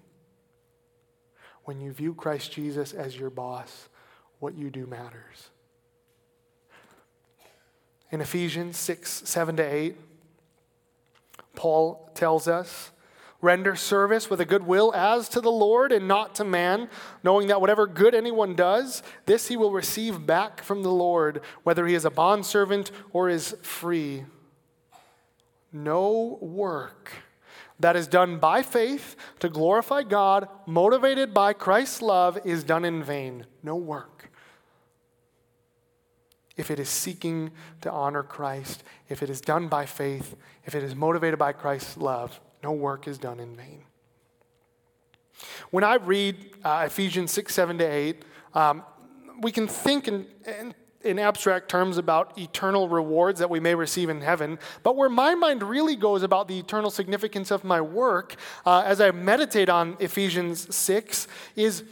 When 1.64 1.80
you 1.80 1.92
view 1.92 2.14
Christ 2.14 2.52
Jesus 2.52 2.92
as 2.92 3.18
your 3.18 3.30
boss, 3.30 3.88
what 4.38 4.56
you 4.56 4.70
do 4.70 4.86
matters. 4.86 5.50
In 8.12 8.20
Ephesians 8.20 8.76
6 8.76 9.22
7 9.24 9.56
to 9.56 9.62
8, 9.62 9.96
Paul 11.56 12.08
tells 12.14 12.46
us 12.46 12.92
Render 13.46 13.76
service 13.76 14.28
with 14.28 14.40
a 14.40 14.44
good 14.44 14.66
will 14.66 14.92
as 14.92 15.28
to 15.28 15.40
the 15.40 15.52
Lord 15.52 15.92
and 15.92 16.08
not 16.08 16.34
to 16.34 16.44
man, 16.44 16.90
knowing 17.22 17.46
that 17.46 17.60
whatever 17.60 17.86
good 17.86 18.12
anyone 18.12 18.56
does, 18.56 19.04
this 19.26 19.46
he 19.46 19.56
will 19.56 19.70
receive 19.70 20.26
back 20.26 20.64
from 20.64 20.82
the 20.82 20.90
Lord, 20.90 21.40
whether 21.62 21.86
he 21.86 21.94
is 21.94 22.04
a 22.04 22.10
bondservant 22.10 22.90
or 23.12 23.28
is 23.28 23.56
free. 23.62 24.24
No 25.72 26.38
work 26.40 27.12
that 27.78 27.94
is 27.94 28.08
done 28.08 28.40
by 28.40 28.62
faith 28.62 29.14
to 29.38 29.48
glorify 29.48 30.02
God, 30.02 30.48
motivated 30.66 31.32
by 31.32 31.52
Christ's 31.52 32.02
love, 32.02 32.36
is 32.44 32.64
done 32.64 32.84
in 32.84 33.00
vain. 33.00 33.46
No 33.62 33.76
work. 33.76 34.28
If 36.56 36.68
it 36.68 36.80
is 36.80 36.88
seeking 36.88 37.52
to 37.82 37.92
honor 37.92 38.24
Christ, 38.24 38.82
if 39.08 39.22
it 39.22 39.30
is 39.30 39.40
done 39.40 39.68
by 39.68 39.86
faith, 39.86 40.34
if 40.64 40.74
it 40.74 40.82
is 40.82 40.96
motivated 40.96 41.38
by 41.38 41.52
Christ's 41.52 41.96
love, 41.96 42.40
no 42.66 42.72
work 42.72 43.06
is 43.06 43.16
done 43.16 43.38
in 43.38 43.54
vain. 43.54 43.84
When 45.70 45.84
I 45.84 45.94
read 45.94 46.34
uh, 46.64 46.82
Ephesians 46.86 47.30
6, 47.30 47.54
7 47.54 47.78
to 47.78 47.84
8, 47.84 48.24
um, 48.54 48.82
we 49.40 49.52
can 49.52 49.68
think 49.68 50.08
in, 50.08 50.26
in, 50.44 50.74
in, 51.02 51.18
abstract 51.20 51.68
terms 51.68 51.96
about 51.96 52.36
eternal 52.36 52.88
rewards 52.88 53.38
that 53.38 53.48
we 53.48 53.60
may 53.60 53.76
receive 53.76 54.08
in 54.08 54.20
heaven, 54.20 54.58
but 54.82 54.96
where 54.96 55.08
my 55.08 55.36
mind 55.36 55.62
really 55.62 55.94
goes 55.94 56.24
about 56.24 56.48
the 56.48 56.58
eternal 56.58 56.90
significance 56.90 57.52
of 57.52 57.62
my 57.62 57.80
work 57.80 58.34
uh, 58.64 58.82
as 58.84 59.00
I 59.00 59.12
meditate 59.12 59.68
on 59.68 59.96
Ephesians 60.00 60.74
6 60.74 61.28
is 61.54 61.84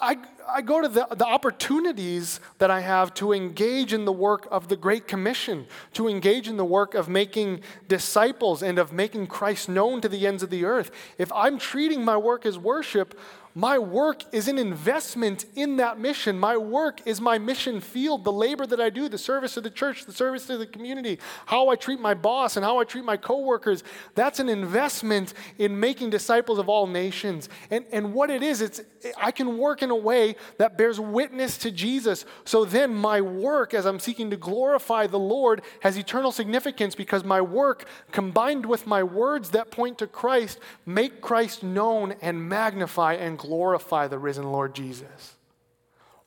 I, 0.00 0.16
I 0.48 0.62
go 0.62 0.80
to 0.80 0.88
the, 0.88 1.06
the 1.10 1.26
opportunities 1.26 2.40
that 2.58 2.70
I 2.70 2.80
have 2.80 3.14
to 3.14 3.32
engage 3.32 3.92
in 3.92 4.04
the 4.04 4.12
work 4.12 4.46
of 4.50 4.68
the 4.68 4.76
Great 4.76 5.08
Commission, 5.08 5.66
to 5.94 6.08
engage 6.08 6.48
in 6.48 6.56
the 6.56 6.64
work 6.64 6.94
of 6.94 7.08
making 7.08 7.60
disciples 7.88 8.62
and 8.62 8.78
of 8.78 8.92
making 8.92 9.26
Christ 9.26 9.68
known 9.68 10.00
to 10.00 10.08
the 10.08 10.26
ends 10.26 10.42
of 10.42 10.50
the 10.50 10.64
earth. 10.64 10.90
If 11.18 11.32
I'm 11.32 11.58
treating 11.58 12.04
my 12.04 12.16
work 12.16 12.46
as 12.46 12.58
worship, 12.58 13.18
my 13.54 13.78
work 13.78 14.22
is 14.32 14.48
an 14.48 14.58
investment 14.58 15.44
in 15.54 15.76
that 15.76 15.98
mission. 15.98 16.38
My 16.38 16.56
work 16.56 17.00
is 17.06 17.20
my 17.20 17.38
mission 17.38 17.80
field, 17.80 18.24
the 18.24 18.32
labor 18.32 18.66
that 18.66 18.80
I 18.80 18.88
do, 18.88 19.08
the 19.08 19.18
service 19.18 19.54
to 19.54 19.60
the 19.60 19.70
church, 19.70 20.06
the 20.06 20.12
service 20.12 20.46
to 20.46 20.56
the 20.56 20.66
community, 20.66 21.18
how 21.46 21.68
I 21.68 21.76
treat 21.76 22.00
my 22.00 22.14
boss 22.14 22.56
and 22.56 22.64
how 22.64 22.78
I 22.78 22.84
treat 22.84 23.04
my 23.04 23.18
coworkers. 23.18 23.84
That's 24.14 24.40
an 24.40 24.48
investment 24.48 25.34
in 25.58 25.78
making 25.78 26.10
disciples 26.10 26.58
of 26.58 26.70
all 26.70 26.86
nations. 26.86 27.50
And, 27.70 27.84
and 27.92 28.14
what 28.14 28.30
it 28.30 28.42
is, 28.42 28.62
it's 28.62 28.80
I 29.18 29.32
can 29.32 29.58
work 29.58 29.82
in 29.82 29.90
a 29.90 29.96
way 29.96 30.36
that 30.58 30.78
bears 30.78 30.98
witness 30.98 31.58
to 31.58 31.70
Jesus. 31.70 32.24
So 32.44 32.64
then 32.64 32.94
my 32.94 33.20
work 33.20 33.74
as 33.74 33.84
I'm 33.84 33.98
seeking 33.98 34.30
to 34.30 34.36
glorify 34.36 35.06
the 35.06 35.18
Lord 35.18 35.62
has 35.80 35.98
eternal 35.98 36.32
significance 36.32 36.94
because 36.94 37.24
my 37.24 37.40
work 37.40 37.86
combined 38.12 38.64
with 38.64 38.86
my 38.86 39.02
words 39.02 39.50
that 39.50 39.70
point 39.70 39.98
to 39.98 40.06
Christ 40.06 40.58
make 40.86 41.20
Christ 41.20 41.62
known 41.62 42.14
and 42.22 42.48
magnify 42.48 43.14
and 43.14 43.38
glorify 43.42 44.06
the 44.06 44.18
risen 44.18 44.52
Lord 44.52 44.74
Jesus. 44.74 45.34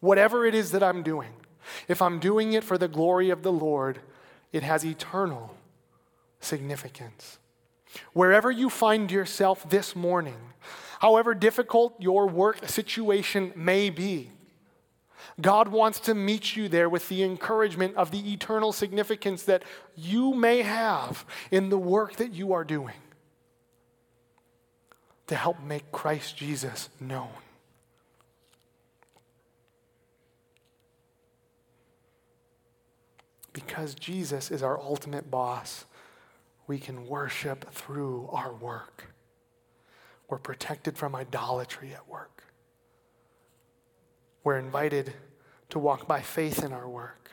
Whatever 0.01 0.45
it 0.45 0.53
is 0.53 0.71
that 0.71 0.83
I'm 0.83 1.01
doing, 1.01 1.31
if 1.87 2.01
I'm 2.01 2.19
doing 2.19 2.53
it 2.53 2.63
for 2.63 2.77
the 2.77 2.89
glory 2.89 3.29
of 3.29 3.41
the 3.41 3.51
Lord, 3.51 3.99
it 4.51 4.63
has 4.63 4.85
eternal 4.85 5.55
significance. 6.41 7.39
Wherever 8.13 8.51
you 8.51 8.69
find 8.69 9.09
yourself 9.09 9.67
this 9.69 9.95
morning, 9.95 10.37
however 10.99 11.33
difficult 11.33 11.95
your 11.99 12.27
work 12.27 12.67
situation 12.67 13.53
may 13.55 13.89
be, 13.89 14.31
God 15.39 15.69
wants 15.69 15.99
to 16.01 16.13
meet 16.13 16.55
you 16.55 16.67
there 16.67 16.89
with 16.89 17.07
the 17.07 17.23
encouragement 17.23 17.95
of 17.95 18.11
the 18.11 18.33
eternal 18.33 18.73
significance 18.73 19.43
that 19.43 19.63
you 19.95 20.33
may 20.33 20.61
have 20.61 21.25
in 21.49 21.69
the 21.69 21.77
work 21.77 22.17
that 22.17 22.33
you 22.33 22.51
are 22.53 22.63
doing 22.63 22.95
to 25.27 25.35
help 25.35 25.61
make 25.61 25.91
Christ 25.91 26.37
Jesus 26.37 26.89
known. 26.99 27.29
Because 33.53 33.95
Jesus 33.95 34.51
is 34.51 34.61
our 34.61 34.79
ultimate 34.79 35.31
boss, 35.31 35.85
we 36.67 36.77
can 36.77 37.07
worship 37.07 37.71
through 37.73 38.29
our 38.31 38.53
work. 38.53 39.05
We're 40.27 40.39
protected 40.39 40.97
from 40.97 41.15
idolatry 41.15 41.93
at 41.93 42.07
work. 42.07 42.43
We're 44.43 44.57
invited 44.57 45.13
to 45.69 45.79
walk 45.79 46.07
by 46.07 46.21
faith 46.21 46.63
in 46.63 46.73
our 46.73 46.87
work. 46.87 47.31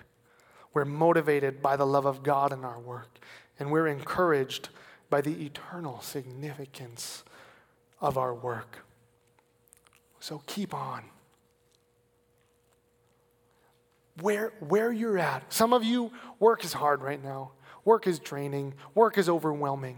We're 0.72 0.84
motivated 0.84 1.60
by 1.60 1.76
the 1.76 1.86
love 1.86 2.06
of 2.06 2.22
God 2.22 2.52
in 2.52 2.64
our 2.64 2.78
work, 2.78 3.18
and 3.58 3.70
we're 3.70 3.86
encouraged 3.86 4.70
by 5.10 5.20
the 5.20 5.44
eternal 5.44 6.00
significance 6.00 7.24
of 8.02 8.18
our 8.18 8.34
work. 8.34 8.84
So 10.20 10.42
keep 10.46 10.74
on. 10.74 11.04
Where, 14.20 14.52
where 14.60 14.92
you're 14.92 15.18
at. 15.18 15.50
Some 15.50 15.72
of 15.72 15.82
you, 15.82 16.12
work 16.38 16.64
is 16.64 16.74
hard 16.74 17.00
right 17.00 17.22
now. 17.22 17.52
Work 17.84 18.06
is 18.06 18.18
draining. 18.18 18.74
Work 18.94 19.16
is 19.16 19.28
overwhelming. 19.28 19.96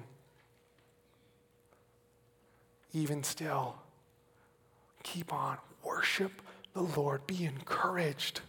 Even 2.92 3.24
still, 3.24 3.74
keep 5.02 5.32
on. 5.32 5.58
Worship 5.82 6.30
the 6.74 6.82
Lord. 6.82 7.26
Be 7.26 7.44
encouraged 7.44 8.40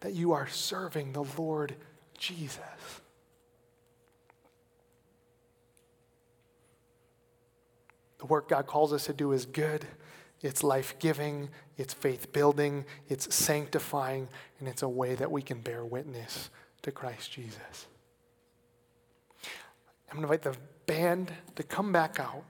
that 0.00 0.14
you 0.14 0.32
are 0.32 0.46
serving 0.46 1.12
the 1.12 1.24
Lord 1.36 1.74
Jesus. 2.16 2.60
The 8.18 8.26
work 8.26 8.48
God 8.48 8.66
calls 8.66 8.92
us 8.92 9.06
to 9.06 9.12
do 9.12 9.32
is 9.32 9.46
good, 9.46 9.86
it's 10.42 10.62
life 10.62 10.98
giving, 10.98 11.50
it's 11.76 11.94
faith 11.94 12.32
building, 12.32 12.84
it's 13.08 13.34
sanctifying, 13.34 14.28
and 14.58 14.68
it's 14.68 14.82
a 14.82 14.88
way 14.88 15.14
that 15.14 15.30
we 15.30 15.42
can 15.42 15.60
bear 15.60 15.84
witness 15.84 16.50
to 16.82 16.90
Christ 16.90 17.32
Jesus. 17.32 17.86
I'm 20.10 20.18
going 20.18 20.28
to 20.28 20.32
invite 20.32 20.42
the 20.42 20.56
band 20.86 21.32
to 21.56 21.62
come 21.62 21.92
back 21.92 22.20
out 22.20 22.44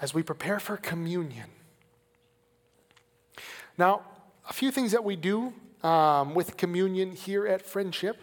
as 0.00 0.14
we 0.14 0.22
prepare 0.22 0.58
for 0.58 0.76
communion. 0.76 1.50
Now, 3.76 4.02
a 4.48 4.52
few 4.52 4.70
things 4.70 4.92
that 4.92 5.04
we 5.04 5.14
do 5.14 5.52
um, 5.82 6.34
with 6.34 6.56
communion 6.56 7.12
here 7.12 7.46
at 7.46 7.62
Friendship 7.62 8.16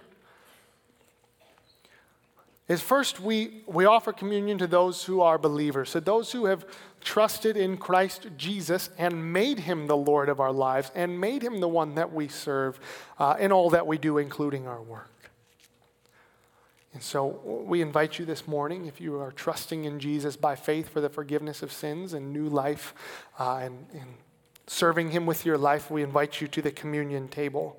is 2.67 2.81
first 2.81 3.19
we, 3.21 3.63
we 3.65 3.85
offer 3.85 4.11
communion 4.11 4.57
to 4.57 4.67
those 4.67 5.05
who 5.05 5.21
are 5.21 5.37
believers, 5.37 5.89
so 5.89 5.99
those 5.99 6.31
who 6.31 6.45
have 6.45 6.65
trusted 7.01 7.55
in 7.55 7.77
Christ 7.77 8.27
Jesus 8.37 8.89
and 8.97 9.31
made 9.31 9.59
him 9.59 9.87
the 9.87 9.95
Lord 9.95 10.27
of 10.27 10.39
our 10.39 10.51
lives 10.51 10.91
and 10.93 11.19
made 11.19 11.41
him 11.41 11.59
the 11.61 11.67
one 11.67 11.95
that 11.95 12.11
we 12.13 12.27
serve 12.27 12.79
uh, 13.19 13.35
in 13.39 13.51
all 13.51 13.69
that 13.69 13.87
we 13.87 13.97
do, 13.97 14.17
including 14.17 14.67
our 14.67 14.81
work. 14.81 15.31
And 16.93 17.03
so 17.03 17.39
we 17.45 17.81
invite 17.81 18.17
you 18.17 18.25
this 18.25 18.47
morning, 18.47 18.87
if 18.87 18.99
you 18.99 19.19
are 19.19 19.31
trusting 19.31 19.85
in 19.85 19.99
Jesus 19.99 20.35
by 20.35 20.55
faith 20.55 20.89
for 20.89 20.99
the 20.99 21.09
forgiveness 21.09 21.61
of 21.61 21.71
sins 21.71 22.13
and 22.13 22.33
new 22.33 22.49
life 22.49 22.93
uh, 23.39 23.57
and, 23.57 23.85
and 23.93 24.15
serving 24.65 25.11
him 25.11 25.25
with 25.25 25.45
your 25.45 25.57
life, 25.57 25.91
we 25.91 26.01
invite 26.01 26.41
you 26.41 26.47
to 26.47 26.61
the 26.61 26.71
communion 26.71 27.27
table. 27.27 27.77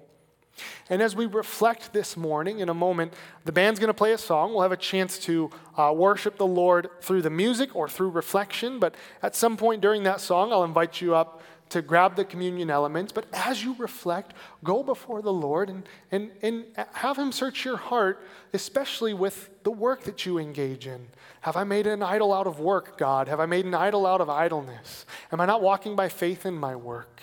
And 0.90 1.02
as 1.02 1.14
we 1.14 1.26
reflect 1.26 1.92
this 1.92 2.16
morning, 2.16 2.60
in 2.60 2.68
a 2.68 2.74
moment, 2.74 3.14
the 3.44 3.52
band's 3.52 3.78
going 3.78 3.88
to 3.88 3.94
play 3.94 4.12
a 4.12 4.18
song. 4.18 4.52
We'll 4.52 4.62
have 4.62 4.72
a 4.72 4.76
chance 4.76 5.18
to 5.20 5.50
uh, 5.76 5.92
worship 5.94 6.36
the 6.36 6.46
Lord 6.46 6.88
through 7.00 7.22
the 7.22 7.30
music 7.30 7.74
or 7.76 7.88
through 7.88 8.10
reflection. 8.10 8.78
But 8.78 8.94
at 9.22 9.36
some 9.36 9.56
point 9.56 9.80
during 9.80 10.02
that 10.04 10.20
song, 10.20 10.52
I'll 10.52 10.64
invite 10.64 11.00
you 11.00 11.14
up 11.14 11.42
to 11.70 11.82
grab 11.82 12.16
the 12.16 12.24
communion 12.24 12.70
elements. 12.70 13.12
But 13.12 13.26
as 13.32 13.62
you 13.62 13.74
reflect, 13.78 14.34
go 14.64 14.82
before 14.82 15.22
the 15.22 15.32
Lord 15.32 15.68
and, 15.68 15.88
and, 16.10 16.30
and 16.42 16.64
have 16.94 17.18
Him 17.18 17.32
search 17.32 17.64
your 17.64 17.76
heart, 17.76 18.24
especially 18.52 19.14
with 19.14 19.50
the 19.64 19.70
work 19.70 20.04
that 20.04 20.24
you 20.24 20.38
engage 20.38 20.86
in. 20.86 21.08
Have 21.42 21.56
I 21.56 21.64
made 21.64 21.86
an 21.86 22.02
idol 22.02 22.32
out 22.32 22.46
of 22.46 22.58
work, 22.58 22.98
God? 22.98 23.28
Have 23.28 23.40
I 23.40 23.46
made 23.46 23.64
an 23.64 23.74
idol 23.74 24.06
out 24.06 24.20
of 24.20 24.30
idleness? 24.30 25.06
Am 25.32 25.40
I 25.40 25.46
not 25.46 25.62
walking 25.62 25.94
by 25.94 26.08
faith 26.08 26.46
in 26.46 26.54
my 26.54 26.74
work? 26.74 27.22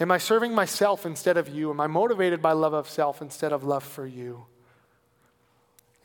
Am 0.00 0.10
I 0.10 0.18
serving 0.18 0.54
myself 0.54 1.06
instead 1.06 1.36
of 1.36 1.48
you? 1.48 1.70
Am 1.70 1.80
I 1.80 1.86
motivated 1.86 2.42
by 2.42 2.52
love 2.52 2.72
of 2.72 2.88
self 2.88 3.22
instead 3.22 3.52
of 3.52 3.64
love 3.64 3.84
for 3.84 4.06
you? 4.06 4.46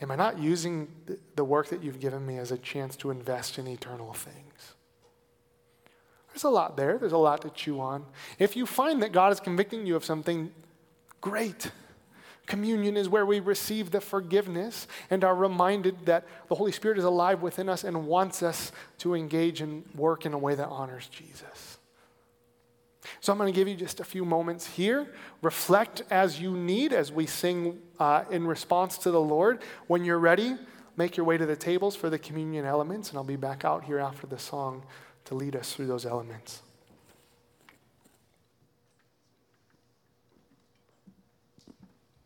Am 0.02 0.12
I 0.12 0.16
not 0.16 0.40
using 0.40 0.88
the 1.36 1.44
work 1.44 1.68
that 1.70 1.84
you've 1.84 2.00
given 2.00 2.26
me 2.26 2.38
as 2.38 2.52
a 2.52 2.58
chance 2.58 2.96
to 2.98 3.12
invest 3.12 3.60
in 3.60 3.68
eternal 3.68 4.14
things? 4.14 4.76
There's 6.32 6.44
a 6.44 6.50
lot 6.50 6.78
there. 6.78 6.98
There's 6.98 7.12
a 7.12 7.18
lot 7.18 7.42
to 7.42 7.50
chew 7.50 7.82
on. 7.82 8.06
If 8.38 8.56
you 8.56 8.66
find 8.66 9.02
that 9.02 9.12
God 9.12 9.34
is 9.34 9.40
convicting 9.40 9.86
you 9.86 9.96
of 9.96 10.06
something, 10.06 10.52
great. 11.20 11.72
Communion 12.46 12.98
is 12.98 13.10
where 13.10 13.26
we 13.26 13.40
receive 13.40 13.92
the 13.92 14.02
forgiveness 14.02 14.88
and 15.10 15.24
are 15.24 15.36
reminded 15.36 16.06
that 16.06 16.26
the 16.48 16.56
Holy 16.56 16.72
Spirit 16.72 16.98
is 16.98 17.04
alive 17.04 17.42
within 17.42 17.68
us 17.68 17.84
and 17.84 18.08
wants 18.08 18.42
us 18.42 18.72
to 19.00 19.16
engage 19.16 19.62
and 19.62 19.84
work 19.96 20.26
in 20.26 20.34
a 20.34 20.38
way 20.38 20.56
that 20.56 20.68
honors 20.70 21.08
Jesus. 21.08 21.59
So 23.22 23.32
I'm 23.32 23.38
going 23.40 23.52
to 23.52 23.56
give 23.56 23.68
you 23.68 23.76
just 23.76 24.00
a 24.00 24.04
few 24.04 24.26
moments 24.26 24.66
here. 24.66 25.08
Reflect 25.42 26.04
as 26.10 26.40
you 26.40 26.56
need 26.56 26.94
as 26.94 27.12
we 27.12 27.26
sing 27.26 27.80
uh, 28.00 28.24
in 28.32 28.46
response 28.48 28.98
to 29.00 29.12
the 29.12 29.22
Lord. 29.22 29.62
When 29.88 30.06
you're 30.06 30.20
ready, 30.20 30.56
make 30.96 31.18
your 31.18 31.26
way 31.26 31.38
to 31.38 31.46
the 31.46 31.56
tables 31.56 31.96
for 31.96 32.10
the 32.10 32.20
communion 32.20 32.66
elements, 32.66 33.10
and 33.10 33.18
I'll 33.18 33.24
be 33.24 33.36
back 33.36 33.66
out 33.66 33.84
here 33.86 34.00
after 34.00 34.28
the 34.28 34.40
song 34.40 34.84
to 35.26 35.36
lead 35.36 35.56
us 35.56 35.74
through 35.74 35.88
those 35.88 36.06
elements. 36.06 36.62